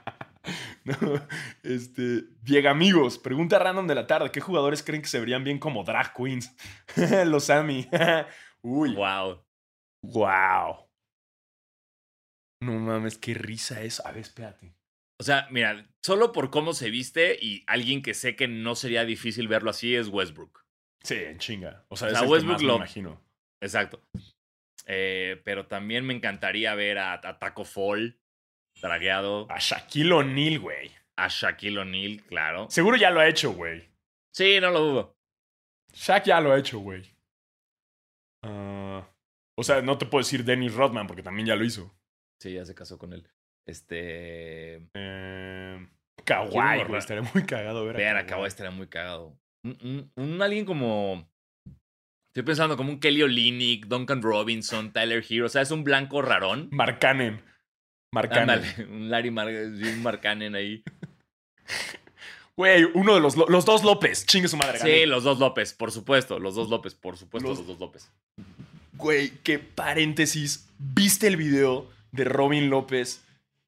No, 1.01 1.27
este, 1.63 2.25
Diego 2.43 2.69
amigos, 2.69 3.19
pregunta 3.19 3.59
random 3.59 3.87
de 3.87 3.95
la 3.95 4.07
tarde. 4.07 4.31
¿Qué 4.31 4.41
jugadores 4.43 4.83
creen 4.83 5.01
que 5.03 5.09
se 5.09 5.19
verían 5.19 5.43
bien 5.43 5.59
como 5.59 5.83
drag 5.85 6.13
queens? 6.15 6.55
Los 7.27 7.49
Ami. 7.51 7.89
Uy, 8.63 8.95
Wow. 8.95 9.45
wow. 10.03 10.87
No 12.61 12.79
mames, 12.79 13.19
qué 13.19 13.35
risa 13.35 13.83
eso. 13.83 14.07
A 14.07 14.13
ver, 14.13 14.21
espérate. 14.23 14.75
O 15.21 15.25
sea, 15.25 15.47
mira, 15.51 15.87
solo 16.03 16.33
por 16.33 16.51
cómo 16.51 16.73
se 16.73 16.91
viste 16.91 17.39
y 17.41 17.63
alguien 17.67 18.03
que 18.03 18.15
sé 18.15 18.37
que 18.37 18.49
no 18.49 18.75
sería 18.75 19.05
difícil 19.05 19.49
verlo 19.49 19.71
así 19.71 19.95
es 19.95 20.09
Westbrook. 20.09 20.65
Sí, 21.03 21.15
en 21.17 21.39
chinga. 21.39 21.85
O 21.89 21.97
sea, 21.97 22.09
O 22.09 22.13
es 22.13 22.19
sea, 22.19 22.29
Westbrook 22.29 22.63
lo- 22.63 22.77
imagino. 22.77 23.23
Exacto. 23.63 24.03
Eh, 24.87 25.41
pero 25.45 25.67
también 25.67 26.05
me 26.05 26.15
encantaría 26.15 26.75
ver 26.75 26.99
a, 26.99 27.15
a 27.15 27.39
Taco 27.39 27.65
Fall 27.65 28.21
dragueado, 28.89 29.47
A 29.51 29.59
Shaquille 29.59 30.13
O'Neal, 30.13 30.59
güey. 30.61 30.91
a 31.17 31.29
Shaquille 31.29 31.79
O'Neal, 31.79 32.23
claro. 32.25 32.67
Seguro 32.71 32.97
ya 32.97 33.11
lo 33.11 33.21
ha 33.21 33.29
hecho, 33.29 33.53
güey. 33.53 33.89
Sí, 34.33 34.59
no 34.61 34.71
lo 34.71 34.81
dudo. 34.81 35.17
Shaq 35.93 36.25
ya 36.25 36.41
lo 36.41 36.53
ha 36.53 36.59
hecho, 36.59 36.79
güey. 36.81 37.15
Ah, 38.43 39.07
o 39.57 39.63
sea, 39.63 39.81
no 39.83 39.97
te 39.99 40.07
puedo 40.07 40.23
decir 40.23 40.45
Dennis 40.45 40.75
Rodman 40.75 41.07
porque 41.07 41.23
también 41.23 41.47
ya 41.47 41.57
lo 41.57 41.65
hizo. 41.65 41.95
Sí, 42.41 42.53
ya 42.55 42.65
se 42.65 42.75
casó 42.75 42.99
con 42.99 43.13
él. 43.13 43.29
Este. 43.67 44.77
Eh, 44.95 45.77
¿Quién 46.17 46.27
Kawhi, 46.27 46.85
güey. 46.85 46.99
Estaría 46.99 47.23
muy 47.33 47.45
cagado 47.47 47.85
ver 47.87 47.97
a 47.97 47.99
Ver 47.99 48.17
a 48.17 48.27
Kawhi. 48.27 48.47
Estaría 48.47 48.71
muy 48.73 48.89
cagado. 48.89 49.39
Un, 49.65 49.79
un- 49.83 50.13
un 50.17 50.43
alguien 50.43 50.65
como. 50.65 51.31
Estoy 52.35 52.43
pensando 52.45 52.77
como 52.77 52.91
un 52.91 52.99
Kelly 53.01 53.23
Olynyk, 53.23 53.87
Duncan 53.87 54.21
Robinson, 54.21 54.93
Tyler 54.93 55.25
Hero. 55.29 55.47
O 55.47 55.49
sea, 55.49 55.63
es 55.63 55.71
un 55.71 55.85
blanco 55.85 56.21
rarón. 56.21 56.69
Mark 56.73 56.99
Cannon. 56.99 57.41
Mark 58.15 58.31
Cannon. 58.31 58.51
Ándale, 58.65 58.87
un 58.87 59.11
Larry 59.11 59.31
Mar 59.31 59.49
un 59.49 60.03
Marcanen 60.03 60.55
ahí. 60.55 60.83
Güey, 62.57 62.85
uno 62.95 63.15
de 63.15 63.21
los, 63.21 63.37
Lo- 63.37 63.47
los 63.49 63.65
dos 63.65 63.83
López. 63.83 64.25
Chingue 64.27 64.47
su 64.47 64.57
madre. 64.57 64.79
Sí, 64.79 64.87
gané. 64.89 65.07
los 65.07 65.25
dos 65.25 65.41
López, 65.41 65.73
por 65.75 65.91
supuesto. 65.91 66.39
Los 66.39 66.55
dos 66.55 66.69
López, 66.69 66.95
por 66.95 67.17
supuesto, 67.17 67.49
Los- 67.49 67.59
los, 67.59 67.67
dos 67.67 67.81
López. 67.81 68.09
Güey, 68.93 69.31
qué 69.43 69.59
paréntesis. 69.59 70.69
¿Viste 70.79 71.27
el 71.27 71.37
video 71.37 71.91
de 72.13 72.23
Robin 72.25 72.71
López 72.71 73.25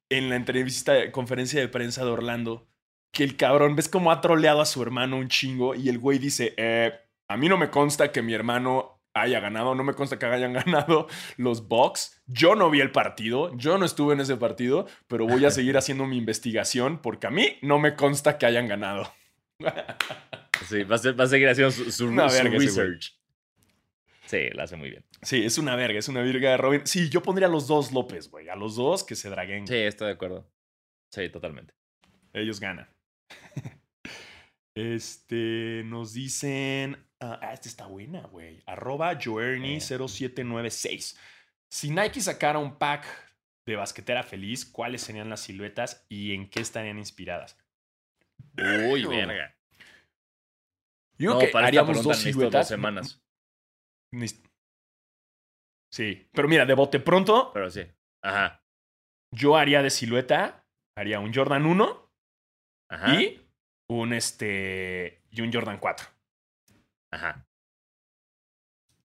en 0.09 0.29
la 0.29 0.37
entrevista, 0.37 0.93
de 0.93 1.11
conferencia 1.11 1.59
de 1.59 1.67
prensa 1.67 2.05
de 2.05 2.11
Orlando? 2.11 2.65
Que 3.11 3.25
el 3.25 3.35
cabrón, 3.35 3.75
¿ves 3.75 3.89
cómo 3.89 4.09
ha 4.11 4.21
troleado 4.21 4.61
a 4.61 4.65
su 4.65 4.81
hermano 4.81 5.17
un 5.17 5.27
chingo? 5.27 5.75
Y 5.75 5.89
el 5.89 5.99
güey 5.99 6.17
dice, 6.17 6.53
eh, 6.55 6.93
a 7.27 7.35
mí 7.35 7.49
no 7.49 7.57
me 7.57 7.69
consta 7.69 8.13
que 8.13 8.21
mi 8.21 8.33
hermano 8.33 8.96
haya 9.21 9.39
ganado, 9.39 9.75
no 9.75 9.83
me 9.83 9.93
consta 9.93 10.17
que 10.19 10.25
hayan 10.25 10.53
ganado 10.53 11.07
los 11.37 11.67
Bucks. 11.67 12.21
Yo 12.27 12.55
no 12.55 12.69
vi 12.69 12.81
el 12.81 12.91
partido, 12.91 13.55
yo 13.57 13.77
no 13.77 13.85
estuve 13.85 14.13
en 14.13 14.21
ese 14.21 14.37
partido, 14.37 14.87
pero 15.07 15.25
voy 15.27 15.45
a 15.45 15.51
seguir 15.51 15.77
haciendo 15.77 16.05
mi 16.05 16.17
investigación 16.17 16.99
porque 17.01 17.27
a 17.27 17.31
mí 17.31 17.57
no 17.61 17.79
me 17.79 17.95
consta 17.95 18.37
que 18.37 18.45
hayan 18.45 18.67
ganado. 18.67 19.11
Sí, 20.67 20.83
va 20.83 20.95
a, 20.95 20.99
ser- 20.99 21.19
va 21.19 21.23
a 21.23 21.27
seguir 21.27 21.49
haciendo 21.49 21.71
su, 21.71 21.85
su- 21.85 21.91
su 21.91 22.07
research. 22.49 23.13
Sí, 24.25 24.49
lo 24.51 24.61
hace 24.63 24.75
muy 24.75 24.89
bien. 24.89 25.05
Sí, 25.21 25.45
es 25.45 25.57
una 25.57 25.75
verga, 25.77 25.97
es 25.99 26.09
una 26.09 26.21
verga 26.21 26.51
de 26.51 26.57
Robin. 26.57 26.81
Sí, 26.85 27.09
yo 27.09 27.21
pondría 27.23 27.47
a 27.47 27.51
los 27.51 27.65
dos 27.67 27.93
López, 27.93 28.29
güey, 28.29 28.49
a 28.49 28.55
los 28.57 28.75
dos 28.75 29.03
que 29.05 29.15
se 29.15 29.29
draguen. 29.29 29.65
Sí, 29.67 29.75
estoy 29.75 30.07
de 30.07 30.13
acuerdo. 30.13 30.51
Sí, 31.11 31.29
totalmente. 31.29 31.73
Ellos 32.33 32.59
ganan. 32.59 32.89
este, 34.75 35.83
nos 35.85 36.13
dicen. 36.13 36.97
Ah, 37.19 37.39
ah, 37.41 37.53
esta 37.53 37.67
está 37.67 37.87
buena, 37.87 38.21
güey. 38.27 38.61
Arroba 38.65 39.13
Journey0796. 39.17 41.17
Si 41.69 41.89
Nike 41.89 42.21
sacara 42.21 42.59
un 42.59 42.77
pack 42.77 43.05
de 43.65 43.75
basquetera 43.75 44.23
feliz, 44.23 44.65
¿cuáles 44.65 45.01
serían 45.01 45.29
las 45.29 45.41
siluetas 45.41 46.05
y 46.09 46.33
en 46.33 46.49
qué 46.49 46.61
estarían 46.61 46.97
inspiradas? 46.97 47.57
Uy, 48.89 49.05
verga. 49.05 49.53
Yo 51.17 51.33
No, 51.33 51.39
que 51.39 51.47
para 51.47 51.67
haríamos 51.67 52.03
dos 52.03 52.17
siluetas. 52.17 52.61
dos 52.61 52.67
semanas. 52.67 53.21
Sí, 55.91 56.29
pero 56.33 56.47
mira, 56.47 56.65
de 56.65 56.73
bote 56.75 56.99
pronto, 56.99 57.51
Pero 57.53 57.69
sí. 57.69 57.85
Ajá. 58.23 58.63
yo 59.31 59.57
haría 59.57 59.81
de 59.81 59.89
silueta, 59.89 60.65
haría 60.95 61.19
un 61.19 61.33
Jordan 61.33 61.65
1 61.65 62.11
Ajá. 62.89 63.21
y 63.21 63.41
un 63.89 64.13
este 64.13 65.23
y 65.31 65.41
un 65.41 65.51
Jordan 65.51 65.79
4. 65.79 66.07
Ajá. 67.17 67.47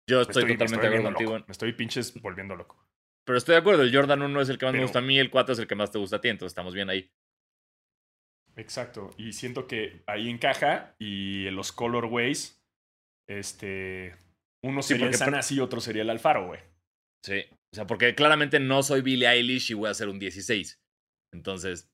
Yo 0.10 0.22
estoy, 0.22 0.45
me 0.45 0.54
totalmente 0.54 0.82
de 0.82 0.88
acuerdo 0.88 1.04
contigo. 1.16 1.34
loco. 1.34 1.45
Me 1.47 1.52
estoy 1.52 1.74
pinches 1.74 2.20
volviendo 2.22 2.56
loco. 2.56 2.84
Pero 3.26 3.38
estoy 3.38 3.54
de 3.54 3.60
acuerdo. 3.60 3.84
El 3.84 3.93
Jordan 3.95 4.22
1 4.24 4.41
es 4.41 4.50
el 4.50 4.58
que 4.58 4.66
más 4.66 4.74
me 4.74 4.82
gusta 4.82 5.00
a 5.00 5.02
mí, 5.04 5.20
el 5.20 5.30
4 5.30 5.54
es 5.54 5.60
el 5.60 5.68
que 5.68 5.76
más 5.76 5.91
te 5.91 6.00
gusta 6.00 6.16
a 6.16 6.22
ti. 6.22 6.30
Entonces 6.30 6.52
estamos 6.52 6.74
bien 6.74 6.89
ahí. 6.89 7.12
Exacto. 8.56 9.12
Y 9.18 9.34
siento 9.34 9.68
que 9.68 10.02
ahí 10.08 10.30
encaja. 10.30 10.95
Y 11.00 11.50
los 11.52 11.72
colorways, 11.72 12.64
este. 13.30 14.16
Uno 14.64 14.82
Sí, 14.82 14.89
sería 14.89 15.08
el 15.08 15.14
Sanasi 15.14 15.56
y 15.56 15.60
otro 15.60 15.80
sería 15.80 16.02
el 16.02 16.10
Alfaro, 16.10 16.47
güey. 16.47 16.60
Sí. 17.24 17.45
O 17.72 17.76
sea, 17.76 17.86
porque 17.86 18.16
claramente 18.16 18.60
no 18.60 18.82
soy 18.82 19.02
Billie 19.02 19.28
Eilish 19.30 19.72
y 19.72 19.74
voy 19.76 19.88
a 19.89 19.91
hacer 19.91 20.10
un 20.10 20.18
16. 20.20 20.82
Entonces. 21.34 21.91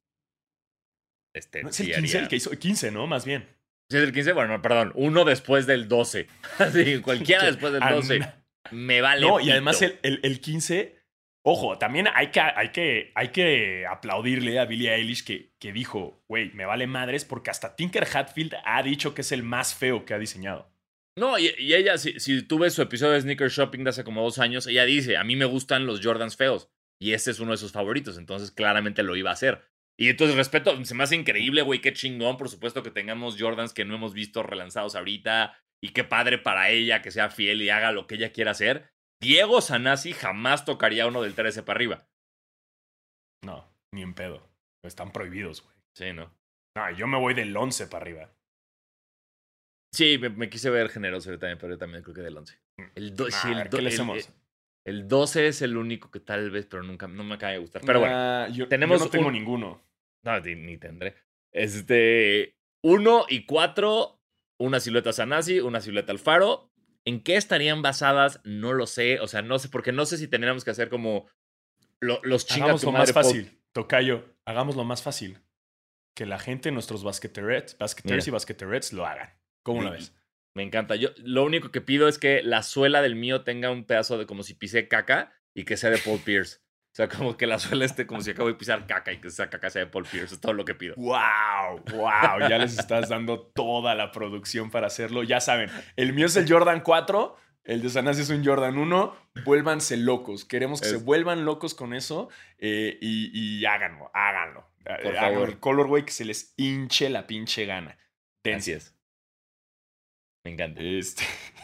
Este. 1.36 1.64
No, 1.64 1.70
es 1.70 1.76
sí 1.76 1.91
el 1.91 1.95
15 1.99 2.18
haría- 2.18 2.24
el 2.24 2.30
que 2.30 2.36
hizo. 2.38 2.51
15, 2.51 2.91
¿no? 2.91 3.08
Más 3.08 3.26
bien. 3.26 3.47
¿Sí 3.90 3.98
es 3.98 4.04
el 4.04 4.12
15? 4.14 4.34
Bueno, 4.34 4.54
no, 4.58 4.62
perdón. 4.62 4.92
Uno 4.96 5.26
después 5.26 5.68
del 5.68 5.88
12. 5.88 6.28
Así, 6.60 7.02
cualquiera 7.02 7.42
Que- 7.46 7.48
después 7.48 7.74
del 7.74 7.84
ah, 7.84 7.94
12. 7.94 8.20
Me 8.72 9.02
vale. 9.02 9.22
No, 9.28 9.40
y 9.40 9.52
además 9.52 9.82
el, 9.82 10.00
el, 10.02 10.20
el 10.24 10.40
15. 10.40 10.96
Ojo, 11.48 11.78
también 11.78 12.08
hay 12.16 12.32
que, 12.32 12.40
hay 12.40 12.70
que, 12.70 13.12
hay 13.14 13.28
que 13.28 13.86
aplaudirle 13.88 14.58
a 14.60 14.66
Billie 14.66 14.92
Eilish 14.92 15.24
que, 15.24 15.52
que 15.60 15.72
dijo, 15.72 16.24
güey, 16.28 16.52
me 16.54 16.66
vale 16.66 16.88
madres 16.88 17.24
porque 17.24 17.52
hasta 17.52 17.76
Tinker 17.76 18.08
Hatfield 18.12 18.56
ha 18.66 18.82
dicho 18.82 19.14
que 19.14 19.22
es 19.22 19.32
el 19.32 19.44
más 19.44 19.76
feo 19.76 20.06
que 20.06 20.16
ha 20.16 20.18
diseñado. 20.18 20.72
No, 21.16 21.38
y, 21.38 21.54
y 21.60 21.76
ella, 21.76 22.00
si, 22.00 22.20
si 22.20 22.42
tú 22.42 22.58
ves 22.58 22.74
su 22.74 22.82
episodio 22.82 23.14
de 23.14 23.22
Sneaker 23.22 23.50
Shopping 23.50 23.84
de 23.84 23.92
hace 23.92 24.04
como 24.04 24.24
dos 24.24 24.40
años, 24.40 24.66
ella 24.66 24.86
dice, 24.86 25.18
a 25.18 25.24
mí 25.24 25.36
me 25.36 25.46
gustan 25.46 25.86
los 25.86 26.02
Jordans 26.04 26.36
feos. 26.36 26.68
Y 27.00 27.14
este 27.14 27.30
es 27.30 27.40
uno 27.40 27.52
de 27.52 27.58
sus 27.58 27.72
favoritos, 27.72 28.18
entonces 28.18 28.50
claramente 28.50 29.04
lo 29.04 29.16
iba 29.16 29.30
a 29.30 29.34
hacer. 29.34 29.62
Y 29.98 30.10
entonces 30.10 30.36
respeto, 30.36 30.84
se 30.84 30.93
me 30.96 31.04
hace 31.04 31.16
increíble, 31.16 31.62
güey, 31.62 31.80
qué 31.82 31.93
chingón, 31.93 32.38
por 32.38 32.50
supuesto 32.50 32.84
que 32.84 32.91
tengamos 32.91 33.38
Jordans 33.39 33.74
que 33.74 33.86
no 33.86 33.96
hemos 33.96 34.14
visto 34.14 34.43
relanzados 34.43 34.96
ahorita. 34.96 35.58
Y 35.84 35.89
qué 35.89 36.04
padre 36.04 36.38
para 36.38 36.70
ella 36.70 37.02
que 37.02 37.12
sea 37.12 37.30
fiel 37.30 37.62
y 37.62 37.70
haga 37.70 37.91
lo 37.91 38.08
que 38.08 38.16
ella 38.16 38.32
quiera 38.32 38.52
hacer. 38.52 38.89
Diego 39.22 39.62
Sanasi 39.62 40.14
jamás 40.14 40.66
tocaría 40.66 41.08
uno 41.08 41.22
del 41.22 41.36
13 41.36 41.64
para 41.64 41.78
arriba. 41.78 42.08
No, 43.43 43.68
ni 43.93 44.02
en 44.02 44.14
pedo. 44.14 44.50
Están 44.84 45.12
prohibidos, 45.12 45.62
güey. 45.64 45.76
Sí, 45.96 46.12
¿no? 46.14 46.34
No, 46.78 46.91
yo 46.91 47.08
me 47.08 47.18
voy 47.18 47.34
del 47.34 47.56
11 47.56 47.88
para 47.88 48.02
arriba. 48.04 48.32
Sí, 49.93 50.18
me, 50.18 50.30
me 50.30 50.50
quise 50.50 50.70
ver 50.70 50.89
generoso 50.89 51.32
yo 51.32 51.39
también, 51.39 51.58
pero 51.58 51.74
yo 51.74 51.78
también 51.78 52.04
creo 52.04 52.16
que 52.16 52.22
del 52.22 52.38
11. 52.38 52.60
El, 52.96 53.16
do- 53.16 53.26
Nah, 53.30 53.32
sí, 53.32 53.48
a 53.48 53.62
el, 53.62 53.70
¿qué 53.70 53.82
le 53.82 53.89
hacemos? 53.89 54.18
el 54.28 54.34
12 54.86 55.48
es 55.48 55.62
el 55.62 55.78
único 55.78 56.12
que 56.12 56.20
tal 56.20 56.52
vez, 56.52 56.66
pero 56.68 56.84
nunca 56.84 57.08
no 57.08 57.24
me 57.24 57.36
acaba 57.36 57.52
de 57.54 57.58
gustar. 57.60 57.82
Pero 57.86 58.00
bueno. 58.02 58.48
Yo, 58.50 58.68
tenemos 58.68 59.00
yo 59.00 59.06
no 59.06 59.12
tengo 59.12 59.28
un- 59.28 59.34
ninguno. 59.34 59.82
No, 60.24 60.40
ni, 60.40 60.56
ni 60.56 60.78
tendré. 60.78 61.16
Este. 61.52 62.56
Uno 62.84 63.26
y 63.30 63.46
cuatro. 63.46 64.22
Una 64.58 64.80
silueta 64.80 65.12
Sanasi, 65.12 65.60
una 65.60 65.82
silueta 65.82 66.12
Alfaro. 66.12 66.72
¿En 67.04 67.22
qué 67.22 67.36
estarían 67.36 67.82
basadas? 67.82 68.40
No 68.46 68.74
lo 68.74 68.88
sé. 68.88 69.20
O 69.20 69.28
sea, 69.28 69.42
no 69.42 69.60
sé, 69.60 69.70
porque 69.70 69.92
no 69.92 70.06
sé 70.06 70.18
si 70.18 70.28
tendríamos 70.28 70.64
que 70.64 70.72
hacer 70.72 70.90
como 70.90 71.28
lo- 72.00 72.20
los 72.24 72.46
chingas 72.46 72.64
Hagámoslo 72.84 72.92
más 72.94 73.12
fácil. 73.12 73.60
Tocayo, 73.74 74.24
hagámoslo 74.46 74.84
más 74.86 75.04
fácil. 75.04 75.40
Que 76.16 76.26
la 76.26 76.40
gente, 76.40 76.72
nuestros 76.72 77.04
basqueterets, 77.04 77.78
basqueters 77.78 78.26
Mira. 78.26 78.30
y 78.30 78.32
basqueterets 78.32 78.94
lo 78.94 79.06
hagan. 79.06 79.30
¿Cómo 79.64 79.84
Y- 79.84 79.90
ves? 79.90 80.14
Me 80.56 80.64
encanta. 80.64 80.95
Yo 80.95 81.10
lo 81.18 81.43
único 81.43 81.70
que 81.72 81.82
pido 81.82 82.08
es 82.08 82.18
que 82.18 82.41
la 82.41 82.64
suela 82.64 83.01
del 83.01 83.16
mío 83.16 83.41
tenga 83.43 83.70
un 83.70 83.86
pedazo 83.86 84.18
de 84.18 84.26
como 84.26 84.41
si 84.43 84.53
pisé 84.53 84.88
caca 84.88 85.34
y 85.53 85.66
que 85.66 85.78
sea 85.78 85.89
de 85.89 85.97
Paul 85.99 86.20
Pierce. 86.20 86.58
O 86.58 86.95
sea, 86.95 87.10
como 87.10 87.36
que 87.36 87.45
la 87.45 87.60
suela 87.60 87.84
esté 87.84 88.08
como 88.08 88.22
si 88.22 88.32
acabo 88.32 88.47
de 88.47 88.53
pisar 88.56 88.88
caca 88.88 89.12
y 89.12 89.20
que 89.20 89.28
esa 89.28 89.49
caca 89.49 89.70
sea 89.70 89.82
de 89.84 89.91
Paul 89.91 90.06
Pierce. 90.10 90.36
Es 90.36 90.39
todo 90.41 90.53
lo 90.53 90.64
que 90.64 90.74
pido. 90.76 90.95
¡Wow! 90.95 91.84
¡Wow! 91.91 92.47
Ya 92.49 92.58
les 92.58 92.80
estás 92.80 93.10
dando 93.10 93.41
toda 93.41 93.95
la 93.95 94.14
producción 94.14 94.72
para 94.72 94.88
hacerlo. 94.88 95.24
Ya 95.24 95.41
saben, 95.41 95.70
el 95.97 96.14
mío 96.14 96.28
es 96.28 96.38
el 96.38 96.49
Jordan 96.49 96.80
4, 96.80 97.36
el 97.66 97.82
de 97.82 97.89
Sanasi 97.89 98.22
es 98.22 98.30
un 98.30 98.45
Jordan 98.45 98.78
1. 98.78 99.14
Vuélvanse 99.43 99.97
locos. 99.97 100.45
Queremos 100.45 100.80
que 100.80 100.88
Es- 100.88 100.93
se 100.93 100.97
vuelvan 100.99 101.43
locos 101.43 101.76
con 101.76 101.93
eso 101.93 102.30
eh, 102.60 102.97
y, 103.01 103.30
y 103.60 103.66
háganlo, 103.66 104.10
háganlo. 104.14 104.66
Por 105.03 105.16
favor. 105.16 105.49
el 105.49 105.60
colorway 105.60 106.06
que 106.06 106.12
se 106.14 106.24
les 106.24 106.53
hinche 106.56 107.10
la 107.10 107.28
pinche 107.28 107.66
gana. 107.66 107.97
Así 108.56 108.72
es. 108.72 108.95
Me 110.46 110.52
encanta. 110.52 110.82
Este, 110.82 111.24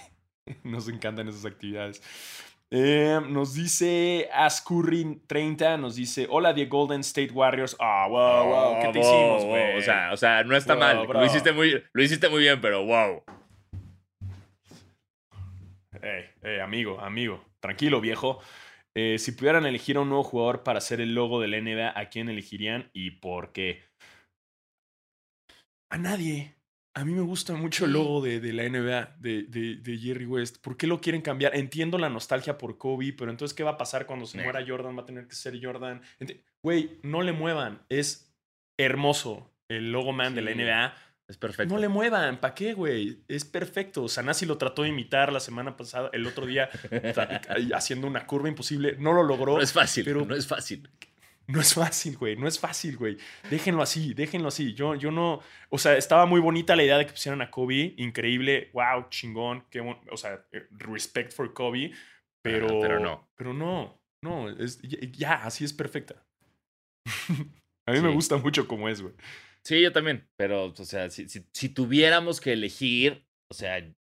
nos 0.63 0.89
encantan 0.89 1.27
esas 1.29 1.45
actividades. 1.45 2.01
Eh, 2.73 3.19
nos 3.27 3.53
dice 3.53 4.29
Ascurrin30, 4.33 5.77
nos 5.79 5.95
dice, 5.97 6.25
hola, 6.29 6.55
The 6.55 6.65
Golden 6.67 7.01
State 7.01 7.31
Warriors. 7.33 7.75
Ah, 7.79 8.07
wow, 8.09 8.45
wow, 8.45 8.81
¿qué 8.81 8.87
te 8.93 8.99
hicimos, 8.99 9.41
wow, 9.43 9.49
güey? 9.49 9.77
O 9.77 9.81
sea, 9.81 10.13
o 10.13 10.17
sea, 10.17 10.43
no 10.45 10.55
está 10.55 10.73
Wow, 10.75 10.79
mal. 10.81 11.07
bro. 11.07 11.19
Lo 11.19 11.25
hiciste, 11.25 11.51
muy, 11.51 11.83
lo 11.91 12.03
hiciste 12.03 12.29
muy 12.29 12.39
bien, 12.41 12.61
pero 12.61 12.85
wow. 12.85 13.23
Ey, 16.01 16.25
ey, 16.41 16.59
amigo, 16.59 16.99
amigo, 17.01 17.43
tranquilo, 17.59 17.99
viejo. 17.99 18.39
Eh, 18.95 19.17
si 19.19 19.33
pudieran 19.33 19.65
elegir 19.65 19.97
a 19.97 20.01
un 20.01 20.09
nuevo 20.09 20.23
jugador 20.23 20.63
para 20.63 20.79
hacer 20.79 21.01
el 21.01 21.13
logo 21.13 21.39
de 21.41 21.49
la 21.49 21.57
NBA, 21.57 21.93
¿a 21.99 22.09
quién 22.09 22.29
elegirían 22.29 22.89
y 22.93 23.11
por 23.11 23.51
qué? 23.51 23.83
A 25.91 25.97
nadie. 25.97 26.55
A 26.93 27.05
mí 27.05 27.13
me 27.13 27.21
gusta 27.21 27.53
mucho 27.53 27.85
el 27.85 27.93
logo 27.93 28.21
de, 28.21 28.39
de 28.41 28.51
la 28.51 28.63
NBA, 28.67 29.15
de, 29.19 29.43
de- 29.43 29.75
de 29.77 29.97
Jerry 29.97 30.25
West. 30.25 30.57
¿Por 30.61 30.75
qué 30.75 30.87
lo 30.87 30.99
quieren 30.99 31.21
cambiar? 31.21 31.55
Entiendo 31.55 31.97
la 31.97 32.09
nostalgia 32.09 32.57
por 32.57 32.77
Kobe, 32.77 33.13
pero 33.13 33.31
entonces, 33.31 33.55
¿qué 33.55 33.63
va 33.63 33.71
a 33.71 33.77
pasar 33.77 34.05
cuando 34.05 34.25
se 34.25 34.37
muera 34.43 34.63
Jordan? 34.67 34.97
Va 34.97 35.03
a 35.03 35.05
tener 35.05 35.25
que 35.27 35.35
ser 35.35 35.57
Jordan. 35.63 36.01
Güey, 36.61 36.99
no 37.03 37.21
le 37.21 37.31
muevan. 37.31 37.81
Es 37.87 38.33
hermoso 38.77 39.49
el 39.69 39.91
logo 39.91 40.11
man 40.11 40.35
de 40.35 40.41
la. 40.41 40.51
NBA. 40.53 40.95
Es 41.29 41.37
perfecto. 41.37 41.73
No 41.73 41.79
le 41.79 41.87
muevan, 41.87 42.41
¿para 42.41 42.53
qué, 42.53 42.73
güey? 42.73 43.23
Es 43.29 43.45
perfecto. 43.45 44.09
Sanasi 44.09 44.45
lo 44.45 44.57
trató 44.57 44.81
de 44.83 44.89
imitar 44.89 45.31
la 45.31 45.39
semana 45.39 45.77
pasada, 45.77 46.09
el 46.11 46.27
otro 46.27 46.45
día, 46.45 46.69
haciendo 47.73 48.07
una 48.07 48.25
curva 48.25 48.49
imposible. 48.49 48.95
No 48.99 49.13
lo 49.13 49.23
logró. 49.23 49.55
No 49.55 49.61
es 49.61 49.71
fácil, 49.71 50.03
pero- 50.03 50.25
no 50.25 50.35
es 50.35 50.45
fácil. 50.45 50.89
No 51.51 51.59
es 51.61 51.73
fácil, 51.73 52.17
güey. 52.17 52.35
No 52.35 52.47
es 52.47 52.59
fácil, 52.59 52.97
güey. 52.97 53.17
Déjenlo 53.49 53.81
así, 53.81 54.13
déjenlo 54.13 54.47
así. 54.47 54.73
Yo, 54.73 54.95
yo 54.95 55.11
no. 55.11 55.41
O 55.69 55.77
sea, 55.77 55.97
estaba 55.97 56.25
muy 56.25 56.39
bonita 56.39 56.75
la 56.75 56.83
idea 56.83 56.97
de 56.97 57.05
que 57.05 57.11
pusieran 57.13 57.41
a 57.41 57.49
Kobe. 57.51 57.93
Increíble. 57.97 58.69
Wow, 58.73 59.09
chingón. 59.09 59.65
Qué 59.69 59.81
bon- 59.81 59.99
o 60.11 60.17
sea, 60.17 60.45
eh, 60.51 60.67
respect 60.71 61.33
for 61.33 61.53
Kobe. 61.53 61.91
Pero. 62.43 62.67
Ajá, 62.67 62.77
pero 62.81 62.99
no. 62.99 63.27
Pero 63.37 63.53
no. 63.53 64.01
No. 64.23 64.49
Es, 64.49 64.79
ya, 64.81 64.99
ya, 65.11 65.33
así 65.43 65.65
es 65.65 65.73
perfecta. 65.73 66.15
a 67.87 67.91
mí 67.91 67.99
me 68.01 68.13
gusta 68.13 68.37
mucho 68.37 68.67
como 68.67 68.87
es, 68.89 69.01
güey. 69.01 69.13
Sí, 69.65 69.81
yo 69.81 69.91
también. 69.91 70.27
Pero, 70.37 70.65
o 70.65 70.75
sea, 70.85 71.09
si, 71.09 71.27
si- 71.29 71.45
si 71.53 71.69
tuviéramos 71.69 72.39
que 72.41 72.53
elegir, 72.53 73.25
o 73.51 73.53
sea, 73.53 73.77
eh, 73.77 73.93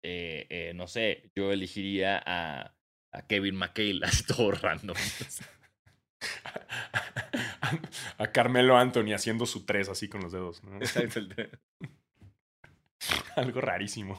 eh, 0.50 0.72
no 0.74 0.86
sé, 0.86 1.30
yo 1.36 1.52
elegiría 1.52 2.22
a, 2.24 2.74
a 3.12 3.26
Kevin 3.26 3.56
McHale, 3.56 4.00
así 4.04 4.24
todo 4.24 4.52
random. 4.52 4.96
a 8.18 8.26
Carmelo 8.32 8.76
Anthony 8.76 9.12
haciendo 9.14 9.46
su 9.46 9.64
tres 9.66 9.88
así 9.88 10.08
con 10.08 10.22
los 10.22 10.32
dedos. 10.32 10.64
¿no? 10.64 10.78
Algo 13.36 13.60
rarísimo. 13.60 14.18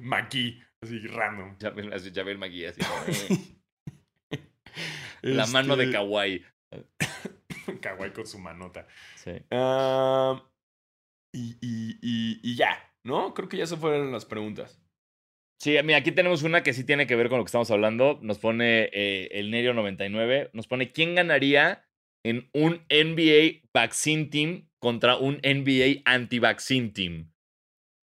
Maki, 0.00 0.60
así 0.82 0.98
random. 1.06 1.56
Javel 1.60 2.38
McGee, 2.38 2.66
así 2.66 2.80
La 5.22 5.46
mano 5.46 5.76
de 5.76 5.84
Este, 5.84 5.96
Kawhi. 5.96 6.44
Kawhi 7.80 8.10
con 8.12 8.26
su 8.26 8.38
manota. 8.38 8.86
Sí. 9.16 9.32
Ah, 9.50 10.42
y, 11.32 11.56
y- 11.60 11.98
y- 12.02 12.40
y 12.42 12.56
ya, 12.56 12.78
¿no? 13.04 13.34
Creo 13.34 13.48
que 13.48 13.56
ya 13.58 13.66
se 13.66 13.76
fueron 13.76 14.12
las 14.12 14.24
preguntas. 14.24 14.79
Sí, 15.60 15.76
mira, 15.84 15.98
aquí 15.98 16.10
tenemos 16.10 16.42
una 16.42 16.62
que 16.62 16.72
sí 16.72 16.84
tiene 16.84 17.06
que 17.06 17.16
ver 17.16 17.28
con 17.28 17.38
lo 17.38 17.44
que 17.44 17.48
estamos 17.48 17.70
hablando. 17.70 18.18
Nos 18.22 18.38
pone 18.38 18.88
eh, 18.94 19.28
el 19.32 19.50
Nerio 19.50 19.74
99. 19.74 20.50
Nos 20.54 20.66
pone 20.66 20.90
quién 20.90 21.14
ganaría 21.14 21.84
en 22.24 22.48
un 22.54 22.86
NBA 22.88 23.68
vaccine 23.74 24.24
team 24.26 24.68
contra 24.78 25.16
un 25.16 25.34
NBA 25.44 26.00
anti-vaccine 26.06 26.88
team. 26.90 27.30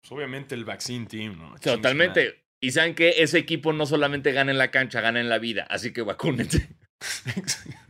Pues 0.02 0.12
obviamente 0.14 0.56
el 0.56 0.64
vaccine 0.64 1.06
team, 1.06 1.38
¿no? 1.38 1.56
Totalmente. 1.60 2.46
Y 2.62 2.72
saben 2.72 2.96
que 2.96 3.10
ese 3.18 3.40
equipo 3.40 3.74
no 3.74 3.86
solamente 3.86 4.32
gana 4.32 4.52
en 4.52 4.58
la 4.58 4.72
cancha, 4.72 5.02
gana 5.02 5.20
en 5.20 5.28
la 5.28 5.38
vida. 5.38 5.68
Así 5.70 5.92
que 5.92 6.02
vacúnense. 6.02 6.70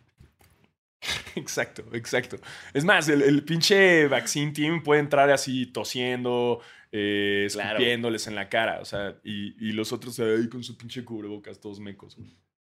Exacto, 1.36 1.84
exacto. 1.94 2.38
Es 2.74 2.86
más, 2.86 3.10
el, 3.10 3.22
el 3.22 3.44
pinche 3.44 4.08
vaccine 4.08 4.52
team 4.52 4.84
puede 4.84 5.02
entrar 5.02 5.30
así 5.32 5.66
tosiendo, 5.66 6.62
eh, 6.96 7.48
Claro. 7.52 7.72
escupiéndoles 7.80 8.28
en 8.28 8.36
la 8.36 8.48
cara, 8.50 8.80
o 8.80 8.86
sea, 8.86 9.20
y, 9.24 9.56
y 9.68 9.72
los 9.74 9.92
otros 9.92 10.18
ahí 10.20 10.48
con 10.48 10.64
su 10.64 10.78
pinche 10.78 11.04
cubrebocas, 11.04 11.60
todos 11.60 11.80
mecos. 11.80 12.16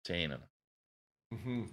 Sí, 0.04 0.28
no, 0.28 0.38
no. 0.38 1.68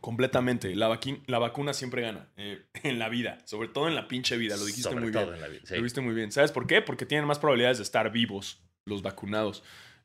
Completamente. 0.00 0.74
La, 0.76 1.00
la 1.26 1.38
vacuna 1.38 1.72
siempre 1.74 2.02
gana 2.02 2.28
eh, 2.36 2.62
en 2.82 2.98
la 2.98 3.08
vida, 3.08 3.38
sobre 3.44 3.68
todo 3.68 3.88
en 3.88 3.94
la 3.94 4.06
pinche 4.08 4.36
vida, 4.36 4.56
lo 4.56 4.64
dijiste 4.64 4.88
Sobre 4.90 5.00
muy 5.02 5.10
todo 5.12 5.24
bien. 5.24 5.34
en 5.36 5.40
la 5.40 5.48
vida. 5.48 5.60
sí. 5.64 5.74
Lo 5.76 5.82
viste 5.82 6.00
muy 6.00 6.14
bien. 6.14 6.30
¿Sabes 6.32 6.52
por 6.52 6.66
qué? 6.66 6.82
Porque 6.82 7.06
tienen 7.06 7.26
más 7.26 7.38
probabilidades 7.38 7.78
de 7.78 7.82
estar 7.84 8.10
vivos 8.12 8.62
los 8.84 9.02
vacunados. 9.02 9.64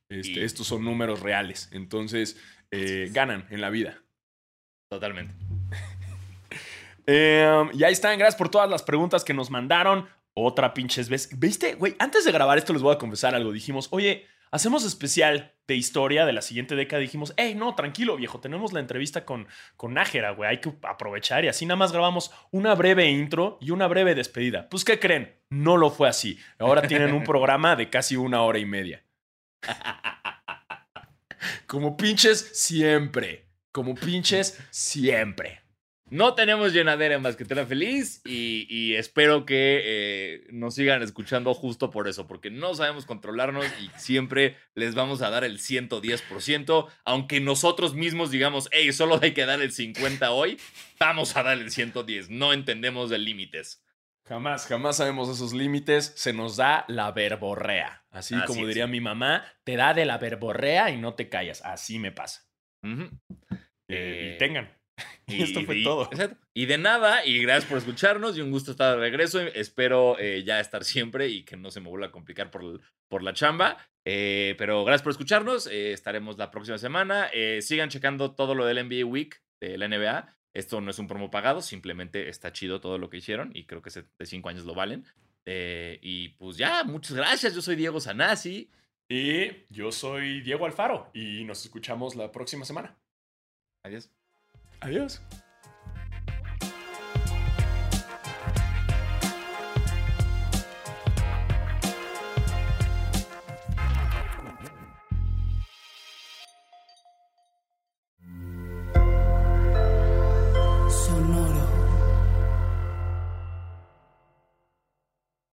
Este, 0.09 0.39
Y- 0.39 0.43
Estos 0.43 0.68
son 0.68 0.84
números 0.84 1.20
reales. 1.20 1.70
Entonces, 1.72 2.39
eh, 2.72 3.09
ganan 3.12 3.45
en 3.51 3.62
la 3.62 3.70
vida. 3.70 4.01
Totalmente. 4.89 5.34
Eh, 7.07 7.51
y 7.74 7.84
ahí 7.84 7.93
están. 7.93 8.18
Gracias 8.20 8.38
por 8.38 8.49
todas 8.49 8.70
las 8.70 8.84
preguntas 8.84 9.24
que 9.24 9.34
nos 9.34 9.49
mandaron. 9.49 10.07
Otra 10.44 10.74
pinches 10.74 11.10
vez. 11.10 11.30
¿Viste? 11.38 11.76
Güey, 11.76 11.96
antes 12.00 12.26
de 12.26 12.32
grabar 12.32 12.58
esto 12.58 12.74
les 12.74 12.82
voy 12.82 12.96
a 12.96 12.98
confesar 12.98 13.36
algo. 13.36 13.52
Dijimos, 13.52 13.88
oye, 13.92 14.26
hacemos 14.52 14.84
especial 14.84 15.54
de 15.68 15.76
historia 15.76 16.26
de 16.26 16.34
la 16.34 16.42
siguiente 16.42 16.76
década. 16.76 17.02
Dijimos, 17.02 17.34
hey, 17.38 17.56
no, 17.56 17.76
tranquilo, 17.76 18.18
viejo. 18.18 18.39
Tenemos 18.39 18.74
la 18.74 18.80
entrevista 18.80 19.26
con, 19.26 19.48
con 19.78 19.94
Nájera, 19.94 20.32
güey. 20.32 20.50
Hay 20.50 20.58
que 20.60 20.74
aprovechar. 20.84 21.46
Y 21.46 21.48
así 21.48 21.66
nada 21.66 21.78
más 21.78 21.92
grabamos 21.92 22.32
una 22.52 22.76
breve 22.76 23.10
intro 23.10 23.58
y 23.62 23.72
una 23.72 23.88
breve 23.88 24.16
despedida. 24.16 24.70
Pues, 24.70 24.84
¿qué 24.84 25.00
creen? 25.00 25.36
No 25.50 25.78
lo 25.78 25.89
fue 25.89 26.10
así. 26.10 26.38
Ahora 26.60 26.82
tienen 26.84 27.14
un 27.14 27.24
programa 27.24 27.76
de 27.76 27.89
casi 27.89 28.16
una 28.16 28.42
hora 28.42 28.60
y 28.60 28.66
media. 28.66 29.04
Como 31.68 31.98
pinches 31.98 32.52
siempre. 32.54 33.48
Como 33.72 33.96
pinches 33.96 34.60
siempre. 34.70 35.61
No 36.12 36.36
tenemos 36.36 36.74
llenadera 36.74 37.16
en 37.16 37.24
Basquetera 37.24 37.66
Feliz 37.66 38.22
y, 38.26 38.68
y 38.70 38.95
espero 38.95 39.45
que 39.45 39.82
eh, 39.84 40.47
nos 40.51 40.76
sigan 40.76 41.01
escuchando 41.01 41.53
justo 41.53 41.89
por 41.89 42.09
eso, 42.09 42.28
porque 42.28 42.51
no 42.51 42.76
sabemos 42.76 43.05
controlarnos 43.05 43.66
y 43.82 43.89
siempre 43.97 44.57
les 44.76 44.93
vamos 44.93 45.22
a 45.22 45.30
dar 45.30 45.45
el 45.45 45.57
110%, 45.59 46.88
aunque 47.05 47.39
nosotros 47.39 47.93
mismos 47.95 48.30
digamos, 48.30 48.68
hey, 48.74 48.91
solo 48.91 49.20
hay 49.22 49.34
que 49.34 49.45
dar 49.45 49.62
el 49.62 49.72
50 49.72 50.32
hoy, 50.32 50.59
vamos 50.99 51.36
a 51.38 51.43
dar 51.43 51.57
el 51.57 51.72
110, 51.72 52.30
no 52.30 52.51
entendemos 52.53 53.09
de 53.09 53.18
límites. 53.18 53.82
Jamás, 54.28 54.68
jamás 54.68 54.97
sabemos 54.97 55.30
esos 55.30 55.51
límites. 55.51 56.14
Se 56.16 56.32
nos 56.32 56.55
da 56.55 56.86
la 56.88 57.12
verborrea. 57.12 58.05
Así, 58.12 58.36
Así 58.36 58.45
como 58.45 58.62
es. 58.62 58.68
diría 58.68 58.86
mi 58.88 59.01
mamá, 59.01 59.43
te 59.64 59.76
da 59.76 59.93
de 59.93 60.05
la 60.05 60.18
verborrea 60.20 60.89
y 60.91 60.97
no 60.97 61.16
te 61.16 61.28
callas. 61.28 61.62
Así 61.66 61.99
me 61.99 62.12
pasa. 62.12 62.43
Eh, 62.84 63.09
Eh, 63.88 64.34
y 64.36 64.38
tengan. 64.38 64.81
Y 65.28 65.44
esto 65.44 65.62
fue 65.62 65.82
todo. 65.84 66.06
exacto. 66.12 66.38
Y 66.54 66.66
de 66.66 66.78
nada, 66.78 67.26
y 67.26 67.42
gracias 67.42 67.70
por 67.70 67.78
escucharnos 67.78 68.38
y 68.38 68.42
un 68.42 68.52
gusto 68.52 68.72
estar 68.72 68.96
de 68.96 69.00
regreso. 69.00 69.39
Espero 69.39 70.20
eh, 70.20 70.44
ya 70.44 70.60
estar 70.60 70.84
siempre 70.84 71.30
y 71.30 71.44
que 71.44 71.56
no 71.56 71.72
se 71.72 71.80
me 71.80 71.88
vuelva 71.88 72.08
a 72.08 72.12
complicar 72.12 72.52
por, 72.52 72.82
por 73.08 73.24
la 73.24 73.34
chamba. 73.34 73.78
Eh, 74.06 74.56
pero 74.58 74.84
gracias 74.84 75.04
por 75.04 75.12
escucharnos. 75.12 75.68
eh, 75.68 75.94
estaremos 75.94 76.38
la 76.38 76.52
próxima 76.52 76.78
semana. 76.78 77.30
Sigan 77.62 77.89
checando 77.89 78.36
todo 78.36 78.56
lo 78.56 78.66
del 78.66 78.86
NBA 78.86 79.06
Week 79.06 79.42
de 79.62 79.78
la 79.78 79.88
NBA. 79.88 80.36
Esto 80.54 80.82
no 80.82 80.92
es 80.92 81.00
un 81.00 81.08
promo 81.08 81.32
pagado, 81.32 81.62
simplemente 81.62 82.28
está 82.28 82.52
chido 82.52 82.82
todo 82.82 82.98
lo 82.98 83.10
que 83.10 83.18
hicieron 83.18 83.52
y 83.54 83.66
creo 83.66 83.82
que 83.82 83.89
de 83.89 84.26
cinco 84.26 84.50
años 84.50 84.66
lo 84.66 84.76
valen. 84.76 85.06
Y 85.46 86.30
pues 86.30 86.58
ya, 86.58 86.84
muchas 86.84 87.16
gracias. 87.16 87.56
Yo 87.56 87.62
soy 87.62 87.78
Diego 87.78 88.02
Sanasi. 88.02 88.70
Y 89.10 89.66
yo 89.70 89.92
soy 89.94 90.42
Diego 90.42 90.66
Alfaro 90.66 91.10
y 91.14 91.46
nos 91.46 91.64
escuchamos 91.64 92.16
la 92.16 92.32
próxima 92.32 92.66
semana. 92.66 92.98
Adiós. 93.84 94.10
Adiós. 94.82 95.22